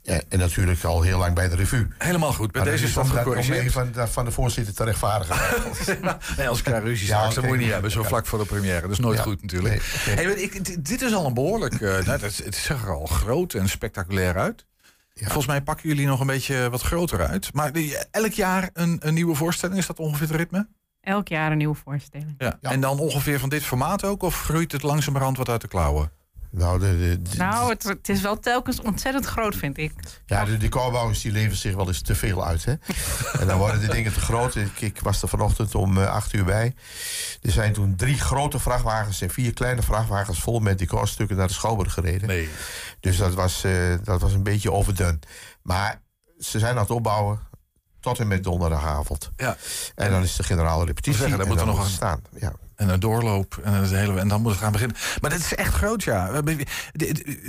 ja, 0.03 0.21
en 0.29 0.39
natuurlijk 0.39 0.83
al 0.83 1.01
heel 1.01 1.17
lang 1.17 1.35
bij 1.35 1.49
de 1.49 1.55
revue. 1.55 1.87
Helemaal 1.97 2.33
goed. 2.33 2.51
Bij 2.51 2.61
Maar 2.61 2.71
deze 2.71 2.83
is 2.85 2.93
dat 2.93 3.07
gecorrigeerd. 3.07 3.71
van, 3.71 3.93
van 4.07 4.25
de 4.25 4.31
voorzitter 4.31 4.73
te 4.73 4.83
rechtvaardigen. 4.83 5.35
Nee, 6.37 6.47
als 6.49 6.61
ruzie 6.63 7.07
Ja, 7.07 7.15
straks, 7.17 7.35
dat 7.35 7.43
moet 7.43 7.53
je 7.53 7.59
niet 7.59 7.71
hebben. 7.71 7.91
Zo 7.91 8.03
vlak 8.03 8.25
voor 8.25 8.39
de 8.39 8.45
première. 8.45 8.81
Dat 8.81 8.91
is 8.91 8.99
nooit 8.99 9.17
Ja, 9.17 9.23
goed 9.23 9.41
natuurlijk. 9.41 9.73
nee, 10.05 10.15
Hey, 10.15 10.25
maar 10.25 10.37
ik, 10.37 10.85
dit- 10.85 11.01
is 11.01 11.13
al 11.13 11.25
een 11.25 11.33
behoorlijk... 11.33 11.73
eh, 11.73 12.05
nou, 12.05 12.19
het 12.21 12.55
zag 12.55 12.83
er 12.83 12.91
al 12.93 13.05
groot 13.05 13.53
en 13.53 13.69
spectaculair 13.69 14.37
uit. 14.37 14.65
Volgens 15.15 15.45
mij 15.47 15.61
pakken 15.61 15.89
jullie 15.89 16.07
nog 16.07 16.19
een 16.19 16.27
beetje 16.27 16.69
wat 16.69 16.81
groter 16.81 17.27
uit. 17.27 17.53
Maar 17.53 17.71
die- 17.73 17.97
elk 18.11 18.31
jaar 18.31 18.69
een, 18.73 18.97
een 19.03 19.13
nieuwe 19.13 19.35
voorstelling, 19.35 19.79
is 19.79 19.85
dat 19.87 19.99
ongeveer 19.99 20.27
het 20.27 20.35
ritme? 20.35 20.67
Elk 21.01 21.27
jaar 21.27 21.51
een 21.51 21.57
nieuwe 21.57 21.75
voorstelling. 21.85 22.35
Ja. 22.37 22.57
En 22.61 22.81
dan 22.81 22.99
ongeveer 22.99 23.39
van 23.39 23.49
dit 23.49 23.63
formaat 23.63 24.03
ook? 24.03 24.21
Of 24.23 24.41
groeit 24.43 24.71
het 24.71 24.83
langzamerhand 24.83 25.37
wat 25.37 25.49
uit 25.49 25.61
de 25.61 25.67
klauwen? 25.67 26.11
Nou, 26.51 26.79
de, 26.79 27.21
de, 27.21 27.37
Nou, 27.37 27.69
het, 27.69 27.83
het 27.83 28.09
is 28.09 28.21
wel 28.21 28.39
telkens 28.39 28.81
ontzettend 28.81 29.25
groot, 29.25 29.55
vind 29.55 29.77
ik. 29.77 29.93
Ja, 30.25 30.45
de 30.45 30.57
decorbouwers 30.57 31.21
die 31.21 31.31
leven 31.31 31.57
zich 31.57 31.75
wel 31.75 31.87
eens 31.87 32.01
te 32.01 32.15
veel 32.15 32.45
uit. 32.45 32.65
Hè? 32.65 32.73
en 33.41 33.47
dan 33.47 33.57
worden 33.57 33.81
de 33.81 33.87
dingen 33.87 34.13
te 34.13 34.19
groot. 34.19 34.55
Ik, 34.55 34.81
ik 34.81 34.99
was 34.99 35.21
er 35.21 35.27
vanochtend 35.27 35.75
om 35.75 35.97
eh, 35.97 36.13
acht 36.13 36.33
uur 36.33 36.43
bij. 36.43 36.73
Er 37.41 37.51
zijn 37.51 37.73
toen 37.73 37.95
drie 37.95 38.19
grote 38.19 38.59
vrachtwagens 38.59 39.21
en 39.21 39.29
vier 39.29 39.53
kleine 39.53 39.81
vrachtwagens 39.81 40.39
vol 40.39 40.59
met 40.59 40.79
decorstukken 40.79 41.37
naar 41.37 41.47
de 41.47 41.53
Schouwburg 41.53 41.93
gereden. 41.93 42.27
Nee. 42.27 42.49
Dus 42.99 43.17
dat 43.17 43.33
was, 43.33 43.63
eh, 43.63 43.95
dat 44.03 44.21
was 44.21 44.33
een 44.33 44.43
beetje 44.43 44.71
overdone. 44.71 45.19
Maar 45.61 46.01
ze 46.39 46.59
zijn 46.59 46.75
aan 46.75 46.81
het 46.81 46.91
opbouwen 46.91 47.39
tot 48.01 48.19
en 48.19 48.27
met 48.27 48.43
donderdagavond. 48.43 49.29
Ja. 49.37 49.57
En 49.95 50.11
dan 50.11 50.23
is 50.23 50.35
de 50.35 50.43
generale 50.43 50.85
repetitie. 50.85 51.19
Zeggen, 51.19 51.37
daar 51.37 51.47
en 51.47 51.51
moet 51.51 51.59
er 51.61 51.65
dan 51.65 51.75
nog 51.75 51.83
het 51.85 51.93
staan. 51.93 52.21
Ja. 52.39 52.53
En 52.75 52.89
een 52.89 52.99
doorloop 52.99 53.59
en, 53.63 53.73
het 53.73 53.89
hele, 53.89 54.19
en 54.19 54.27
dan 54.27 54.41
moet 54.41 54.51
het 54.51 54.61
gaan 54.61 54.71
beginnen. 54.71 54.97
Maar 55.21 55.29
dit 55.29 55.39
is 55.39 55.55
echt 55.55 55.73
groot, 55.73 56.03
ja. 56.03 56.43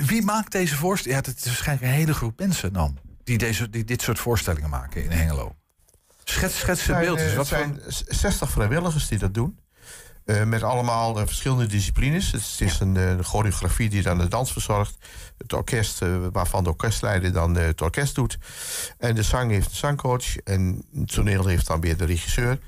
Wie- 0.07 0.23
maakt 0.23 0.53
deze 0.53 0.77
voorstelling? 0.77 1.25
Ja, 1.25 1.31
het 1.31 1.39
is 1.41 1.47
waarschijnlijk 1.47 1.87
een 1.89 1.95
hele 1.99 2.15
groep 2.15 2.39
mensen 2.39 2.73
dan. 2.73 2.99
Die, 3.25 3.39
deze, 3.39 3.71
die 3.71 3.85
dit 3.85 4.03
soort 4.03 4.19
voorstellingen 4.19 4.71
maken 4.71 5.05
in 5.05 5.11
Hengelo. 5.11 5.55
Schets, 6.25 6.59
schets 6.59 6.87
Het 6.87 6.99
beeld. 6.99 7.19
eh, 7.19 7.35
Wat 7.35 7.47
zijn 7.47 7.81
voor- 7.83 7.93
z- 7.93 8.03
60 8.07 8.51
vrijwilligers 8.51 9.09
die 9.09 9.19
dat 9.19 9.35
doen. 9.35 9.59
Eh, 10.25 10.43
met 10.45 10.63
allemaal 10.63 11.19
eh, 11.21 11.27
verschillende 11.27 11.67
disciplines. 11.67 12.33
Het 12.33 12.43
is 12.59 12.81
een 12.81 13.25
choreografie 13.25 13.89
die 13.89 14.03
dan 14.03 14.19
de 14.19 14.29
dans 14.29 14.53
verzorgt. 14.53 14.97
Het 15.43 15.53
orkest, 15.53 16.03
eh, 16.03 16.17
waarvan 16.33 16.65
de 16.65 16.71
orkestleider 16.71 17.33
dan 17.33 17.59
eh, 17.59 17.67
het 17.67 17.81
orkest 17.81 18.15
doet. 18.15 18.39
En 18.99 19.15
de 19.15 19.23
zang 19.23 19.51
heeft 19.51 19.71
een 19.71 19.77
zangcoach. 19.77 20.37
En 20.37 20.85
het 20.99 21.13
toneel 21.13 21.47
heeft 21.47 21.67
dan 21.67 21.81
weer 21.81 21.97
de 21.97 22.05
regisseur. 22.05 22.59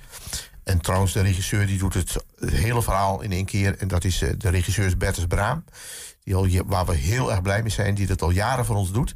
En 0.64 0.80
trouwens, 0.80 1.12
de 1.12 1.20
regisseur 1.20 1.66
die 1.66 1.78
doet 1.78 1.94
het, 1.94 2.16
hele 2.38 2.82
verhaal 2.82 3.22
in 3.22 3.32
één 3.32 3.44
keer. 3.44 3.78
En 3.78 3.88
dat 3.88 4.04
is 4.04 4.22
eh, 4.22 4.30
de 4.38 4.48
regisseur 4.48 4.86
is 4.86 4.96
Bertus 4.96 5.26
Braam. 5.26 5.64
Die 6.24 6.34
al, 6.34 6.48
waar 6.66 6.86
we 6.86 6.94
heel 6.94 7.30
erg 7.30 7.42
blij 7.42 7.62
mee 7.62 7.70
zijn. 7.70 7.94
Die 7.94 8.06
dat 8.06 8.22
al 8.22 8.30
jaren 8.30 8.64
voor 8.64 8.76
ons 8.76 8.92
doet. 8.92 9.14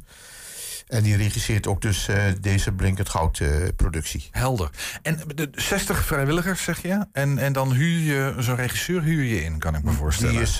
En 0.87 1.03
die 1.03 1.15
regisseert 1.15 1.67
ook 1.67 1.81
dus 1.81 2.07
eh, 2.07 2.23
deze 2.41 2.71
Blinkend 2.71 3.09
Goud 3.09 3.41
productie. 3.75 4.27
Helder. 4.31 4.69
En 5.01 5.19
de 5.35 5.49
60 5.51 6.05
vrijwilligers, 6.05 6.63
zeg 6.63 6.81
je? 6.81 7.05
En, 7.11 7.37
en 7.37 7.53
dan 7.53 7.73
huur 7.73 7.99
je 7.99 8.35
zo'n 8.37 8.55
regisseur 8.55 9.01
huur 9.01 9.23
je 9.23 9.43
in, 9.43 9.59
kan 9.59 9.75
ik 9.75 9.83
me 9.83 9.91
voorstellen. 9.91 10.33
Die 10.33 10.41
is 10.41 10.59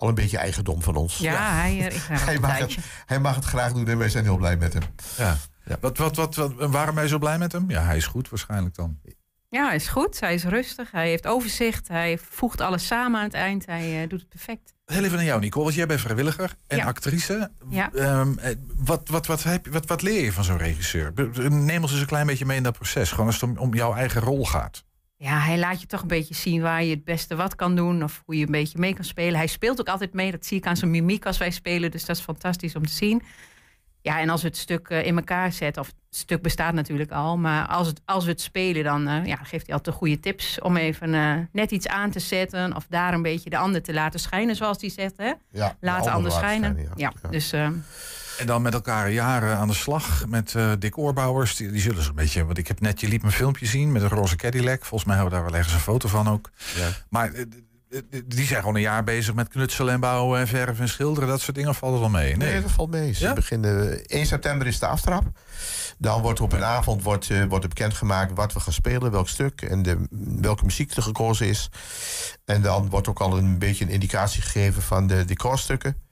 al 0.00 0.08
een 0.08 0.14
beetje 0.14 0.38
eigendom 0.38 0.82
van 0.82 0.96
ons. 0.96 1.18
Ja, 1.18 1.52
hij 1.60 1.86
eh, 1.88 1.94
Hij 2.08 2.38
mag, 2.38 2.50
het, 2.50 2.58
tijdje. 2.58 2.80
hij 3.06 3.18
mag 3.20 3.34
het 3.34 3.44
graag 3.44 3.72
doen 3.72 3.88
en 3.88 3.98
wij 3.98 4.08
zijn 4.08 4.24
heel 4.24 4.36
blij 4.36 4.56
met 4.56 4.72
hem. 4.72 4.82
Ja. 5.16 5.36
Wat, 5.80 5.98
wat, 5.98 6.16
wat, 6.16 6.34
wat, 6.34 6.52
waarom 6.56 6.94
ben 6.94 7.04
je 7.04 7.10
zo 7.10 7.18
blij 7.18 7.38
met 7.38 7.52
hem? 7.52 7.64
Ja, 7.70 7.82
hij 7.84 7.96
is 7.96 8.06
goed 8.06 8.28
waarschijnlijk 8.28 8.74
dan. 8.74 8.98
Ja, 9.48 9.66
hij 9.66 9.74
is 9.76 9.88
goed. 9.88 10.20
Hij 10.20 10.34
is 10.34 10.44
rustig. 10.44 10.90
Hij 10.90 11.08
heeft 11.08 11.26
overzicht. 11.26 11.88
Hij 11.88 12.18
voegt 12.30 12.60
alles 12.60 12.86
samen 12.86 13.18
aan 13.18 13.24
het 13.26 13.34
eind. 13.34 13.66
Hij 13.66 14.02
eh, 14.02 14.08
doet 14.08 14.20
het 14.20 14.28
perfect. 14.28 14.74
Heel 14.84 15.04
even 15.04 15.16
naar 15.16 15.24
jou, 15.26 15.40
Nicole. 15.40 15.64
Want 15.64 15.76
jij 15.76 15.86
bent 15.86 16.00
vrijwilliger 16.00 16.54
en 16.66 16.76
Ja. 16.76 16.84
actrice. 16.86 17.50
Ja. 17.70 17.90
Ehm, 17.94 18.38
eh, 18.38 18.54
wat, 18.76 19.08
wat, 19.08 19.26
wat, 19.26 19.42
heb, 19.42 19.64
je- 19.64 19.70
wat, 19.70 19.86
wat 19.86 20.02
leer 20.02 20.24
je 20.24 20.32
van 20.32 20.44
zo'n 20.44 20.56
regisseur? 20.58 21.12
Neem 21.50 21.82
ons 21.82 21.92
eens 21.92 22.00
een 22.00 22.06
klein 22.06 22.26
beetje 22.26 22.46
mee 22.46 22.56
in 22.56 22.62
dat 22.62 22.72
proces. 22.76 23.10
Gewoon 23.10 23.26
als 23.26 23.34
het 23.40 23.50
om, 23.50 23.58
om 23.58 23.74
jouw 23.74 23.94
eigen 23.94 24.20
rol 24.20 24.46
gaat. 24.46 24.84
Ja, 25.22 25.38
hij 25.38 25.58
laat 25.58 25.80
je 25.80 25.86
toch 25.86 26.00
een 26.02 26.08
beetje 26.08 26.34
zien 26.34 26.62
waar 26.62 26.84
je 26.84 26.90
het 26.90 27.04
beste 27.04 27.36
wat 27.36 27.54
kan 27.54 27.76
doen. 27.76 28.02
Of 28.02 28.22
hoe 28.24 28.36
je 28.36 28.44
een 28.46 28.52
beetje 28.52 28.78
mee 28.78 28.94
kan 28.94 29.04
spelen. 29.04 29.36
Hij 29.36 29.46
speelt 29.46 29.80
ook 29.80 29.88
altijd 29.88 30.12
mee. 30.12 30.30
Dat 30.30 30.46
zie 30.46 30.58
ik 30.58 30.66
aan 30.66 30.76
zijn 30.76 30.90
mimiek 30.90 31.26
als 31.26 31.38
wij 31.38 31.50
spelen. 31.50 31.90
Dus 31.90 32.04
dat 32.04 32.16
is 32.16 32.22
fantastisch 32.22 32.76
om 32.76 32.86
te 32.86 32.92
zien. 32.92 33.22
Ja, 34.02 34.20
en 34.20 34.28
als 34.28 34.42
we 34.42 34.48
het 34.48 34.56
stuk 34.56 34.88
eh, 34.88 35.06
in 35.06 35.16
elkaar 35.16 35.52
zetten, 35.52 35.82
of 35.82 35.88
het 35.88 36.16
stuk 36.16 36.42
bestaat 36.42 36.74
natuurlijk 36.74 37.10
al, 37.10 37.36
maar 37.36 37.66
als, 37.66 37.86
het, 37.86 38.00
als 38.04 38.24
we 38.24 38.30
het 38.30 38.40
spelen, 38.40 38.84
dan 38.84 39.08
eh, 39.08 39.26
ja, 39.26 39.36
geeft 39.36 39.66
hij 39.66 39.74
altijd 39.74 39.96
goede 39.96 40.20
tips 40.20 40.60
om 40.60 40.76
even 40.76 41.14
eh, 41.14 41.34
net 41.52 41.70
iets 41.70 41.86
aan 41.88 42.10
te 42.10 42.20
zetten. 42.20 42.76
Of 42.76 42.86
daar 42.88 43.14
een 43.14 43.22
beetje 43.22 43.50
de 43.50 43.58
ander 43.58 43.82
te 43.82 43.92
laten 43.92 44.20
schijnen, 44.20 44.56
zoals 44.56 44.80
hij 44.80 44.90
zegt. 44.90 45.16
Hè? 45.16 45.32
Ja, 45.50 45.76
Laat 45.80 46.04
de 46.04 46.10
ander 46.10 46.32
schijnen. 46.32 46.72
schijnen, 46.72 46.94
ja. 46.96 47.12
ja. 47.22 47.28
dus 47.30 47.52
En 48.40 48.46
dan 48.46 48.62
met 48.62 48.74
elkaar 48.74 49.10
jaren 49.10 49.56
aan 49.56 49.68
de 49.68 49.74
slag 49.74 50.24
met 50.28 50.54
eh 50.54 50.72
decoorbouwers. 50.78 51.56
Die, 51.56 51.70
die 51.70 51.80
zullen 51.80 52.02
zo'n 52.02 52.14
beetje... 52.14 52.44
Want 52.44 52.58
ik 52.58 52.68
heb 52.68 52.80
net, 52.80 53.00
je 53.00 53.08
liet 53.08 53.22
me 53.22 53.26
een 53.26 53.34
filmpje 53.34 53.66
zien 53.66 53.92
met 53.92 54.02
een 54.02 54.08
roze 54.08 54.36
Cadillac. 54.36 54.84
Volgens 54.84 55.04
mij 55.04 55.14
hebben 55.14 55.32
we 55.32 55.40
daar 55.40 55.50
wel 55.50 55.58
ergens 55.58 55.74
een 55.74 55.80
foto 55.80 56.08
van 56.08 56.28
ook. 56.28 56.50
Maar 57.08 57.32
eh, 57.32 57.40
eh, 57.90 58.20
die 58.26 58.46
zijn 58.46 58.60
gewoon 58.60 58.74
een 58.74 58.80
jaar 58.80 59.04
bezig 59.04 59.34
met 59.34 59.48
knutselen 59.48 59.94
en 59.94 60.00
bouwen 60.00 60.40
en 60.40 60.48
verven 60.48 60.82
en 60.82 60.88
schilderen. 60.88 61.28
Dat 61.28 61.40
soort 61.40 61.56
dingen 61.56 61.74
valt 61.74 61.94
er 61.94 62.00
wel 62.00 62.08
mee. 62.08 62.36
Nee, 62.36 62.62
dat 62.62 62.70
valt 62.70 62.90
mee. 62.90 63.12
Ze 63.12 63.32
beginnen, 63.34 64.06
1 64.06 64.26
september 64.26 64.66
is 64.66 64.78
de 64.78 64.86
aftrap. 64.86 65.24
Dan 65.98 66.22
wordt 66.22 66.40
op 66.40 66.52
een 66.52 66.64
avond 66.64 67.02
wordt, 67.02 67.46
wordt 67.48 67.68
bekendgemaakt 67.68 68.32
wat 68.34 68.52
we 68.52 68.60
gaan 68.60 68.72
spelen, 68.72 69.10
welk 69.10 69.28
stuk 69.28 69.62
en 69.62 69.82
de, 69.82 70.06
welke 70.40 70.64
muziek 70.64 70.92
er 70.92 71.02
gekozen 71.02 71.46
is. 71.46 71.68
En 72.44 72.62
dan 72.62 72.88
wordt 72.88 73.08
ook 73.08 73.20
al 73.20 73.38
een 73.38 73.58
beetje 73.58 73.84
een 73.84 73.90
indicatie 73.90 74.42
gegeven 74.42 74.82
van 74.82 75.06
de 75.06 75.24
decorstukken. 75.24 76.08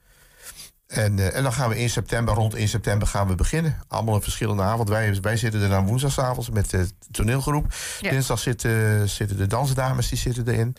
En, 0.88 1.18
eh, 1.18 1.36
en 1.36 1.42
dan 1.42 1.52
gaan 1.52 1.68
we 1.68 1.78
in 1.78 1.90
september, 1.90 2.34
rond 2.34 2.54
1 2.54 2.68
september 2.68 3.08
gaan 3.08 3.28
we 3.28 3.34
beginnen. 3.34 3.78
Allemaal 3.88 4.14
een 4.14 4.22
verschillende 4.22 4.62
avond. 4.62 4.88
Wij, 4.88 5.20
wij 5.20 5.36
zitten 5.36 5.62
er 5.62 5.68
dan 5.68 5.86
woensdagavond 5.86 6.52
met 6.52 6.70
de 6.70 6.88
toneelgroep. 7.10 7.74
Ja. 8.00 8.10
Dinsdag 8.10 8.38
zitten, 8.38 9.08
zitten 9.08 9.36
de 9.36 9.46
dansdames, 9.46 10.08
die 10.08 10.18
zitten 10.18 10.48
erin. 10.48 10.76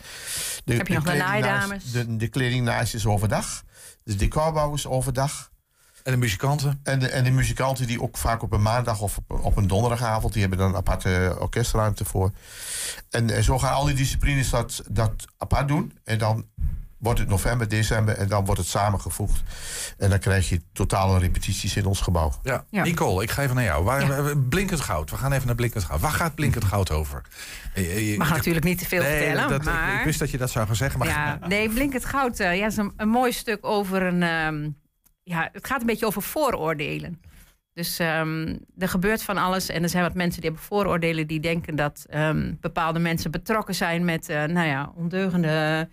De, 0.64 0.74
Heb 0.74 0.86
je 0.86 0.94
nog 0.94 1.04
de 1.04 1.16
naaidames? 1.16 1.92
De, 1.92 2.16
de 2.16 2.28
kledingnaais 2.28 2.94
is 2.94 3.06
overdag. 3.06 3.62
De 4.02 4.16
decorbouw 4.16 4.74
is 4.74 4.86
overdag. 4.86 5.50
En 6.02 6.12
de 6.12 6.18
muzikanten? 6.18 6.80
En 6.82 6.98
de, 6.98 7.08
en 7.08 7.24
de 7.24 7.30
muzikanten 7.30 7.86
die 7.86 8.02
ook 8.02 8.16
vaak 8.16 8.42
op 8.42 8.52
een 8.52 8.62
maandag 8.62 9.00
of 9.00 9.16
op, 9.16 9.44
op 9.44 9.56
een 9.56 9.66
donderdagavond... 9.66 10.32
die 10.32 10.40
hebben 10.40 10.58
dan 10.58 10.68
een 10.68 10.76
aparte 10.76 11.36
orkestruimte 11.38 12.04
voor. 12.04 12.32
En, 13.10 13.30
en 13.30 13.44
zo 13.44 13.58
gaan 13.58 13.74
al 13.74 13.84
die 13.84 13.94
disciplines 13.94 14.50
dat, 14.50 14.82
dat 14.88 15.12
apart 15.38 15.68
doen. 15.68 15.98
En 16.04 16.18
dan 16.18 16.46
wordt 17.00 17.18
het 17.18 17.28
november, 17.28 17.68
december 17.68 18.14
en 18.16 18.28
dan 18.28 18.44
wordt 18.44 18.60
het 18.60 18.70
samengevoegd. 18.70 19.42
En 19.98 20.10
dan 20.10 20.18
krijg 20.18 20.48
je 20.48 20.60
totale 20.72 21.18
repetities 21.18 21.76
in 21.76 21.86
ons 21.86 22.00
gebouw. 22.00 22.32
Ja. 22.42 22.64
Ja. 22.70 22.82
Nicole, 22.82 23.22
ik 23.22 23.30
ga 23.30 23.42
even 23.42 23.54
naar 23.54 23.64
jou. 23.64 23.84
Waar, 23.84 24.24
we- 24.24 24.36
Blinkend 24.38 24.80
goud. 24.80 25.10
We 25.10 25.16
gaan 25.16 25.32
even 25.32 25.46
naar 25.46 25.54
blinkend 25.54 25.84
goud. 25.84 26.00
Waar 26.00 26.10
gaat 26.10 26.34
blinkend 26.34 26.64
goud 26.64 26.90
over? 26.90 27.22
Eh, 27.74 27.84
eh, 27.96 28.10
je- 28.10 28.16
mag 28.18 28.30
natuurlijk 28.30 28.64
niet 28.64 28.78
te 28.78 28.86
veel 28.86 29.02
nee, 29.02 29.16
vertellen, 29.16 29.48
dat- 29.48 29.60
ik- 29.60 29.64
maar... 29.66 29.98
Ik, 29.98 30.04
wist 30.04 30.18
dat 30.18 30.30
je 30.30 30.38
dat 30.38 30.50
zou 30.50 30.66
gaan 30.66 30.76
zeggen. 30.76 30.98
Maar 30.98 31.08
Ja, 31.08 31.38
nee, 31.48 31.68
Blinkend 31.70 32.04
Goud 32.04 32.40
eh, 32.40 32.56
ja, 32.58 32.66
is 32.66 32.76
een, 32.76 32.92
een 32.96 33.08
mooi 33.08 33.32
stuk 33.32 33.58
over 33.66 34.02
een... 34.02 34.22
ehm, 34.22 34.68
ja, 35.22 35.48
het 35.52 35.66
gaat 35.66 35.80
een 35.80 35.86
beetje 35.86 36.06
over 36.06 36.22
vooroordelen. 36.22 37.20
Dus 37.72 37.98
ehm, 37.98 38.56
er 38.78 38.88
gebeurt 38.88 39.22
van 39.22 39.36
alles 39.36 39.68
en 39.68 39.82
er 39.82 39.88
zijn 39.88 40.02
wat 40.02 40.14
mensen 40.14 40.40
die 40.40 40.50
hebben 40.50 40.68
vooroordelen... 40.68 41.26
die 41.26 41.40
denken 41.40 41.76
dat 41.76 42.04
ehm, 42.08 42.54
bepaalde 42.60 42.98
mensen 42.98 43.30
betrokken 43.30 43.74
zijn 43.74 44.04
met 44.04 44.28
eh, 44.28 44.44
nou 44.44 44.66
ja, 44.66 44.92
ondeugende 44.96 45.88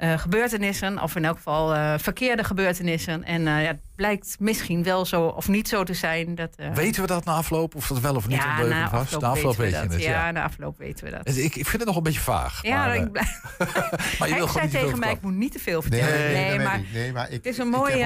eh, 0.00 0.18
gebeurtenissen... 0.18 1.02
of 1.02 1.16
in 1.16 1.24
elk 1.24 1.36
geval 1.36 1.74
eh, 1.74 1.94
verkeerde 1.98 2.44
gebeurtenissen. 2.44 3.24
En 3.24 3.46
eh, 3.46 3.62
ja, 3.62 3.68
het 3.68 3.80
blijkt 3.96 4.36
misschien 4.38 4.82
wel 4.82 5.04
zo 5.06 5.22
of 5.26 5.48
niet 5.48 5.68
zo 5.68 5.82
te 5.84 5.94
zijn. 5.94 6.34
Dat, 6.34 6.54
Weten 6.74 7.00
we 7.02 7.06
dat 7.06 7.24
na 7.24 7.32
afloop? 7.32 7.74
Of 7.74 7.86
dat 7.86 8.00
wel 8.00 8.14
of 8.14 8.28
niet 8.28 8.36
ja, 8.42 8.50
ondeugend 8.50 8.90
was? 8.90 9.00
afloop, 9.00 9.20
na 9.22 9.28
afloop 9.28 9.56
weten 9.56 9.58
we 9.58 9.70
weet 9.70 9.82
je 9.82 9.88
dat. 9.88 9.92
het. 9.92 10.02
Ja, 10.02 10.26
Ja. 10.26 10.30
na 10.30 10.42
afloop 10.42 10.78
weten 10.78 11.04
we 11.04 11.10
dat. 11.10 11.36
Ik, 11.36 11.56
ik 11.56 11.66
vind 11.66 11.72
het 11.72 11.84
nog 11.84 11.96
een 11.96 12.02
beetje 12.02 12.20
vaag. 12.20 12.62
Ja, 12.62 12.86
maar, 12.86 12.96
ik 12.96 13.12
blijf- 13.12 13.40
maar 14.18 14.28
je 14.28 14.34
Hij 14.34 14.46
zei 14.46 14.68
tegen 14.68 14.98
mij, 14.98 15.12
ik 15.12 15.20
moet 15.20 15.34
niet 15.34 15.52
te 15.52 15.58
veel 15.58 15.82
Nee, 15.88 16.00
vertellen. 16.02 16.32
nee, 16.32 16.58
maar 16.58 16.76
weet 16.76 16.86
ik. 16.86 16.92
Nee, 16.92 17.12
maar 17.12 17.26
ik, 17.26 17.32
het 17.32 17.46
is 17.46 17.58
een 17.58 17.68
mooie 17.68 18.04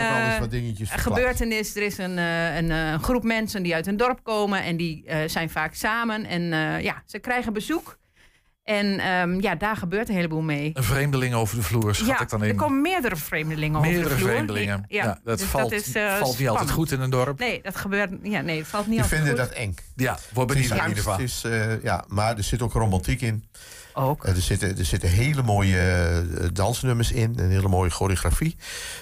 gebeurtenis. 0.81 1.77
Er 1.77 1.83
is 1.83 1.99
een, 1.99 2.17
een, 2.19 2.71
eh, 2.71 3.03
groep 3.03 3.23
mensen 3.23 3.63
die 3.63 3.75
uit 3.75 3.87
een 3.87 3.97
dorp 3.97 4.21
komen 4.23 4.63
en 4.63 4.77
die 4.77 5.05
zijn 5.27 5.51
vaak 5.51 5.75
samen. 5.75 6.25
En 6.27 6.43
ja, 6.83 7.03
ze 7.07 7.19
krijgen 7.19 7.53
bezoek. 7.53 7.99
En 8.65 8.99
ehm, 8.99 9.41
ja, 9.41 9.55
daar 9.55 9.77
gebeurt 9.77 10.09
een 10.09 10.15
heleboel 10.15 10.41
mee. 10.41 10.71
Een 10.75 10.83
vreemdeling 10.83 11.35
over 11.35 11.57
de 11.57 11.63
vloer, 11.63 11.95
schat 11.95 12.07
ja, 12.09 12.21
ik 12.21 12.29
dan 12.29 12.43
er 12.43 12.49
in. 12.49 12.57
komen 12.57 12.81
meerdere 12.81 13.17
vreemdelingen 13.17 13.79
over 13.79 13.91
Meerdere 13.91 14.09
de 14.15 14.21
vloer. 14.21 14.31
vreemdelingen. 14.31 14.85
Ja, 14.89 15.05
Ja, 15.05 15.19
dat 15.25 15.39
dus 15.39 15.47
valt, 15.49 15.71
dat 15.71 15.81
is, 15.81 15.95
eh, 15.95 16.17
valt 16.17 16.39
niet 16.39 16.49
altijd 16.49 16.71
goed 16.71 16.93
in 16.93 17.01
een 17.01 17.11
dorp. 17.11 17.39
Nee, 17.39 17.61
dat 17.63 17.77
gebeurt. 17.77 18.11
Ja, 18.23 18.41
nee, 18.41 18.59
het 18.59 18.67
valt 18.67 18.87
niet 18.87 18.95
Die 18.95 19.03
altijd 19.03 19.21
vinden 19.23 19.39
goed. 19.45 19.49
dat 19.49 19.59
eng. 19.59 19.75
Ja, 19.97 20.19
wordt 20.33 20.53
benieuwd 20.53 20.71
in 20.71 20.77
ieder 20.77 20.97
geval. 20.97 21.19
is, 21.19 21.43
eh, 21.45 21.83
ja, 21.83 22.05
maar 22.09 22.37
er 22.37 22.43
zit 22.43 22.63
ook 22.63 22.73
romantiek 22.73 23.21
in. 23.21 23.45
Ook. 23.95 24.27
er, 24.27 24.37
zitten, 24.41 24.79
er 24.79 24.85
zitten 24.85 25.09
hele 25.09 25.43
mooie 25.43 25.79
eh, 25.81 26.49
dansnummers 26.53 27.13
in. 27.13 27.39
Een 27.39 27.51
hele 27.51 27.69
mooie 27.69 27.91
choreografie. 27.91 28.57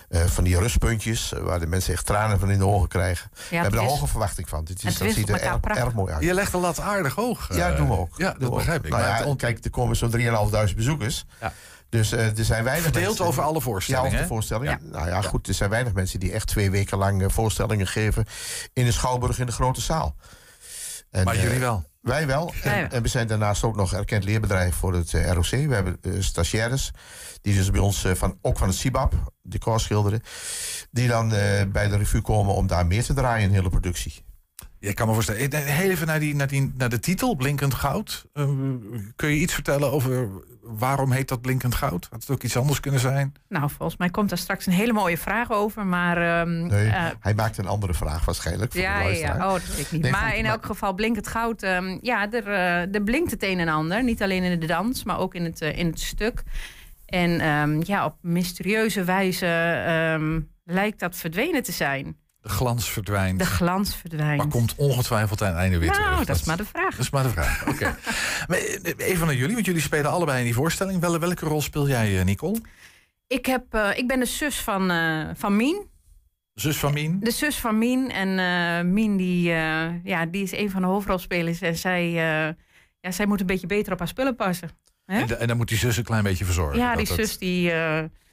Eh, 0.09 0.25
van 0.25 0.45
die 0.45 0.59
rustpuntjes, 0.59 1.33
eh, 1.33 1.41
waar 1.41 1.61
de 1.61 1.67
mensen 1.67 1.93
echt 1.93 2.07
tranen 2.07 2.39
van 2.39 2.51
in 2.51 2.59
de 2.59 2.67
ogen 2.67 2.89
krijgen. 2.89 3.31
we 3.51 3.57
hebben 3.57 3.81
er 3.81 3.87
hoge 3.87 4.07
verwachting 4.07 4.49
van. 4.49 4.65
Dit 4.65 4.83
het 4.83 4.93
is, 4.93 4.99
dat 4.99 5.11
ziet 5.13 5.29
er 5.29 5.41
erg, 5.41 5.61
erg 5.65 5.95
mooi 5.95 6.13
uit. 6.13 6.23
Je 6.25 6.35
legt 6.35 6.53
de 6.53 6.59
lat 6.59 6.81
aardig 6.81 7.15
hoog. 7.15 7.55
Ja, 7.57 7.71
eh, 7.71 7.77
doen 7.77 7.89
we 7.89 7.97
ook. 7.99 8.15
Ja, 8.17 8.35
dat 8.39 8.55
begrijp 8.55 8.85
ik. 8.85 8.91
Nou 8.91 9.03
Maar 9.03 9.27
ja, 9.27 9.35
kijk, 9.37 9.65
er 9.65 9.71
komen 9.71 9.97
zo'n 9.97 10.11
3.500 10.11 10.77
bezoekers. 10.77 11.25
Ja. 11.41 11.53
Dus 11.89 12.13
eh, 12.13 12.39
er 12.39 12.45
zijn 12.45 12.65
weinig 12.65 12.85
Verdeeld 12.85 13.07
mensen- 13.07 13.25
over 13.27 13.43
alle 13.43 13.55
Ja, 13.55 13.61
voorstellingen. 13.61 14.09
over 14.11 14.23
de 14.23 14.27
voorstellingen. 14.27 14.79
Nou 14.83 15.09
ja, 15.09 15.21
goed, 15.23 15.49
er 15.49 15.55
zijn 15.55 15.71
weinig 15.71 15.93
mensen 15.93 16.21
die 16.21 16.33
echt 16.33 16.47
twee 16.47 16.71
weken 16.71 16.99
lang 16.99 17.23
eh, 17.23 17.29
voorstellingen 17.29 17.87
geven... 17.87 18.25
in 18.73 18.85
de 18.85 18.93
Schouwburg 18.93 19.39
in 19.39 19.47
de 19.47 19.53
grote 19.53 19.81
zaal. 19.81 20.17
En, 21.11 21.25
Maar 21.25 21.35
eh, 21.35 21.43
jullie 21.43 21.59
wel. 21.59 21.85
Wij 22.03 22.27
wel. 22.27 22.53
En, 22.63 23.03
we 23.03 23.09
zijn 23.09 23.27
daarnaast 23.27 23.63
ook 23.65 23.77
nog 23.77 23.93
erkend 23.93 24.25
leerbedrijf 24.25 24.75
voor 24.75 24.95
het 24.95 25.15
eh, 25.15 25.31
ROC. 25.31 25.51
We 25.51 25.75
hebben 25.75 25.99
eh, 26.03 26.13
stagiaires, 26.19 26.91
die 27.41 27.55
dus 27.55 27.71
bij 27.71 27.81
ons 27.81 28.05
eh, 28.05 28.15
van, 28.15 28.39
ook 28.41 28.59
van 28.59 28.69
het 28.69 28.77
CIBAP, 28.77 29.33
decor 29.43 29.81
schilderen... 29.81 30.23
die 30.91 31.09
dan 31.09 31.29
bij 31.73 31.89
de 31.89 31.97
revue 31.97 32.21
komen 32.21 32.55
om 32.55 32.67
daar 32.67 32.87
meer 32.87 33.05
te 33.05 33.15
draaien 33.15 33.43
in 33.43 33.49
de 33.49 33.55
hele 33.55 33.69
productie. 33.69 34.25
Je 34.83 34.95
kan 34.95 35.07
me 35.07 35.13
voorstellen. 35.13 35.41
Ik 35.43 35.53
Heel 35.53 35.91
even 35.91 36.07
naar, 36.07 36.21
die, 36.21 36.35
naar, 36.35 36.47
die, 36.47 36.73
naar 36.77 36.89
de 36.89 37.01
titel, 37.01 37.35
Blinkend 37.35 37.75
Goud. 37.75 38.25
Eh, 38.33 38.49
kun 39.17 39.29
je 39.29 39.37
iets 39.37 39.55
vertellen 39.55 39.93
over 39.93 40.29
waarom 40.63 41.13
heet 41.13 41.29
dat 41.29 41.41
Blinkend 41.41 41.75
Goud? 41.75 42.09
Had 42.11 42.21
het 42.21 42.31
ook 42.31 42.43
iets 42.43 42.57
anders 42.57 42.81
kunnen 42.81 43.01
zijn? 43.01 43.35
Nou, 43.49 43.71
volgens 43.71 43.99
mij 43.99 44.11
komt 44.11 44.29
daar 44.29 44.39
straks 44.39 44.67
een 44.67 44.73
hele 44.73 44.93
mooie 44.93 45.19
vraag 45.19 45.51
over. 45.51 45.87
Maar 45.87 46.41
ehm, 46.41 46.67
Nee, 46.67 46.89
eh, 46.89 47.07
hij 47.21 47.35
maakt 47.35 47.59
een 47.59 47.67
andere 47.67 47.95
vraag 47.95 48.25
waarschijnlijk. 48.25 48.73
Voor 48.73 48.81
Ja, 48.81 49.03
de 49.05 49.17
ja. 49.17 49.35
Oh, 49.35 49.53
dat 49.53 49.67
weet 49.67 49.79
ik 49.79 49.93
niet. 49.93 50.03
Nee, 50.03 50.11
maar 50.11 50.29
goed, 50.29 50.39
in 50.39 50.47
elk 50.47 50.67
geval 50.67 50.95
blinkt 50.95 51.17
het 51.17 51.27
goud. 51.29 51.63
ehm, 51.63 51.99
ja, 52.01 52.33
er, 52.33 52.47
eh, 52.47 52.95
er 52.95 53.03
blinkt 53.03 53.31
het 53.31 53.43
een 53.43 53.59
en 53.59 53.69
ander. 53.69 54.05
Niet 54.05 54.23
alleen 54.23 54.43
in 54.43 54.61
de 54.61 54.67
dans, 54.67 55.05
maar 55.05 55.19
ook 55.19 55.35
in 55.35 55.45
het, 55.45 55.61
eh, 55.61 55.79
in 55.79 55.87
het 55.87 56.01
stuk. 56.01 56.43
En 57.07 57.41
ehm, 57.41 57.81
ja, 57.85 58.05
op 58.05 58.17
mysterieuze 58.21 59.05
wijze 59.05 59.47
ehm, 59.87 60.41
lijkt 60.65 61.01
dat 61.01 61.17
verdwenen 61.17 61.63
te 61.63 61.73
zijn. 61.73 62.17
De 62.43 62.49
glans 62.49 62.91
verdwijnt. 62.91 63.39
De 63.39 63.45
glans 63.45 63.97
verdwijnt. 63.97 64.37
maar 64.37 64.49
komt 64.49 64.75
ongetwijfeld 64.77 65.43
aan 65.43 65.49
het 65.49 65.57
einde 65.57 65.79
weer 65.79 65.91
nou, 65.91 66.03
terug. 66.03 66.25
dat 66.25 66.37
is 66.37 66.45
maar 66.45 66.57
de 66.57 66.65
vraag. 66.65 66.91
Dat 66.91 67.01
is 67.01 67.11
maar 67.11 67.23
de 67.23 67.29
vraag. 67.29 67.67
Oké. 67.73 67.97
Maar, 68.47 68.59
eh, 68.59 68.93
Even 68.97 69.27
naar 69.27 69.35
jullie, 69.35 69.55
want 69.55 69.67
jullie 69.67 69.81
spelen 69.81 70.11
allebei 70.11 70.39
in 70.39 70.45
die 70.45 70.55
voorstelling. 70.55 71.01
Wel, 71.01 71.19
welke 71.19 71.47
rol 71.47 71.63
speel 71.63 71.89
jij, 71.89 72.19
eh, 72.19 72.25
Nicole? 72.25 72.61
Ik, 73.33 73.47
heb, 73.47 73.75
eh, 73.75 73.91
ik 73.95 74.07
ben 74.07 74.19
de 74.19 74.27
zus 74.27 74.61
van, 74.61 74.91
eh, 74.91 75.29
van 75.35 75.57
Mien. 75.57 75.91
Zus 76.55 76.77
van 76.77 76.93
Mien? 76.93 77.21
De 77.21 77.31
zus 77.31 77.57
van 77.57 77.79
Mien. 77.79 78.11
En 78.11 78.39
eh, 78.39 78.85
Mien 78.85 79.17
die, 79.17 79.43
ja, 80.05 80.27
die 80.31 80.43
is 80.43 80.53
een 80.53 80.71
van 80.71 80.81
de 80.81 80.87
hoofdrolspelers. 80.87 81.61
En 81.61 81.77
zij, 81.77 82.11
ja, 83.01 83.11
zij 83.11 83.27
moet 83.27 83.41
een 83.41 83.47
beetje 83.47 83.67
beter 83.67 83.93
op 83.93 83.99
haar 83.99 84.09
spullen 84.09 84.37
passen. 84.37 84.71
Hè? 85.07 85.21
En, 85.21 85.41
en 85.41 85.47
dan 85.47 85.57
moet 85.57 85.69
die 85.69 85.79
zus 85.79 85.97
een 85.97 86.05
klein 86.05 86.23
beetje 86.23 86.45
verzorgen. 86.45 86.79
Ja, 86.79 86.97
die 86.97 87.07
dat 87.07 87.17
zus 87.17 87.39
die... 87.39 87.73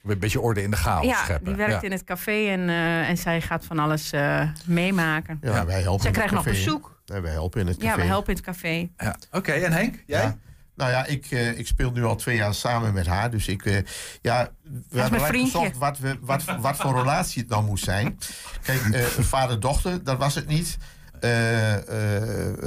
Een 0.04 0.20
beetje 0.20 0.42
orde 0.42 0.62
in 0.64 0.72
de 0.72 0.78
chaos 0.78 1.06
ja, 1.06 1.24
scheppen. 1.24 1.46
die 1.46 1.56
werkt 1.56 1.74
Ja. 1.74 1.82
in 1.82 1.92
het 1.92 2.04
café 2.04 2.48
en, 2.50 2.70
eh, 2.70 3.10
en 3.10 3.18
zij 3.18 3.42
gaat 3.42 3.66
van 3.66 3.80
alles 3.80 4.12
eh, 4.12 4.42
meemaken. 4.66 5.38
Ja, 5.42 5.66
wij 5.66 5.82
helpen 5.82 6.02
Zij 6.02 6.12
in 6.12 6.18
het 6.20 6.28
krijgen 6.30 6.36
nog 6.36 6.44
bezoek. 6.46 7.02
Ja, 7.06 7.22
wij 7.22 7.32
helpen 7.32 7.62
in 7.62 7.68
het 7.68 7.78
café. 7.78 7.90
Ja, 7.90 7.96
we 7.96 8.04
helpen 8.08 8.30
in 8.30 8.36
het 8.36 8.46
café. 8.46 8.90
Ja. 8.98 9.16
Oké, 9.32 9.52
en 9.52 9.72
Henk? 9.72 10.04
Jij? 10.06 10.22
Ja. 10.22 10.38
Nou 10.76 10.92
ja, 10.92 11.06
ik, 11.06 11.26
eh, 11.32 11.58
ik 11.58 11.68
speel 11.68 11.92
nu 11.92 12.04
al 12.04 12.16
twee 12.16 12.36
jaar 12.36 12.54
samen 12.54 12.94
met 12.94 13.06
haar. 13.08 13.30
Dus 13.30 13.48
ik, 13.48 13.66
eh, 13.66 13.76
ja, 14.22 14.50
we 14.64 14.70
hebben 14.72 14.90
mijn 14.92 15.08
gelijk 15.10 15.26
vriendje. 15.26 15.58
gezocht 15.58 15.78
wat, 15.78 15.98
we, 16.00 16.18
wat, 16.22 16.44
wat 16.60 16.76
voor 16.78 16.96
relatie 16.96 17.42
het 17.42 17.52
nou 17.52 17.64
moest 17.64 17.84
zijn. 17.84 18.18
Kijk, 18.64 18.82
eh, 18.82 19.18
een 19.18 19.24
vader-dochter, 19.24 20.04
dat 20.04 20.18
was 20.18 20.36
het 20.36 20.48
niet. 20.48 20.78
Eh, 21.20 21.74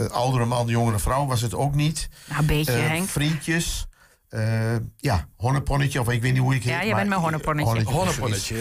eh, 0.04 0.10
oudere 0.10 0.44
man, 0.44 0.66
jongere 0.66 0.98
vrouw 0.98 1.26
was 1.26 1.40
het 1.40 1.54
ook 1.54 1.74
niet. 1.74 2.08
Nou, 2.28 2.40
een 2.40 2.46
beetje, 2.46 2.72
Henk. 2.72 3.08
Vriendjes. 3.08 3.86
Eh, 4.32 4.74
ja, 4.96 5.26
honneponnetje, 5.36 6.00
of 6.00 6.08
ik 6.10 6.22
weet 6.22 6.32
niet 6.32 6.40
hoe 6.40 6.54
ik 6.54 6.62
heet. 6.62 6.72
Ja, 6.72 6.78
jij 6.78 6.86
maar- 6.86 6.96
bent 6.96 7.08
mijn 7.08 7.20
honneponnetje. 7.20 7.82
Honneponnetje. 7.82 8.56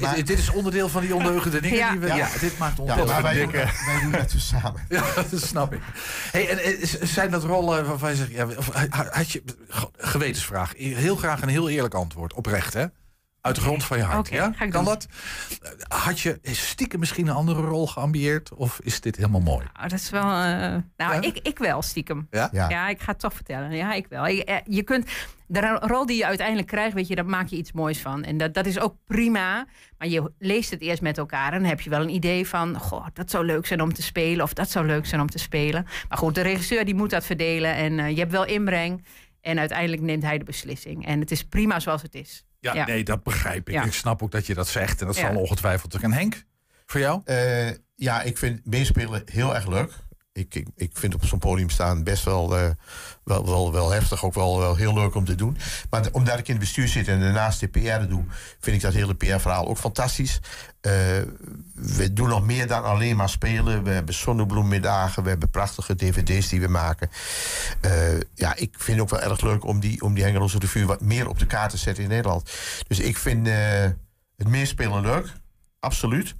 Ja. 0.00 0.14
dit 0.14 0.38
is 0.38 0.50
onderdeel 0.50 0.88
van 0.88 1.00
die 1.02 1.14
ondeugende 1.14 1.60
dingen 1.60 1.76
Ja. 1.78 1.90
die 1.90 2.00
we... 2.00 2.06
Ja, 2.06 2.16
Ja. 2.16 2.28
dit 2.40 2.58
maakt 2.58 2.78
ons 2.78 2.88
Ja, 2.94 3.22
wij, 3.22 3.34
doen, 3.42 3.52
wij 3.52 3.70
doen 4.02 4.10
dat 4.10 4.30
dus 4.30 4.46
samen. 4.48 4.80
Ja, 4.88 5.04
dat 5.30 5.40
snap 5.42 5.72
ik. 5.74 5.80
Hey, 6.30 6.48
en, 6.48 6.58
eh, 6.58 6.86
zijn 7.02 7.30
dat 7.30 7.44
rollen 7.44 7.86
waarvan 7.86 8.10
je 8.10 8.16
zegt... 8.16 8.30
Ja, 8.30 8.46
of, 8.56 8.72
ha- 8.72 9.06
had 9.10 9.30
je, 9.30 9.42
ge- 9.68 9.90
gewetensvraag. 9.96 10.72
Heel 10.76 11.16
graag 11.16 11.42
een 11.42 11.48
heel 11.48 11.68
eerlijk 11.68 11.94
antwoord. 11.94 12.32
Oprecht, 12.34 12.74
hè? 12.74 12.84
Uit 13.42 13.54
de 13.54 13.60
grond 13.60 13.84
van 13.84 13.96
je 13.98 14.02
hart. 14.04 14.28
Ja? 14.28 14.52
ga 14.52 14.64
ik 14.64 14.70
kan 14.70 14.84
doen. 14.84 14.92
dat? 14.92 15.06
Had 15.88 16.20
je 16.20 16.38
stiekem 16.42 16.98
misschien 17.00 17.26
een 17.26 17.34
andere 17.34 17.60
rol 17.60 17.86
geambieerd? 17.86 18.54
Of 18.54 18.80
is 18.82 19.00
dit 19.00 19.16
helemaal 19.16 19.40
mooi? 19.40 19.66
Nou, 19.74 19.88
dat 19.88 19.98
is 19.98 20.10
wel. 20.10 20.22
eh, 20.22 20.76
nou, 20.96 21.20
ik, 21.20 21.38
ik 21.42 21.58
wel 21.58 21.82
stiekem. 21.82 22.26
Ja? 22.30 22.48
Ja. 22.52 22.88
ik 22.88 23.00
ga 23.00 23.10
het 23.10 23.20
toch 23.20 23.34
vertellen. 23.34 23.72
Ja, 23.76 23.92
ik 23.92 24.06
wel. 24.08 24.26
Je, 24.26 24.44
eh, 24.44 24.56
je 24.64 24.82
kunt. 24.82 25.10
De 25.46 25.60
ro- 25.60 25.78
rol 25.86 26.06
die 26.06 26.16
je 26.16 26.26
uiteindelijk 26.26 26.66
krijgt, 26.68 26.94
weet 26.94 27.08
je, 27.08 27.14
daar 27.14 27.26
maak 27.26 27.48
je 27.48 27.56
iets 27.56 27.72
moois 27.72 27.98
van. 28.00 28.24
En 28.24 28.36
dat, 28.36 28.54
dat 28.54 28.66
is 28.66 28.78
ook 28.80 28.94
prima. 29.06 29.66
Maar 29.98 30.08
je 30.08 30.32
leest 30.38 30.70
het 30.70 30.80
eerst 30.80 31.02
met 31.02 31.18
elkaar 31.18 31.52
en 31.52 31.60
dan 31.60 31.68
heb 31.68 31.80
je 31.80 31.90
wel 31.90 32.00
een 32.00 32.14
idee 32.14 32.48
van... 32.48 32.78
Goh, 32.78 33.06
dat 33.12 33.30
zou 33.30 33.44
leuk 33.44 33.66
zijn 33.66 33.80
om 33.82 33.92
te 33.94 34.02
spelen 34.02 34.44
of 34.44 34.52
dat 34.52 34.70
zou 34.70 34.86
leuk 34.86 35.06
zijn 35.06 35.20
om 35.20 35.30
te 35.30 35.38
spelen. 35.38 35.86
Maar 36.08 36.18
goed, 36.18 36.34
de 36.34 36.40
regisseur 36.40 36.84
die 36.84 36.94
moet 36.94 37.10
dat 37.10 37.24
verdelen 37.24 37.74
en 37.74 37.98
eh, 37.98 38.08
je 38.10 38.18
hebt 38.18 38.32
wel 38.32 38.46
inbreng. 38.46 39.04
En 39.40 39.58
uiteindelijk 39.58 40.02
neemt 40.02 40.22
hij 40.22 40.38
de 40.38 40.44
beslissing. 40.44 41.06
En 41.06 41.20
het 41.20 41.30
is 41.30 41.44
prima 41.44 41.80
zoals 41.80 42.02
het 42.02 42.14
is. 42.14 42.44
Ja, 42.62 42.74
Ja. 42.74 42.86
nee, 42.86 43.04
dat 43.04 43.22
begrijp 43.22 43.68
ik. 43.68 43.74
Ja. 43.74 43.84
Ik 43.84 43.92
snap 43.92 44.22
ook 44.22 44.30
dat 44.30 44.46
je 44.46 44.54
dat 44.54 44.68
zegt. 44.68 45.00
En 45.00 45.06
dat 45.06 45.16
Ja. 45.16 45.26
zal 45.32 45.40
ongetwijfeld. 45.40 45.94
En 45.94 46.12
Henk, 46.12 46.44
voor 46.86 47.00
jou? 47.00 47.20
Eh, 47.24 47.70
ja, 47.94 48.22
ik 48.22 48.38
vind 48.38 48.60
meespelen 48.66 49.22
heel 49.24 49.54
erg 49.54 49.66
leuk. 49.68 49.92
Ik, 50.34 50.64
ik, 50.76 50.90
vind 50.92 51.14
op 51.14 51.24
zo'n 51.24 51.38
podium 51.38 51.70
staan 51.70 52.04
best 52.04 52.24
wel, 52.24 52.56
eh, 52.56 52.70
wel, 53.24 53.46
wel, 53.46 53.72
wel 53.72 53.90
heftig. 53.90 54.24
Ook 54.24 54.34
wel, 54.34 54.58
wel 54.58 54.76
heel 54.76 54.94
leuk 54.94 55.14
om 55.14 55.24
te 55.24 55.34
doen. 55.34 55.56
Maar 55.90 56.08
omdat 56.12 56.38
ik 56.38 56.46
in 56.46 56.54
het 56.54 56.62
bestuur 56.62 56.88
zit 56.88 57.08
en 57.08 57.20
daarnaast 57.20 57.60
de 57.60 57.68
PR 57.68 58.08
doe... 58.08 58.24
vind 58.60 58.76
ik 58.76 58.82
dat 58.82 58.92
hele 58.92 59.14
PR-verhaal 59.14 59.68
ook 59.68 59.78
fantastisch. 59.78 60.40
Eh, 60.80 60.92
we 61.74 62.12
doen 62.12 62.28
nog 62.28 62.46
meer 62.46 62.66
dan 62.66 62.84
alleen 62.84 63.16
maar 63.16 63.28
spelen. 63.28 63.82
We 63.82 63.90
hebben 63.90 64.14
zonnebloemmiddagen. 64.14 65.22
We 65.22 65.28
hebben 65.28 65.50
prachtige 65.50 65.96
dvd's 65.96 66.48
die 66.48 66.60
we 66.60 66.68
maken. 66.68 67.10
Eh, 67.80 68.20
ja, 68.34 68.56
ik 68.56 68.74
vind 68.78 68.98
het 68.98 69.00
ook 69.00 69.20
wel 69.20 69.30
erg 69.30 69.40
leuk 69.40 69.64
om 69.64 69.80
die, 69.80 70.02
om 70.02 70.14
die 70.14 70.24
Hengeloze 70.24 70.58
Revue... 70.58 70.86
wat 70.86 71.00
meer 71.00 71.28
op 71.28 71.38
de 71.38 71.46
kaart 71.46 71.70
te 71.70 71.76
zetten 71.76 72.02
in 72.02 72.10
Nederland. 72.10 72.50
Dus 72.88 72.98
ik 72.98 73.16
vind 73.16 73.46
het 74.36 74.48
meespelen 74.48 75.02
leuk. 75.02 75.32
absoluut. 75.80 76.34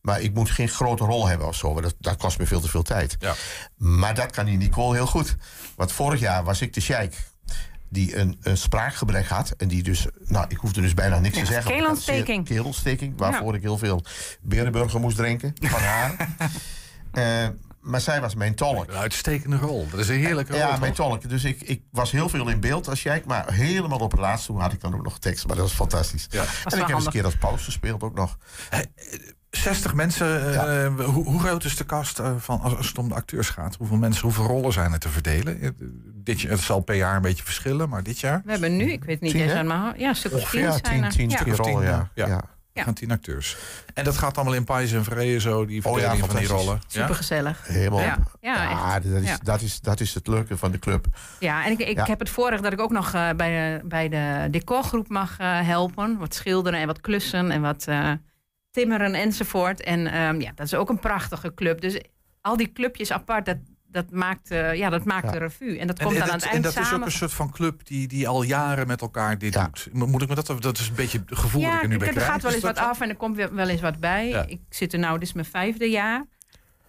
Maar 0.00 0.20
ik 0.20 0.34
moet 0.34 0.50
geen 0.50 0.68
grote 0.68 1.04
rol 1.04 1.26
hebben 1.26 1.46
of 1.46 1.56
zo. 1.56 1.68
want 1.72 1.82
Dat, 1.82 1.94
dat 1.98 2.16
kost 2.16 2.38
me 2.38 2.46
veel 2.46 2.60
te 2.60 2.68
veel 2.68 2.82
tijd. 2.82 3.16
Ja. 3.18 3.34
Maar 3.76 4.14
dat 4.14 4.30
kan 4.30 4.44
die 4.44 4.56
Nicole 4.56 4.94
heel 4.94 5.06
goed. 5.06 5.36
Want 5.76 5.92
vorig 5.92 6.20
jaar 6.20 6.44
was 6.44 6.60
ik 6.60 6.72
de 6.74 6.80
sheik 6.80 7.30
die 7.88 8.16
een, 8.16 8.36
een 8.42 8.56
spraakgebrek 8.56 9.26
had. 9.28 9.50
En 9.56 9.68
die 9.68 9.82
dus, 9.82 10.06
nou, 10.24 10.44
ik 10.48 10.56
hoefde 10.56 10.80
dus 10.80 10.94
bijna 10.94 11.18
niks 11.18 11.36
Ja, 11.38 11.44
te 11.44 11.52
zeggen. 11.52 11.72
keelontsteking. 11.72 12.44
Keelontsteking, 12.44 13.12
waarvoor 13.16 13.50
Ja. 13.50 13.56
ik 13.56 13.62
heel 13.62 13.78
veel 13.78 14.04
Berenburger 14.40 15.00
moest 15.00 15.16
drinken 15.16 15.54
van 15.60 15.80
haar. 15.80 16.14
Eh, 17.12 17.48
maar 17.80 18.00
zij 18.00 18.20
was 18.20 18.34
mijn 18.34 18.54
tolk. 18.54 18.88
Een 18.88 18.96
uitstekende 18.96 19.56
rol. 19.56 19.88
Dat 19.90 20.00
is 20.00 20.08
een 20.08 20.18
heerlijke 20.18 20.52
rol. 20.52 20.60
Ja, 20.60 20.70
toch? 20.70 20.80
mijn 20.80 20.92
tolk. 20.92 21.28
Dus 21.28 21.44
ik, 21.44 21.62
ik 21.62 21.82
was 21.90 22.10
heel 22.10 22.28
veel 22.28 22.48
in 22.48 22.60
beeld 22.60 22.88
als 22.88 23.02
jij, 23.02 23.22
maar 23.26 23.52
helemaal 23.52 23.98
op 23.98 24.10
het 24.10 24.20
laatst 24.20 24.46
toe 24.46 24.60
had 24.60 24.72
ik 24.72 24.80
dan 24.80 24.94
ook 24.94 25.02
nog 25.02 25.18
tekst. 25.18 25.46
Maar 25.46 25.56
dat 25.56 25.64
was 25.64 25.74
fantastisch. 25.74 26.26
Ja. 26.30 26.44
En 26.64 26.78
ik 26.80 26.86
heb 26.86 26.96
eens 26.96 27.04
een 27.06 27.12
keer 27.12 27.24
als 27.24 27.36
paus 27.36 27.64
gespeeld 27.64 28.02
ook 28.02 28.14
nog. 28.14 28.38
60 29.56 29.94
mensen. 29.94 30.54
eh, 30.54 31.04
hoe, 31.04 31.24
hoe 31.24 31.40
groot 31.40 31.64
is 31.64 31.76
de 31.76 31.84
kast 31.84 32.18
eh, 32.18 32.30
van, 32.38 32.60
als 32.60 32.76
als 32.76 32.88
het 32.88 32.98
om 32.98 33.08
de 33.08 33.14
acteurs 33.14 33.48
gaat? 33.50 33.76
Hoeveel 33.76 33.96
mensen, 33.96 34.22
hoeveel 34.22 34.44
rollen 34.46 34.72
zijn 34.72 34.92
er 34.92 34.98
te 34.98 35.08
verdelen? 35.08 35.60
Eh, 35.60 35.68
Dit, 36.24 36.40
jaar- 36.40 36.50
het 36.52 36.60
zal 36.60 36.80
per 36.80 36.94
jaar 36.96 37.16
een 37.16 37.22
beetje 37.22 37.44
verschillen, 37.44 37.88
maar 37.88 38.02
dit 38.02 38.18
jaar? 38.20 38.42
We 38.44 38.50
hebben 38.50 38.76
nu, 38.76 38.92
ik 38.92 39.04
weet 39.04 39.20
niet 39.20 39.30
Tien, 39.32 39.42
eens 39.42 39.52
aan 39.52 39.66
mijn 39.66 39.94
Ja, 39.96 40.14
stuk 40.14 40.32
of 40.32 40.50
tien 40.50 40.60
ja, 40.60 40.70
zijn 40.70 40.82
tien- 40.82 41.04
er. 41.04 41.10
tien 41.10 41.28
ja. 41.30 41.36
stukken 41.36 41.56
rollen, 41.64 41.84
ja. 41.84 42.10
ja. 42.14 42.26
Ja. 42.26 42.40
Ja. 42.74 42.82
Gaan 42.82 42.94
tien 42.94 43.10
acteurs. 43.10 43.56
En 43.94 44.04
dat 44.04 44.18
gaat 44.18 44.36
allemaal 44.36 44.54
in 44.54 44.64
Pais 44.64 44.92
en 44.92 45.04
Vrede 45.04 45.40
zo, 45.40 45.66
die 45.66 45.84
Oh 45.84 45.98
ja, 46.00 46.16
van 46.16 46.36
die 46.36 46.46
rollen. 46.46 46.80
Supergezellig. 46.86 47.66
Helemaal. 47.66 48.00
Ja, 48.00 48.18
ja, 48.40 48.94
echt. 48.94 49.02
dat, 49.12 49.22
is, 49.22 49.28
Ja. 49.28 49.36
Dat, 49.42 49.60
is, 49.60 49.80
dat 49.80 50.00
is 50.00 50.14
het 50.14 50.26
leuke 50.26 50.56
van 50.56 50.70
de 50.70 50.78
club. 50.78 51.06
Ja, 51.38 51.64
en 51.64 51.72
ik, 51.72 51.78
ik 51.78 51.96
Ja. 51.96 52.04
heb 52.04 52.18
het 52.18 52.30
voorrecht 52.30 52.62
dat 52.62 52.72
ik 52.72 52.80
ook 52.80 52.90
nog 52.90 53.12
eh, 53.14 53.30
bij, 53.36 53.50
de, 53.78 53.86
bij 53.88 54.08
de 54.08 54.48
decorgroep 54.50 55.08
mag 55.08 55.38
eh, 55.38 55.60
helpen. 55.66 56.18
Wat 56.18 56.34
schilderen 56.34 56.80
en 56.80 56.86
wat 56.86 57.00
klussen 57.00 57.50
en 57.50 57.60
wat 57.60 57.84
eh, 57.88 58.10
timmeren 58.76 59.14
enzovoort. 59.14 59.80
En 59.82 60.06
ehm, 60.06 60.40
ja, 60.40 60.52
dat 60.54 60.66
is 60.66 60.74
ook 60.74 60.88
een 60.88 60.98
prachtige 60.98 61.54
club. 61.54 61.80
Dus 61.80 62.00
al 62.40 62.56
die 62.56 62.72
clubjes 62.72 63.12
apart, 63.12 63.46
dat, 63.46 63.56
dat 63.86 64.10
maakt, 64.10 64.50
eh, 64.50 64.74
ja, 64.74 64.90
dat 64.90 65.04
maakt 65.04 65.24
Ja. 65.26 65.30
de 65.32 65.38
revue. 65.38 65.78
En 65.78 65.86
dat 65.86 65.98
En, 65.98 66.04
komt 66.04 66.16
en 66.18 66.22
dan 66.22 66.30
aan 66.32 66.38
dat, 66.38 66.48
het 66.48 66.56
en 66.56 66.62
eind 66.62 66.74
dat 66.74 66.84
is 66.84 66.92
ook 66.92 67.04
een 67.04 67.10
soort 67.12 67.32
van 67.32 67.50
club 67.50 67.86
die, 67.86 68.08
die 68.08 68.28
al 68.28 68.42
jaren 68.42 68.86
met 68.86 69.00
elkaar 69.00 69.38
dit 69.38 69.52
doet. 69.52 69.88
Mo- 69.92 70.06
Moet 70.06 70.22
ik 70.22 70.28
me 70.28 70.34
dat, 70.34 70.46
dat 70.60 70.78
is 70.78 70.88
een 70.88 70.94
beetje 70.94 71.22
het 71.26 71.38
gevoel 71.38 71.62
dat 71.62 71.70
ja, 71.70 71.76
ik 71.76 71.82
er 71.82 71.88
nu 71.88 71.96
bij 71.98 72.08
er 72.08 72.20
gaat 72.20 72.42
wel 72.42 72.50
Is 72.50 72.56
eens 72.56 72.64
dat 72.66 72.74
wat 72.74 72.84
zo? 72.84 72.90
af 72.90 73.00
en 73.00 73.08
er 73.08 73.16
komt 73.16 73.36
weer 73.36 73.54
wel 73.54 73.68
eens 73.68 73.80
wat 73.80 73.98
bij. 74.00 74.28
Ja. 74.28 74.44
Ik 74.46 74.60
zit 74.68 74.92
er 74.92 74.98
nou, 74.98 75.18
dit 75.18 75.28
is 75.28 75.34
mijn 75.34 75.46
vijfde 75.46 75.90
jaar. 75.90 76.24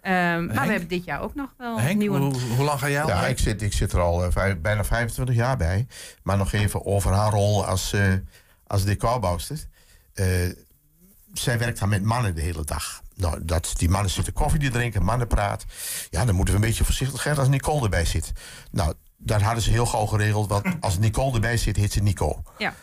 Ehm, 0.02 0.46
maar 0.46 0.66
we 0.66 0.72
hebben 0.72 0.88
dit 0.88 1.04
jaar 1.04 1.22
ook 1.22 1.36
nog 1.36 1.54
wel 1.58 1.80
Henk, 1.80 1.98
nieuwe... 1.98 2.18
hoe, 2.20 2.40
hoe 2.56 2.66
lang 2.66 2.80
ga 2.80 2.90
jij 2.90 3.02
al 3.02 3.08
Ja, 3.08 3.22
mee? 3.22 3.30
ik 3.30 3.40
zit, 3.40 3.62
ik 3.62 3.74
zit 3.74 3.92
er 3.92 4.00
al 4.00 4.24
eh, 4.24 4.32
vijf- 4.32 4.60
bijna 4.60 4.84
25 4.84 5.36
jaar 5.36 5.58
bij. 5.58 5.88
Maar 6.24 6.38
nog 6.38 6.52
even 6.54 6.86
over 6.86 7.12
haar 7.12 7.32
rol 7.32 7.66
als, 7.66 7.94
eh 7.94 8.14
als 8.68 8.84
decorbouwster. 8.86 9.58
Zij 11.34 11.58
werkt 11.58 11.80
dan 11.80 11.90
met 11.90 12.04
mannen 12.04 12.36
de 12.36 12.42
hele 12.42 12.64
dag. 12.64 13.02
Nou, 13.16 13.46
dat, 13.46 13.74
die 13.76 13.90
mannen 13.90 14.12
zitten 14.12 14.34
koffie 14.34 14.60
te 14.60 14.70
drinken, 14.70 15.04
mannen 15.04 15.28
praten. 15.28 15.68
Ja, 16.10 16.26
dan 16.26 16.36
moeten 16.36 16.54
we 16.54 16.60
een 16.60 16.68
beetje 16.68 16.84
voorzichtig 16.84 17.22
zijn 17.22 17.38
als 17.38 17.48
Nicole 17.48 17.84
erbij 17.84 18.06
zit. 18.06 18.32
Nou, 18.72 18.94
dat 19.24 19.42
hadden 19.42 19.64
ze 19.64 19.70
heel 19.70 19.86
gauw 19.86 20.06
geregeld. 20.06 20.50
Want 20.50 20.66
als 20.80 20.98
Nicole 20.98 21.34
erbij 21.34 21.58
zit, 21.58 21.76
heet 21.76 21.92
ze 21.94 22.02
Nico. 22.02 22.42
Ja, 22.58 22.74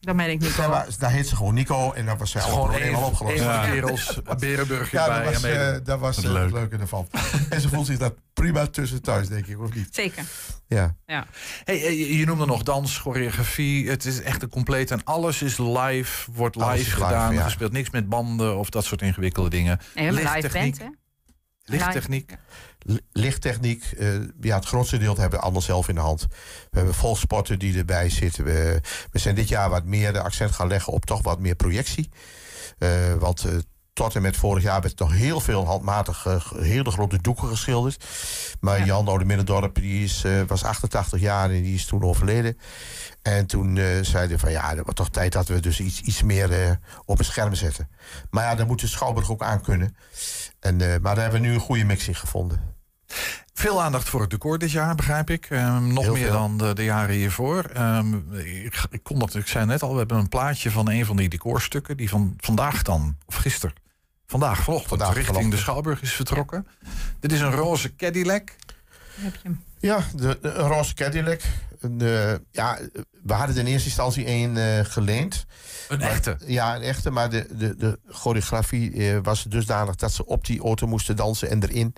dan 0.00 0.16
ben 0.16 0.30
ik 0.30 0.40
niet 0.40 0.56
Daar, 0.56 0.86
daar 0.98 1.10
heet 1.10 1.26
ze 1.28 1.36
gewoon 1.36 1.54
Nico 1.54 1.92
en 1.92 2.06
dan 2.06 2.18
was 2.18 2.30
zij 2.30 2.40
Het 2.40 2.50
gewoon 2.50 2.68
probleem 2.68 2.94
al 2.94 3.00
een- 3.00 3.06
opgelost. 3.06 3.36
kerels, 3.70 4.20
een 4.24 4.38
berenburger 4.38 4.88
ja, 4.98 5.06
dat 5.22 5.24
was, 5.32 5.42
en 5.42 5.50
mee. 5.50 5.58
eh, 5.58 5.84
dat 5.84 5.98
was 5.98 6.16
Wat 6.16 6.24
eh, 6.24 6.30
leuk. 6.32 6.42
het 6.44 6.52
leuke 6.52 6.76
ervan. 6.76 7.08
en 7.50 7.60
ze 7.60 7.68
voelt 7.68 7.86
zich 7.86 7.98
dat 7.98 8.14
prima 8.32 8.66
tussen 8.66 9.02
thuis, 9.02 9.28
denk 9.28 9.46
ik, 9.46 9.60
of 9.60 9.74
niet? 9.74 9.88
Zeker. 9.90 10.24
Ja. 10.66 10.96
Ja. 11.06 11.26
Hey, 11.64 11.96
je, 11.98 12.18
je 12.18 12.26
noemde 12.26 12.46
nog 12.46 12.62
dans, 12.62 12.98
choreografie. 12.98 13.88
Het 13.90 14.04
is 14.04 14.20
echt 14.22 14.42
een 14.42 14.48
compleet 14.48 14.90
en 14.90 15.04
alles 15.04 15.42
is 15.42 15.58
live, 15.58 16.30
wordt 16.32 16.54
live, 16.56 16.68
Alles 16.68 16.80
is 16.80 16.86
live, 16.86 17.04
gedaan, 17.04 17.34
ja. 17.34 17.42
gespeeld. 17.42 17.72
Niks 17.72 17.90
met 17.90 18.08
banden 18.08 18.56
of 18.58 18.70
dat 18.70 18.84
soort 18.84 19.02
ingewikkelde 19.02 19.50
dingen. 19.50 19.80
Nee, 19.94 20.06
een 20.06 20.14
live 20.14 20.48
band, 20.52 20.78
hè? 20.78 20.86
Lichttechniek. 21.68 22.36
L- 22.86 22.94
Lichttechniek, 23.12 23.84
eh, 23.84 24.14
ja, 24.40 24.56
het 24.56 24.64
grootste 24.64 24.98
deel 24.98 25.16
hebben 25.16 25.38
we 25.38 25.44
allemaal 25.44 25.62
zelf 25.62 25.88
in 25.88 25.94
de 25.94 26.00
hand. 26.00 26.26
We 26.70 26.76
hebben 26.76 26.94
volsporten 26.94 27.58
die 27.58 27.78
erbij 27.78 28.10
zitten. 28.10 28.44
We, 28.44 28.80
we 29.10 29.18
zijn 29.18 29.34
dit 29.34 29.48
jaar 29.48 29.70
wat 29.70 29.84
meer 29.84 30.12
de 30.12 30.20
accent 30.22 30.52
gaan 30.52 30.68
leggen 30.68 30.92
op 30.92 31.04
toch 31.04 31.22
wat 31.22 31.40
meer 31.40 31.54
projectie. 31.54 32.10
Eh, 32.78 33.14
want 33.14 33.44
eh, 33.44 33.56
tot 33.98 34.14
en 34.14 34.22
met 34.22 34.36
vorig 34.36 34.62
jaar 34.62 34.80
werd 34.80 34.98
nog 34.98 35.12
heel 35.12 35.40
veel 35.40 35.66
handmatig 35.66 36.26
eh, 36.26 36.52
hele 36.52 36.90
grote 36.90 37.18
doeken 37.20 37.48
geschilderd. 37.48 38.04
Maar 38.60 38.84
Jan 38.84 39.08
Oude 39.08 39.24
Middendorp 39.24 39.74
die 39.74 40.04
is, 40.04 40.24
eh, 40.24 40.42
was 40.46 40.64
88 40.64 41.20
jaar 41.20 41.50
en 41.50 41.62
die 41.62 41.74
is 41.74 41.86
toen 41.86 42.02
overleden. 42.02 42.58
En 43.22 43.46
toen 43.46 43.76
eh, 43.76 43.84
zeiden 44.02 44.36
we 44.36 44.38
van 44.38 44.50
ja, 44.50 44.68
het 44.68 44.78
wordt 44.78 44.96
toch 44.96 45.10
tijd 45.10 45.32
dat 45.32 45.48
we 45.48 45.60
dus 45.60 45.80
iets, 45.80 46.00
iets 46.00 46.22
meer 46.22 46.52
eh, 46.52 46.70
op 47.04 47.18
een 47.18 47.24
scherm 47.24 47.54
zetten. 47.54 47.88
Maar 48.30 48.44
ja, 48.44 48.54
daar 48.54 48.66
moet 48.66 48.80
de 48.80 48.86
Schouwburg 48.86 49.30
ook 49.30 49.42
aan 49.42 49.60
kunnen. 49.60 49.96
En, 50.60 50.76
maar 50.76 51.14
daar 51.14 51.22
hebben 51.22 51.40
we 51.40 51.46
nu 51.46 51.54
een 51.54 51.60
goede 51.60 51.84
mix 51.84 52.08
in 52.08 52.14
gevonden. 52.14 52.76
Veel 53.52 53.82
aandacht 53.82 54.08
voor 54.08 54.20
het 54.20 54.30
decor 54.30 54.58
dit 54.58 54.70
jaar, 54.70 54.94
begrijp 54.94 55.30
ik. 55.30 55.46
Ehm, 55.50 55.92
nog 55.92 56.04
Heel 56.04 56.12
meer 56.12 56.22
veel. 56.22 56.32
dan 56.32 56.58
de, 56.58 56.74
de 56.74 56.84
jaren 56.84 57.14
hiervoor. 57.14 57.64
Ehm, 57.64 58.14
ik, 58.64 58.86
ik, 58.90 59.02
kon 59.02 59.18
dat, 59.18 59.34
ik 59.34 59.46
zei 59.46 59.66
net 59.66 59.82
al, 59.82 59.92
we 59.92 59.98
hebben 59.98 60.18
een 60.18 60.28
plaatje 60.28 60.70
van 60.70 60.90
een 60.90 61.06
van 61.06 61.16
die 61.16 61.28
decorstukken... 61.28 61.96
die 61.96 62.08
van 62.08 62.34
vandaag 62.36 62.82
dan, 62.82 63.16
of 63.26 63.34
gisteren, 63.34 63.74
vandaag 64.30 64.58
vanochtend... 64.62 64.88
Vandaag, 64.88 65.06
richting 65.08 65.26
vanochtend. 65.26 65.52
de 65.54 65.58
Schouwburg 65.60 66.02
is 66.02 66.12
vertrokken. 66.12 66.66
Dit 67.20 67.32
is 67.32 67.40
een 67.40 67.50
roze 67.52 67.94
Cadillac. 67.96 68.48
Heb 69.14 69.32
je 69.34 69.40
hem? 69.42 69.62
Ja, 69.78 69.98
de, 70.16 70.38
de- 70.42 70.48
een 70.48 70.66
roze 70.68 70.94
Cadillac. 70.94 71.40
Een, 71.80 72.00
eh, 72.00 72.34
ja, 72.50 72.78
we 73.22 73.32
hadden 73.32 73.54
er 73.56 73.60
in 73.60 73.66
eerste 73.66 73.86
instantie 73.88 74.24
één 74.24 74.56
eh, 74.78 74.84
geleend. 74.84 75.46
Een 75.88 75.98
Maar- 75.98 76.08
echte? 76.08 76.36
Ja, 76.46 76.76
een 76.76 76.82
echte. 76.82 77.10
Maar 77.10 77.30
de, 77.30 77.46
de, 77.56 77.76
de 77.76 77.98
choreografie 78.08 78.92
eh, 78.92 79.18
was 79.22 79.42
dusdanig 79.42 79.94
dat 79.96 80.12
ze 80.12 80.26
op 80.26 80.46
die 80.46 80.60
auto 80.62 80.86
moesten 80.86 81.16
dansen 81.16 81.50
en 81.50 81.62
erin. 81.62 81.94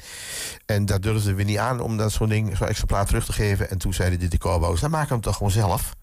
En 0.66 0.86
dat 0.86 1.02
durfden 1.02 1.34
we 1.34 1.42
niet 1.42 1.58
aan 1.58 1.80
om 1.80 1.96
dat 1.96 2.12
zo'n 2.12 2.28
ding, 2.28 2.56
zo'n 2.56 2.68
exemplaar 2.68 3.06
terug 3.06 3.24
te 3.24 3.32
geven. 3.32 3.70
En 3.70 3.78
toen 3.78 3.94
zeiden 3.94 4.18
de 4.18 4.28
decorbouwers, 4.28 4.80
dan 4.80 4.90
maken 4.90 5.08
we 5.08 5.12
hem 5.14 5.22
toch 5.22 5.36
gewoon 5.36 5.52
zelf. 5.52 5.94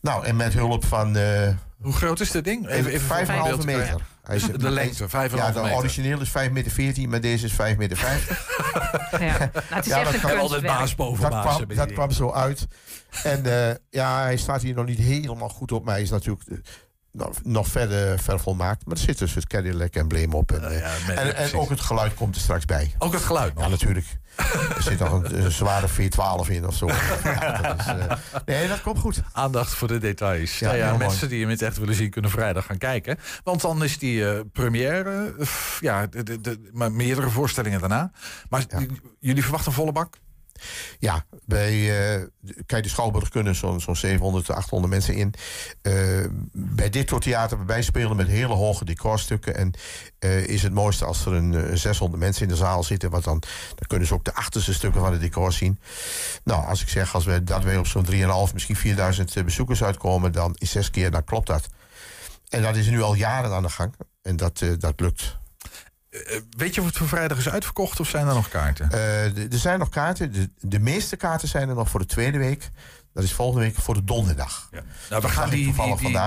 Nou, 0.00 0.24
en 0.26 0.36
met 0.36 0.52
hulp 0.52 0.84
van... 0.84 1.16
eh, 1.16 1.48
Hoe 1.80 1.92
groot 1.92 2.20
is 2.20 2.30
dit 2.30 2.44
ding? 2.44 2.68
Even, 2.68 2.90
even 2.92 3.06
voor 3.06 3.16
een 3.16 3.26
5,5 3.26 3.32
beeld 3.44 3.60
te 3.60 3.66
meter. 3.66 4.00
Krijgen. 4.38 4.48
Hij 4.48 4.56
is- 4.58 4.62
de 4.68 4.70
lengte, 4.70 5.08
5,5 5.30 5.36
Ja, 5.36 5.50
de 5.50 5.60
origineel 5.74 6.20
is 6.20 6.28
5,14 6.28 6.52
meter, 6.52 6.70
14, 6.72 7.10
maar 7.10 7.20
deze 7.20 7.46
is 7.46 7.52
5,50 7.52 7.76
meter. 7.76 7.96
50. 7.96 8.48
Ja. 9.10 9.38
Nou, 9.38 9.50
het 9.68 9.86
is 9.86 9.92
echt 9.92 10.14
een 10.14 10.20
kwam- 10.20 10.38
kunstwerk. 10.38 10.66
baas 10.66 10.94
boven 10.94 11.22
dat 11.22 11.30
baas 11.30 11.56
kwam, 11.56 11.74
dat 11.76 11.92
kwam 11.92 12.10
zo 12.10 12.30
uit. 12.32 12.66
En 13.22 13.68
eh, 13.68 13.74
ja, 13.90 14.22
hij 14.22 14.36
staat 14.36 14.62
hier 14.62 14.74
nog 14.74 14.86
niet 14.86 14.98
helemaal 14.98 15.48
goed 15.48 15.72
op, 15.72 15.84
maar 15.84 15.94
hij 15.94 16.02
is 16.02 16.10
natuurlijk 16.10 16.60
nog, 17.12 17.30
nog 17.42 17.68
verder 17.68 18.18
vervolmaakt. 18.18 18.86
Maar 18.86 18.96
er 18.96 19.02
zit 19.02 19.18
dus 19.18 19.34
het 19.34 19.46
Cadillac-embleem 19.46 20.32
op. 20.34 20.52
En, 20.52 21.36
en, 21.36 21.54
ook 21.54 21.70
het 21.70 21.80
geluid 21.80 22.14
komt 22.14 22.34
er 22.34 22.40
straks 22.40 22.64
bij. 22.64 22.94
Ook 22.98 23.12
het 23.12 23.22
geluid 23.22 23.52
Ja, 23.56 23.68
natuurlijk. 23.68 24.06
Er 24.76 24.82
zit 24.82 24.98
nog 24.98 25.12
een, 25.12 25.44
een 25.44 25.50
zware 25.52 25.88
V12 25.88 26.48
in 26.50 26.66
of 26.66 26.76
zo. 26.76 26.86
Ja, 27.24 27.60
dat 27.62 27.78
is, 27.80 27.86
eh, 27.86 28.16
nee, 28.46 28.68
dat 28.68 28.80
komt 28.82 28.98
goed. 28.98 29.22
Aandacht 29.32 29.74
voor 29.74 29.88
de 29.88 29.98
details. 29.98 30.58
Ja, 30.58 30.72
mooi. 30.86 30.96
mensen 30.98 31.28
die 31.28 31.38
hem 31.40 31.46
in 31.48 31.54
het 31.54 31.62
echt 31.64 31.78
willen 31.78 31.94
zien, 31.94 32.10
kunnen 32.10 32.30
vrijdag 32.30 32.66
gaan 32.66 32.78
kijken. 32.78 33.18
Want 33.44 33.60
dan 33.60 33.84
is 33.84 33.98
die 33.98 34.28
eh, 34.30 34.40
première. 34.52 35.34
eh, 35.38 35.46
ja, 35.80 36.06
de, 36.06 36.22
de, 36.22 36.40
de- 36.40 36.70
maar 36.72 36.92
meerdere 36.92 37.30
voorstellingen 37.30 37.80
daarna. 37.80 38.10
Maar 38.48 38.64
jullie 39.20 39.42
verwachten 39.42 39.68
een 39.70 39.76
volle 39.76 39.92
bak? 39.92 40.16
Ja, 40.98 41.24
bij, 41.46 41.72
eh, 41.72 42.22
kijk, 42.66 42.82
de 42.82 42.88
Schouwburg 42.88 43.28
kunnen 43.28 43.54
zo'n 43.54 43.80
zo'n 43.80 43.96
700, 43.96 44.50
800 44.50 44.92
mensen 44.92 45.14
in. 45.14 45.34
Eh, 45.82 45.92
bij 46.52 46.90
dit 46.90 47.08
soort 47.08 47.22
theater, 47.22 47.66
wij 47.66 47.82
spelen 47.82 48.16
met 48.16 48.26
hele 48.26 48.54
hoge 48.54 48.84
decorstukken. 48.84 49.56
En 49.56 49.72
eh, 50.18 50.46
is 50.46 50.62
het 50.62 50.72
mooiste 50.72 51.04
als 51.04 51.26
er 51.26 51.32
een, 51.32 51.54
eh, 51.54 51.76
600 51.76 52.22
mensen 52.22 52.42
in 52.42 52.48
de 52.48 52.56
zaal 52.56 52.82
zitten. 52.82 53.10
Want 53.10 53.24
dan, 53.24 53.38
dan 53.74 53.86
kunnen 53.86 54.06
ze 54.06 54.14
ook 54.14 54.24
de 54.24 54.34
achterste 54.34 54.74
stukken 54.74 55.00
van 55.00 55.12
het 55.12 55.20
decor 55.20 55.52
zien. 55.52 55.78
Nou, 56.44 56.66
als 56.66 56.82
ik 56.82 56.88
zeg 56.88 57.14
als 57.14 57.24
we, 57.24 57.44
dat 57.44 57.64
wij 57.64 57.76
op 57.76 57.86
zo'n 57.86 58.04
3.500, 58.04 58.52
misschien 58.52 58.76
4000 58.76 59.44
bezoekers 59.44 59.82
uitkomen... 59.82 60.32
dan 60.32 60.56
is 60.58 60.70
zes 60.70 60.90
keer, 60.90 61.10
dan 61.10 61.24
klopt 61.24 61.46
dat. 61.46 61.68
En 62.48 62.62
dat 62.62 62.76
is 62.76 62.86
nu 62.86 63.02
al 63.02 63.14
jaren 63.14 63.52
aan 63.52 63.62
de 63.62 63.68
gang. 63.68 63.94
En 64.22 64.36
dat, 64.36 64.64
dat 64.78 65.00
lukt. 65.00 65.39
Eh, 66.10 66.36
weet 66.56 66.74
je 66.74 66.80
of 66.80 66.86
het 66.86 66.96
voor 66.96 67.08
vrijdag 67.08 67.38
is 67.38 67.48
uitverkocht 67.48 68.00
of 68.00 68.08
zijn 68.08 68.26
er 68.26 68.34
nog 68.34 68.48
kaarten? 68.48 68.90
Eh, 68.90 69.52
er 69.52 69.58
zijn 69.58 69.78
nog 69.78 69.88
kaarten. 69.88 70.32
De, 70.32 70.50
de 70.60 70.78
meeste 70.78 71.16
kaarten 71.16 71.48
zijn 71.48 71.68
er 71.68 71.74
nog 71.74 71.88
voor 71.88 72.00
de 72.00 72.06
tweede 72.06 72.38
week. 72.38 72.70
Dat 73.12 73.24
is 73.24 73.32
volgende 73.32 73.64
week 73.64 73.76
voor 73.76 73.94
de 73.94 74.04
donderdag. 74.04 74.68
Nou, 75.10 75.22
we 75.22 75.28
gaan 75.28 75.50
die, 75.50 75.74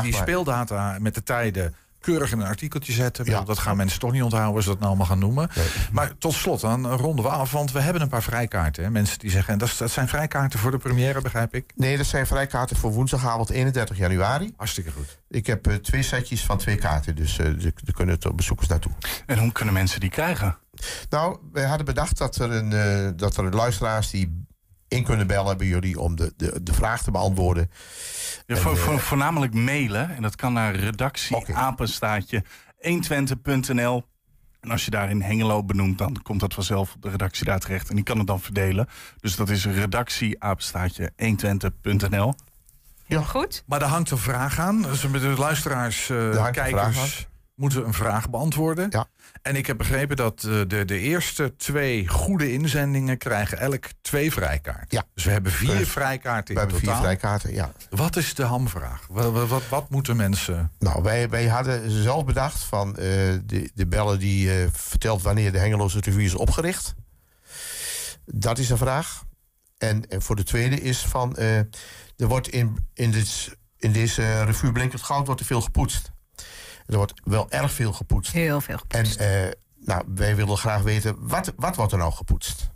die, 0.01 0.13
speeldata 0.13 0.97
met 0.99 1.15
de 1.15 1.23
tijden 1.23 1.75
keurig 2.03 2.31
in 2.31 2.39
een 2.39 2.47
artikeltje 2.47 2.93
zetten. 2.93 3.25
Bedoel, 3.25 3.43
Dat 3.43 3.59
gaan 3.59 3.77
mensen 3.77 3.99
toch 3.99 4.11
niet 4.11 4.23
onthouden 4.23 4.55
als 4.55 4.63
ze 4.63 4.69
dat 4.69 4.79
nou 4.79 4.89
allemaal 4.89 5.07
gaan 5.07 5.19
noemen. 5.19 5.49
Maar 5.91 6.17
tot 6.17 6.33
slot, 6.33 6.61
dan 6.61 6.87
ronden 6.91 7.25
we 7.25 7.31
af. 7.31 7.51
Want 7.51 7.71
we 7.71 7.79
hebben 7.79 8.01
een 8.01 8.09
paar 8.09 8.23
vrijkaarten. 8.23 8.83
Hè? 8.83 8.89
Mensen 8.89 9.19
die 9.19 9.29
zeggen, 9.29 9.53
en 9.53 9.59
dat, 9.59 9.81
zijn 9.85 10.07
vrijkaarten 10.07 10.59
voor 10.59 10.71
de 10.71 10.77
première, 10.77 11.21
begrijp 11.21 11.55
ik. 11.55 11.71
Nee, 11.75 11.97
dat 11.97 12.05
zijn 12.05 12.27
vrijkaarten 12.27 12.75
voor 12.75 12.91
woensdagavond 12.91 13.49
31 13.49 13.97
januari. 13.97 14.53
Hartstikke 14.57 14.91
goed. 14.91 15.19
Ik 15.29 15.47
heb 15.47 15.67
eh, 15.67 15.75
twee 15.75 16.03
setjes 16.03 16.43
van 16.45 16.57
twee 16.57 16.75
kaarten, 16.75 17.15
dus 17.15 17.39
eh 17.39 17.45
er 17.65 17.93
kunnen 17.93 18.19
toch 18.19 18.35
bezoekers 18.35 18.67
naartoe. 18.67 18.91
En 19.25 19.37
hoe 19.37 19.51
kunnen 19.51 19.73
mensen 19.73 19.99
die 19.99 20.09
krijgen? 20.09 20.57
Nou, 21.09 21.37
wij 21.51 21.65
hadden 21.65 21.85
bedacht 21.85 22.17
dat 22.17 22.35
er, 22.35 22.51
een, 22.51 22.73
eh, 22.73 23.11
dat 23.15 23.37
er 23.37 23.55
luisteraars 23.55 24.09
die 24.09 24.45
in 24.93 25.03
kunnen 25.03 25.27
bellen 25.27 25.57
bij 25.57 25.67
jullie 25.67 25.99
om 25.99 26.15
de, 26.15 26.33
de, 26.37 26.63
de 26.63 26.73
vraag 26.73 27.03
te 27.03 27.11
beantwoorden. 27.11 27.71
Ja, 28.45 28.55
voor, 28.55 28.71
eh, 28.71 28.77
voor- 28.77 28.99
voornamelijk 28.99 29.53
mailen. 29.53 30.15
En 30.15 30.21
dat 30.21 30.35
kan 30.35 30.53
naar 30.53 30.75
redactie 30.75 31.55
apenstaatje 31.55 32.43
120.nl. 32.79 34.03
En 34.61 34.71
als 34.71 34.85
je 34.85 34.91
daarin 34.91 35.21
Hengelo 35.21 35.63
benoemt, 35.63 35.97
dan 35.97 36.19
komt 36.23 36.39
dat 36.39 36.53
vanzelf 36.53 36.93
op 36.95 37.01
de 37.01 37.09
redactie 37.09 37.45
daar 37.45 37.59
terecht. 37.59 37.89
En 37.89 37.95
die 37.95 38.03
kan 38.03 38.17
het 38.17 38.27
dan 38.27 38.39
verdelen. 38.41 38.87
Dus 39.19 39.35
dat 39.35 39.49
is 39.49 39.65
redactieapenstaatje 39.65 41.11
120.nl. 41.15 42.33
Ja. 43.05 43.21
Goed. 43.21 43.63
Maar 43.65 43.79
daar 43.79 43.89
hangt 43.89 44.11
een 44.11 44.17
vraag 44.17 44.59
aan. 44.59 44.81
Dus 44.81 45.07
met 45.07 45.21
de 45.21 45.27
luisteraars, 45.27 46.09
eh, 46.09 46.31
vraag 46.31 46.51
kijkers, 46.51 47.27
moeten 47.55 47.85
een 47.85 47.93
vraag 47.93 48.29
beantwoorden. 48.29 48.87
Ja. 48.89 49.07
En 49.41 49.55
ik 49.55 49.67
heb 49.67 49.77
begrepen 49.77 50.15
dat 50.15 50.43
eh, 50.43 50.61
de, 50.67 50.85
de 50.85 50.99
eerste 50.99 51.55
twee 51.55 52.07
goede 52.07 52.51
inzendingen 52.51 53.17
krijgen 53.17 53.57
elk 53.59 53.85
twee 54.01 54.31
vrijkaarten. 54.31 54.87
Ja. 54.89 55.03
Dus 55.13 55.23
we 55.23 55.31
hebben 55.31 55.51
vier 55.51 55.87
vrijkaarten 55.87 56.55
We 56.55 56.61
in 56.61 56.67
hebben 56.67 56.77
vier 56.77 56.87
totaal. 56.87 57.01
vrijkaarten, 57.01 57.53
ja. 57.53 57.71
Wat 57.89 58.15
is 58.15 58.33
de 58.33 58.43
hamvraag? 58.43 59.07
Wat, 59.09 59.47
wat, 59.47 59.67
wat, 59.67 59.89
moeten 59.89 60.15
mensen... 60.15 60.71
Nou, 60.79 61.03
wij, 61.03 61.29
wij 61.29 61.47
hadden 61.47 61.91
zelf 61.91 62.25
bedacht 62.25 62.63
van 62.63 62.89
eh, 62.89 63.03
de, 63.45 63.71
de 63.73 63.87
bellen 63.87 64.19
die 64.19 64.51
eh, 64.51 64.67
vertelt 64.71 65.21
wanneer 65.21 65.51
de 65.51 65.59
Hengeloze 65.59 65.99
Revue 65.99 66.23
is 66.23 66.35
opgericht. 66.35 66.93
Dat 68.25 68.57
is 68.57 68.69
een 68.69 68.77
vraag. 68.77 69.23
En, 69.77 70.09
en 70.09 70.21
voor 70.21 70.35
de 70.35 70.43
tweede 70.43 70.81
is 70.81 70.99
van, 70.99 71.37
er 71.37 71.67
wordt 72.17 72.47
in, 72.47 72.87
in, 72.93 73.11
dit, 73.11 73.57
in 73.77 73.91
deze 73.91 74.43
revue 74.43 74.71
Blinkend 74.71 75.01
Goud 75.01 75.25
wordt 75.25 75.41
er 75.41 75.47
veel 75.47 75.61
gepoetst. 75.61 76.12
Er 76.85 76.95
wordt 76.95 77.13
wel 77.23 77.49
erg 77.49 77.71
veel 77.71 77.93
gepoetst. 77.93 78.31
Heel 78.31 78.61
veel 78.61 78.77
gepoetst. 78.77 79.15
En 79.15 79.45
eh, 79.45 79.51
nou, 79.85 80.03
wij 80.15 80.35
willen 80.35 80.57
graag 80.57 80.81
weten, 80.81 81.15
wat, 81.19 81.53
wat 81.55 81.75
wordt 81.75 81.91
er 81.91 81.97
nou 81.97 82.11
gepoetst? 82.11 82.71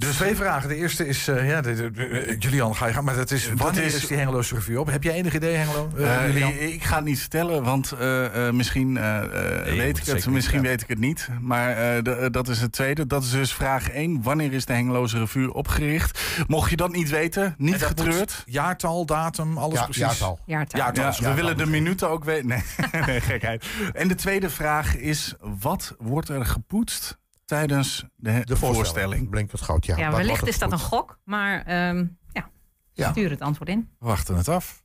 Dus 0.00 0.16
twee 0.16 0.36
vragen. 0.36 0.68
De 0.68 0.74
eerste 0.76 1.06
is, 1.06 1.28
eh, 1.28 1.48
ja, 1.48 1.60
de, 1.60 1.74
de- 1.74 1.90
de- 1.90 2.36
Julian, 2.38 2.76
ga 2.76 2.86
je 2.86 2.92
gang. 2.92 3.04
Maar 3.04 3.16
dat 3.16 3.30
is, 3.30 3.50
wanneer 3.56 3.82
is, 3.84 3.94
is- 3.94 4.06
die 4.06 4.16
Hengeloze 4.16 4.54
Revue 4.54 4.80
op? 4.80 4.90
Heb 4.90 5.02
jij 5.02 5.12
enig 5.14 5.34
idee, 5.34 5.54
Hengelo? 5.56 5.90
Julian? 6.26 6.50
ik, 6.50 6.60
ik 6.60 6.82
ga 6.84 6.96
het 6.96 7.04
niet 7.04 7.18
vertellen, 7.20 7.62
want 7.64 7.92
eh, 7.92 8.46
eh, 8.48 8.54
misschien 8.54 8.94
weet 8.94 9.98
het 9.98 9.98
ik 9.98 10.04
het, 10.04 10.14
niet 10.14 10.26
misschien 10.34 10.62
weet 10.62 10.82
ik 10.82 10.88
het 10.88 10.98
niet. 10.98 11.28
Maar 11.40 12.02
de- 12.02 12.28
dat 12.30 12.48
is 12.48 12.60
het 12.60 12.72
tweede. 12.72 13.06
Dat 13.06 13.22
is 13.22 13.30
dus 13.30 13.54
vraag 13.54 13.88
1. 13.90 14.22
Wanneer 14.22 14.52
is 14.52 14.64
de 14.64 14.72
Hengeloze 14.72 15.18
Revue 15.18 15.52
opgericht? 15.54 16.20
Mocht 16.46 16.70
je 16.70 16.76
dat 16.76 16.92
niet 16.92 17.10
weten, 17.10 17.54
niet 17.58 17.84
getreurd. 17.84 18.18
moet 18.18 18.42
Jaartal, 18.46 19.06
datum, 19.06 19.58
alles 19.58 19.78
Ja, 19.78 19.84
precies. 19.84 20.02
jaartal. 20.02 20.38
Jaartal. 20.46 20.80
Jaartal. 20.80 21.04
Ja, 21.04 21.10
we 21.10 21.14
jaartal. 21.16 21.34
willen 21.34 21.56
de 21.56 21.66
minuten 21.66 22.08
ook 22.10 22.24
weten. 22.24 22.46
Nee, 22.48 22.62
nee, 23.06 23.20
gekheid. 23.20 23.64
En 23.92 24.08
de 24.08 24.14
tweede 24.14 24.50
vraag 24.50 24.96
is: 24.96 25.34
wat 25.60 25.94
wordt 25.98 26.28
er 26.28 26.46
gepoetst 26.46 27.18
tijdens 27.50 28.04
de, 28.16 28.40
De 28.44 28.56
voorstelling. 28.56 29.30
Blinkend 29.30 29.60
Goud, 29.60 29.86
ja. 29.86 29.96
Ja, 29.96 30.10
wellicht 30.10 30.46
is 30.46 30.58
dat 30.58 30.72
een 30.72 30.78
gok, 30.78 31.18
maar 31.24 31.62
ehm, 31.66 32.04
ja, 32.32 32.50
Ja. 32.92 33.10
stuur 33.10 33.30
het 33.30 33.40
antwoord 33.40 33.68
in. 33.70 33.88
We 33.98 34.06
wachten 34.06 34.36
het 34.36 34.48
af. 34.48 34.82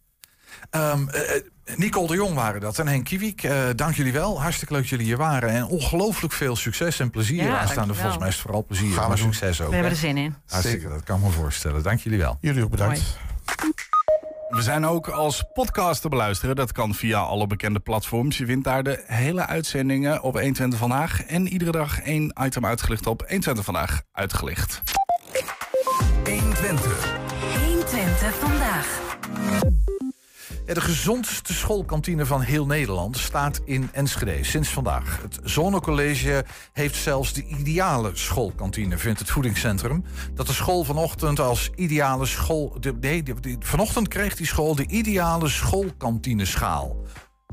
Ehm, 0.70 1.08
eh, 1.08 1.36
eh, 1.36 1.42
Nicole 1.78 2.08
de 2.08 2.14
Jong 2.16 2.34
waren 2.36 2.62
dat 2.62 2.80
en 2.80 2.88
Henk 2.88 3.06
Kiewiek. 3.06 3.44
eh, 3.44 3.64
dank 3.76 3.96
jullie 3.96 4.14
wel. 4.14 4.42
Hartstikke 4.42 4.74
leuk 4.74 4.82
dat 4.82 4.90
jullie 4.92 5.06
hier 5.06 5.18
waren. 5.18 5.50
En 5.50 5.66
ongelooflijk 5.66 6.34
veel 6.34 6.56
succes 6.56 7.00
en 7.00 7.10
plezier 7.10 7.44
Ja, 7.44 7.50
aanstaande. 7.60 7.74
dankjewel. 7.76 7.96
Volgens 7.96 8.18
mij 8.20 8.28
is 8.28 8.34
het 8.34 8.44
vooral 8.44 8.66
plezier, 8.66 8.94
Gaan 8.94 9.04
we 9.04 9.08
maar 9.10 9.18
succes 9.18 9.62
ook. 9.62 9.68
We 9.68 9.74
hebben 9.74 9.92
er 9.92 9.98
zin 9.98 10.18
in. 10.18 10.36
Hartstikke, 10.48 10.88
dat 10.90 11.04
kan 11.04 11.18
ik 11.18 11.24
me 11.24 11.30
voorstellen. 11.32 11.84
Dank 11.84 12.00
jullie 12.00 12.20
wel. 12.20 12.38
Jullie 12.42 12.64
ook 12.64 12.70
bedankt. 12.72 13.18
We 14.56 14.62
zijn 14.62 14.86
ook 14.86 15.08
als 15.08 15.44
podcast 15.54 16.02
te 16.02 16.10
beluisteren. 16.10 16.56
Dat 16.56 16.72
kan 16.72 16.94
via 16.94 17.20
alle 17.20 17.48
bekende 17.48 17.80
platforms. 17.80 18.38
Je 18.38 18.46
vindt 18.46 18.64
daar 18.64 18.84
de 18.84 19.04
hele 19.06 19.46
uitzendingen 19.46 20.22
op 20.22 20.34
120 20.34 20.80
Vandaag. 20.80 21.24
En 21.26 21.48
iedere 21.48 21.72
dag 21.72 22.02
één 22.02 22.34
item 22.42 22.66
uitgelicht 22.66 23.08
op 23.08 23.20
120 23.20 23.66
Vandaag 23.66 24.02
uitgelicht. 24.12 24.82
120. 26.24 26.26
120 26.26 27.15
de 30.74 30.82
gezondste 30.82 31.54
schoolkantine 31.54 32.26
van 32.26 32.42
heel 32.42 32.66
Nederland 32.66 33.18
staat 33.18 33.62
in 33.66 33.90
Enschede 33.92 34.44
sinds 34.44 34.70
vandaag. 34.70 35.22
Het 35.22 35.40
Zonnecollege 35.44 36.46
heeft 36.74 36.96
zelfs 36.96 37.34
de 37.34 37.44
ideale 37.44 38.12
schoolkantine, 38.14 38.98
vindt 38.98 39.20
het 39.20 39.30
voedingscentrum. 39.30 40.04
Dat 40.34 40.48
de 40.48 40.54
school 40.54 40.84
vanochtend 40.84 41.40
als 41.40 41.70
ideale 41.76 42.26
school. 42.26 42.78
Nee, 43.00 43.24
vanochtend 43.60 44.08
kreeg 44.08 44.36
die 44.36 44.46
school 44.46 44.76
de 44.76 44.88
ideale 44.88 45.50
schoolkantineschaal. 45.50 47.06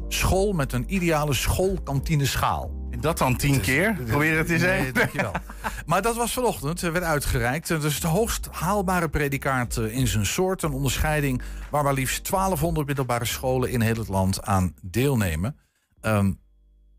School 0.09 0.53
met 0.53 0.73
een 0.73 0.95
ideale 0.95 1.35
schoolkantineschaal. 1.35 2.82
En 2.93 3.01
dat 3.01 3.19
dan 3.19 3.37
tien 3.37 3.61
keer? 3.61 3.95
Probeer 4.07 4.37
het 4.37 4.51
eens 4.51 4.63
even. 4.63 4.95
dankjewel. 4.95 5.33
Maar 5.87 6.03
dat 6.03 6.17
was 6.17 6.33
vanochtend, 6.33 6.83
eh, 6.83 6.91
werd 6.91 7.05
uitgereikt. 7.05 7.69
Het 7.69 7.83
is 7.85 7.95
het 7.95 8.03
hoogst 8.03 8.49
haalbare 8.51 9.09
predicaat 9.09 9.77
eh, 9.77 9.97
in 9.97 10.07
zijn 10.07 10.27
soort. 10.27 10.63
Een 10.63 10.73
onderscheiding 10.73 11.43
waar 11.71 11.85
maar 11.85 11.95
liefst 11.95 12.31
1200 12.31 12.87
middelbare 12.87 13.25
scholen 13.25 13.71
in 13.71 13.81
heel 13.81 13.95
het 13.95 14.09
land 14.09 14.43
aan 14.43 14.75
deelnemen. 14.83 15.57
Ehm, 16.01 16.33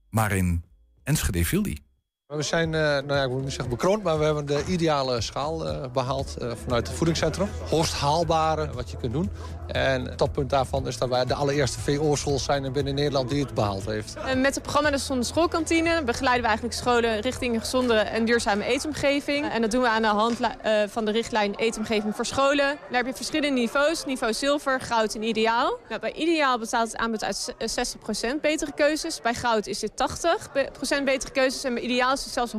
maar 0.10 0.32
in 0.32 0.64
Enschede 1.04 1.46
viel 1.46 1.64
die. 1.64 1.84
We 2.28 2.42
zijn, 2.42 2.74
eh, 2.74 2.82
nou 2.82 3.14
ja, 3.14 3.24
ik 3.24 3.30
moet 3.30 3.44
niet 3.44 3.52
zeggen 3.52 3.70
bekroond, 3.70 4.04
maar 4.04 4.20
we 4.20 4.26
hebben 4.26 4.46
de 4.46 4.64
ideale 4.68 5.22
schaal 5.22 5.68
eh, 5.68 5.92
behaald 5.92 6.38
eh, 6.38 6.52
vanuit 6.64 6.88
het 6.88 6.98
voedingscentrum. 6.98 7.48
Hoogst 7.70 7.94
haalbare 7.94 8.72
wat 8.72 8.92
je 8.92 8.98
kunt 8.98 9.14
doen. 9.14 9.30
En 9.68 10.06
het 10.06 10.18
toppunt 10.18 10.50
daarvan 10.50 10.88
is 10.88 10.98
dat 10.98 11.10
wij 11.10 11.26
de 11.26 11.34
allereerste 11.34 11.80
VO-school 11.80 12.40
zijn 12.40 12.72
binnen 12.72 12.96
Nederland 12.96 13.30
die 13.30 13.44
het 13.44 13.54
behaald 13.54 13.86
heeft. 13.86 14.16
Met 14.36 14.54
het 14.54 14.62
programma 14.62 14.90
De 14.90 14.98
Gezonde 14.98 15.24
Schoolkantine 15.24 16.04
begeleiden 16.04 16.42
we 16.42 16.48
eigenlijk 16.48 16.78
scholen 16.78 17.20
richting 17.20 17.54
een 17.54 17.60
gezonde 17.60 17.94
en 17.94 18.26
duurzame 18.26 18.64
eetomgeving. 18.64 19.50
En 19.50 19.62
dat 19.62 19.72
doen 19.72 19.82
we 19.82 19.88
aan 19.88 20.02
de 20.02 20.08
hand 20.08 20.40
eh, 20.40 20.84
van 20.88 21.06
de 21.06 21.12
richtlijn 21.12 21.56
Eetomgeving 21.56 22.16
voor 22.16 22.26
scholen. 22.26 22.66
Daar 22.66 22.98
heb 22.98 23.06
je 23.06 23.14
verschillende 23.14 23.60
niveaus. 23.60 24.06
Niveau 24.06 24.34
zilver, 24.34 24.82
goud 24.82 25.16
en 25.16 25.24
ideaal. 25.24 25.78
Nou, 25.90 26.02
bij 26.02 26.14
ideaal 26.14 26.60
bestaat 26.60 26.88
het 26.88 26.98
aanbod 26.98 27.24
uit 27.24 27.56
eh, 27.58 28.36
60% 28.38 28.42
betere 28.42 28.72
keuzes. 28.76 29.22
Bij 29.22 29.34
goud 29.34 29.68
is 29.68 29.80
dit 29.80 29.92
80% 29.92 31.04
betere 31.04 31.32
keuzes. 31.32 31.64
En 31.64 31.74
bij 31.74 31.84
ideaal 31.84 32.14
is 32.14 32.24
het 32.24 32.34
zelfs 32.34 32.54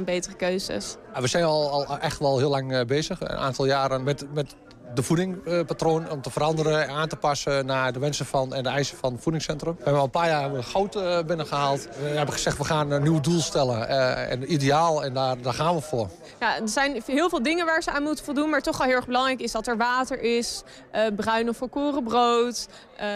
100% 0.00 0.04
betere 0.04 0.34
keuzes. 0.34 0.96
We 1.20 1.26
zijn 1.26 1.44
al, 1.44 1.86
al 1.86 1.98
echt 1.98 2.18
wel 2.18 2.38
heel 2.38 2.50
lang 2.50 2.72
eh, 2.72 2.84
bezig, 2.84 3.20
een 3.20 3.28
aantal 3.28 3.64
jaren 3.64 4.02
met, 4.02 4.26
met 4.34 4.54
de 4.94 5.02
voedingpatroon 5.02 6.10
om 6.10 6.22
te 6.22 6.30
veranderen 6.30 6.82
en 6.88 6.94
aan 6.94 7.08
te 7.08 7.16
passen 7.16 7.66
naar 7.66 7.92
de 7.92 7.98
wensen 7.98 8.26
van 8.26 8.54
en 8.54 8.62
de 8.62 8.68
eisen 8.68 8.96
van 8.96 9.12
het 9.12 9.22
voedingscentrum. 9.22 9.72
We 9.76 9.82
hebben 9.82 9.98
al 10.00 10.04
een 10.04 10.10
paar 10.10 10.28
jaar 10.28 10.62
goud 10.62 10.96
eh, 10.96 11.18
binnengehaald. 11.26 11.88
We 12.00 12.08
hebben 12.08 12.34
gezegd 12.34 12.58
we 12.58 12.64
gaan 12.64 12.90
een 12.90 13.02
nieuw 13.02 13.20
doel 13.20 13.40
stellen 13.40 13.88
eh, 13.88 14.30
en 14.30 14.52
ideaal 14.52 15.04
en 15.04 15.14
daar, 15.14 15.40
daar 15.40 15.54
gaan 15.54 15.74
we 15.74 15.80
voor. 15.80 16.08
Ja, 16.40 16.60
er 16.60 16.68
zijn 16.68 17.02
heel 17.06 17.28
veel 17.28 17.42
dingen 17.42 17.66
waar 17.66 17.82
ze 17.82 17.90
aan 17.90 18.02
moeten 18.02 18.24
voldoen. 18.24 18.50
Maar 18.50 18.62
toch 18.62 18.78
wel 18.78 18.86
heel 18.86 18.96
erg 18.96 19.06
belangrijk 19.06 19.40
is 19.40 19.52
dat 19.52 19.66
er 19.66 19.76
water 19.76 20.20
is. 20.20 20.62
eh 20.90 21.02
bruin 21.16 21.48
of 21.48 21.56
volkoren 21.56 22.04
brood. 22.04 22.68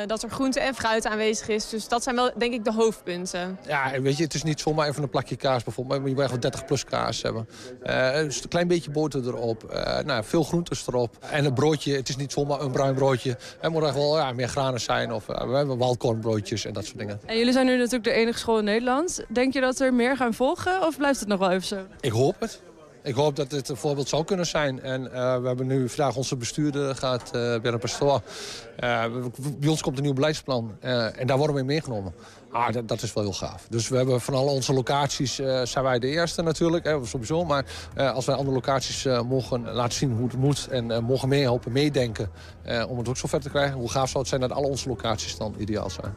dat 0.07 0.22
er 0.22 0.31
groente 0.31 0.61
en 0.61 0.74
fruit 0.74 1.07
aanwezig 1.07 1.49
is. 1.49 1.68
Dus 1.68 1.89
dat 1.89 2.03
zijn 2.03 2.14
wel 2.16 2.31
denk 2.37 2.53
ik 2.53 2.64
de 2.64 2.72
hoofdpunten. 2.72 3.59
Ja, 3.66 3.93
en 3.93 4.03
weet 4.03 4.16
je, 4.16 4.22
het 4.22 4.35
is 4.35 4.43
niet 4.43 4.61
zomaar 4.61 4.89
even 4.89 5.03
een 5.03 5.09
plakje 5.09 5.37
kaas 5.37 5.64
bijvoorbeeld. 5.64 5.99
Maar 5.99 6.09
je 6.09 6.14
moet 6.14 6.22
echt 6.22 6.33
wel 6.33 6.41
30 6.41 6.64
plus 6.64 6.85
kaas 6.85 7.22
hebben. 7.22 7.49
Dus 8.27 8.43
een 8.43 8.49
klein 8.49 8.68
beetje 8.68 8.91
boter 8.91 9.27
erop. 9.27 9.81
nou, 10.05 10.24
veel 10.24 10.43
groentes 10.43 10.87
erop. 10.87 11.16
En 11.31 11.45
een 11.45 11.55
broodje, 11.67 11.97
het 11.97 12.09
is 12.09 12.17
niet 12.17 12.33
zomaar 12.33 12.61
een 12.61 12.71
bruin 12.71 12.95
broodje. 12.95 13.37
Het 13.61 13.73
moet 13.73 13.83
echt 13.83 13.95
wel 13.95 14.17
ja, 14.17 14.33
meer 14.33 14.49
granen 14.49 14.81
zijn. 14.81 15.12
Of 15.12 15.29
eh, 15.29 15.49
we 15.49 15.57
hebben 15.57 15.79
waldkornbroodjes 15.79 16.64
en 16.64 16.73
dat 16.73 16.85
soort 16.85 16.99
dingen. 16.99 17.21
En 17.27 17.39
jullie 17.39 17.53
zijn 17.53 17.67
nu 17.67 17.77
natuurlijk 17.77 18.05
de 18.05 18.11
enige 18.11 18.39
school 18.39 18.59
in 18.59 18.64
Nederland. 18.64 19.25
Denk 19.29 19.53
je 19.53 19.61
dat 19.61 19.81
er 19.81 19.95
meer 19.95 20.17
gaan 20.17 20.35
volgen 20.35 20.87
of 20.87 20.97
blijft 20.97 21.21
het 21.21 21.29
nog 21.29 21.39
wel 21.39 21.51
even 21.51 21.67
zo? 21.67 21.77
Ik 22.01 22.12
hoop 22.12 22.41
het. 22.41 22.61
Ik 23.03 23.14
hoop 23.14 23.37
dat 23.37 23.51
dit 23.51 23.69
een 23.69 23.77
voorbeeld 23.77 24.09
zou 24.09 24.25
kunnen 24.25 24.47
zijn. 24.47 24.83
En 24.83 25.12
eh, 25.12 25.41
we 25.41 25.47
hebben 25.47 25.67
nu 25.67 25.89
vandaag 25.89 26.17
onze 26.17 26.37
bestuurder 26.37 26.95
gaat 26.95 27.23
uh, 27.27 27.33
Bernard 27.33 27.81
Pastoor. 27.81 28.23
Uh, 28.81 29.05
bij 29.59 29.69
ons 29.69 29.83
komt 29.83 29.97
een 29.97 30.03
nieuw 30.03 30.12
beleidsplan. 30.12 30.77
En 30.81 31.27
daar 31.27 31.37
worden 31.37 31.55
we 31.55 31.61
in 31.61 31.67
meegenomen. 31.67 32.14
Ah, 32.51 32.72
dat, 32.72 32.88
dat, 32.88 33.03
is 33.03 33.12
wel 33.12 33.22
heel 33.22 33.32
gaaf. 33.32 33.66
Dus 33.70 33.88
we 33.88 33.97
hebben 33.97 34.20
van 34.20 34.34
alle 34.34 34.51
onze 34.51 34.72
locaties 34.72 35.40
uh, 35.40 35.62
zijn 35.62 35.84
wij 35.84 35.99
de 35.99 36.07
eerste 36.07 36.42
natuurlijk. 36.42 36.84
Hè, 36.84 37.07
sowieso. 37.07 37.44
Maar 37.44 37.64
uh, 37.97 38.12
als 38.12 38.24
wij 38.24 38.34
andere 38.34 38.55
locaties 38.55 39.05
uh, 39.05 39.22
mogen 39.22 39.72
laten 39.72 39.99
zien 39.99 40.12
hoe 40.12 40.26
het 40.28 40.36
moet. 40.36 40.68
En 40.70 41.05
mogen 41.05 41.28
meehelpen, 41.28 41.72
meedenken. 41.72 42.30
om 42.88 42.99
het 42.99 43.09
ook 43.09 43.16
zover 43.16 43.40
te 43.40 43.51
krijgen. 43.51 43.78
Hoe 43.78 43.90
gaaf 43.90 44.09
zou 44.09 44.18
het 44.18 44.28
zijn 44.28 44.40
dat 44.40 44.53
alle 44.53 44.66
onze 44.66 44.88
locaties 44.88 45.36
dan 45.36 45.55
ideaal 45.59 45.90
zijn. 45.90 46.14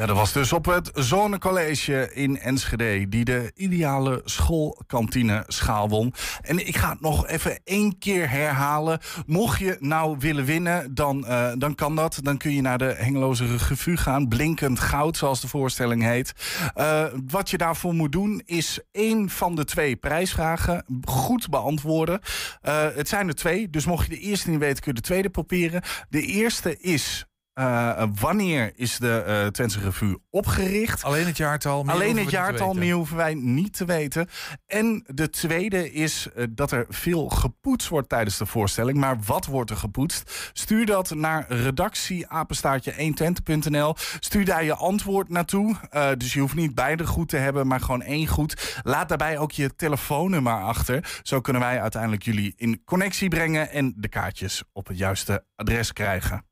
Ja, 0.00 0.06
dat 0.06 0.16
was 0.16 0.32
dus 0.32 0.52
op 0.52 0.64
het 0.64 0.90
Zonnecollege 0.94 2.10
in 2.14 2.38
Enschede... 2.38 3.08
die 3.08 3.24
de 3.24 3.52
ideale 3.54 4.20
schoolkantine 4.24 5.44
schaal 5.46 5.88
won. 5.88 6.14
En 6.42 6.66
ik 6.66 6.76
ga 6.76 6.90
het 6.90 7.00
nog 7.00 7.26
even 7.26 7.60
één 7.64 7.98
keer 7.98 8.30
herhalen. 8.30 9.00
Mocht 9.26 9.58
je 9.58 9.76
nou 9.80 10.16
willen 10.18 10.44
winnen, 10.44 10.94
dan, 10.94 11.24
uh, 11.28 11.52
dan 11.58 11.74
kan 11.74 11.96
dat. 11.96 12.18
Dan 12.22 12.36
kun 12.36 12.54
je 12.54 12.60
naar 12.60 12.78
de 12.78 12.94
Hengeloze 12.98 13.56
Revue 13.56 13.96
gaan. 13.96 14.28
Blinkend 14.28 14.80
goud, 14.80 15.16
zoals 15.16 15.40
de 15.40 15.48
voorstelling 15.48 16.02
heet. 16.02 16.32
Uh, 16.76 17.04
wat 17.26 17.50
je 17.50 17.58
daarvoor 17.58 17.94
moet 17.94 18.12
doen, 18.12 18.42
is 18.44 18.80
één 18.92 19.30
van 19.30 19.54
de 19.54 19.64
twee 19.64 19.96
prijsvragen 19.96 20.84
goed 21.04 21.48
beantwoorden. 21.48 22.20
Uh, 22.62 22.86
het 22.94 23.08
zijn 23.08 23.28
er 23.28 23.34
twee, 23.34 23.70
dus 23.70 23.86
mocht 23.86 24.06
je 24.06 24.14
de 24.14 24.20
eerste 24.20 24.50
niet 24.50 24.58
weten... 24.58 24.82
kun 24.82 24.92
je 24.94 25.00
de 25.00 25.06
tweede 25.06 25.30
proberen. 25.30 25.82
De 26.08 26.22
eerste 26.22 26.78
is... 26.78 27.24
Eh, 27.60 28.02
wanneer 28.20 28.72
is 28.74 28.98
de 28.98 29.24
uh, 29.26 29.46
Twentse 29.46 29.80
Revue 29.80 30.18
opgericht? 30.30 31.04
Alleen 31.04 31.26
het 31.26 31.36
jaartal. 31.36 31.82
Meer 31.82 31.94
Alleen 31.94 32.18
het 32.18 32.30
jaartal, 32.30 32.74
meer 32.74 32.94
hoeven 32.94 33.16
wij 33.16 33.34
niet 33.34 33.76
te 33.76 33.84
weten. 33.84 34.28
En 34.66 35.04
de 35.06 35.30
tweede 35.30 35.92
is 35.92 36.28
uh, 36.36 36.44
dat 36.50 36.72
er 36.72 36.86
veel 36.88 37.28
gepoetst 37.28 37.88
wordt 37.88 38.08
tijdens 38.08 38.38
de 38.38 38.46
voorstelling. 38.46 38.98
Maar 38.98 39.18
wat 39.26 39.46
wordt 39.46 39.70
er 39.70 39.76
gepoetst? 39.76 40.50
Stuur 40.52 40.86
dat 40.86 41.14
naar 41.14 41.44
redactieapenstaartje120.nl. 41.48 43.94
Stuur 44.20 44.44
daar 44.44 44.64
je 44.64 44.74
antwoord 44.74 45.28
naartoe. 45.28 45.76
dus 46.16 46.32
je 46.32 46.40
hoeft 46.40 46.54
niet 46.54 46.74
beide 46.74 47.06
goed 47.06 47.28
te 47.28 47.36
hebben, 47.36 47.66
maar 47.66 47.80
gewoon 47.80 48.02
één 48.02 48.26
goed. 48.26 48.80
Laat 48.82 49.08
daarbij 49.08 49.38
ook 49.38 49.52
je 49.52 49.76
telefoonnummer 49.76 50.62
achter. 50.62 51.20
Zo 51.22 51.40
kunnen 51.40 51.62
wij 51.62 51.80
uiteindelijk 51.80 52.22
jullie 52.22 52.52
in 52.56 52.82
connectie 52.84 53.28
brengen 53.28 53.70
en 53.70 53.94
de 53.96 54.08
kaartjes 54.08 54.62
op 54.72 54.86
het 54.86 54.98
juiste 54.98 55.44
adres 55.56 55.92
krijgen. 55.92 56.48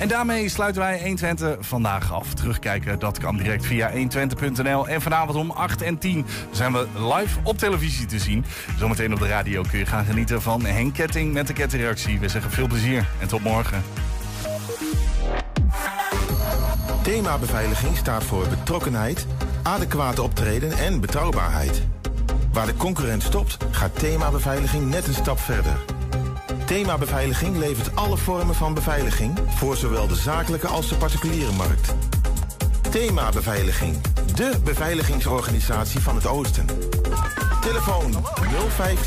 En 0.00 0.08
daarmee 0.08 0.48
sluiten 0.48 0.82
wij 0.82 1.00
120 1.00 1.56
vandaag 1.60 2.12
af. 2.12 2.34
Terugkijken, 2.34 2.98
dat 2.98 3.18
kan 3.18 3.36
direct 3.36 3.66
via 3.66 3.90
120.nl. 3.92 4.88
En 4.88 5.02
vanavond 5.02 5.36
om 5.36 5.50
8 5.50 5.82
en 5.82 5.98
10 5.98 6.26
zijn 6.50 6.72
we 6.72 6.86
live 6.94 7.38
op 7.42 7.58
televisie 7.58 8.06
te 8.06 8.18
zien. 8.18 8.44
Zometeen 8.78 9.12
op 9.12 9.18
de 9.18 9.28
radio 9.28 9.62
kun 9.70 9.78
je 9.78 9.86
gaan 9.86 10.04
genieten 10.04 10.42
van 10.42 10.64
Henk 10.64 10.94
Ketting 10.94 11.32
met 11.32 11.46
de 11.46 11.52
kettingreactie. 11.52 12.20
We 12.20 12.28
zeggen 12.28 12.50
veel 12.50 12.66
plezier 12.66 13.08
en 13.20 13.28
tot 13.28 13.42
morgen. 13.42 13.82
Thema 17.02 17.38
beveiliging 17.38 17.96
staat 17.96 18.24
voor 18.24 18.48
betrokkenheid, 18.48 19.26
adequate 19.62 20.22
optreden 20.22 20.72
en 20.72 21.00
betrouwbaarheid. 21.00 21.82
Waar 22.52 22.66
de 22.66 22.76
concurrent 22.76 23.22
stopt, 23.22 23.56
gaat 23.70 23.98
thema 23.98 24.30
beveiliging 24.30 24.90
net 24.90 25.06
een 25.06 25.14
stap 25.14 25.38
verder. 25.38 25.76
Thema 26.66 26.98
Beveiliging 26.98 27.56
levert 27.56 27.96
alle 27.96 28.16
vormen 28.16 28.54
van 28.54 28.74
beveiliging 28.74 29.38
voor 29.48 29.76
zowel 29.76 30.06
de 30.06 30.14
zakelijke 30.14 30.66
als 30.66 30.88
de 30.88 30.94
particuliere 30.94 31.52
markt. 31.52 31.94
Thema 32.90 33.30
Beveiliging, 33.30 33.96
de 34.34 34.52
beveiligingsorganisatie 34.64 36.00
van 36.00 36.14
het 36.14 36.26
Oosten. 36.26 36.66
Telefoon 37.60 38.12
053 38.12 38.98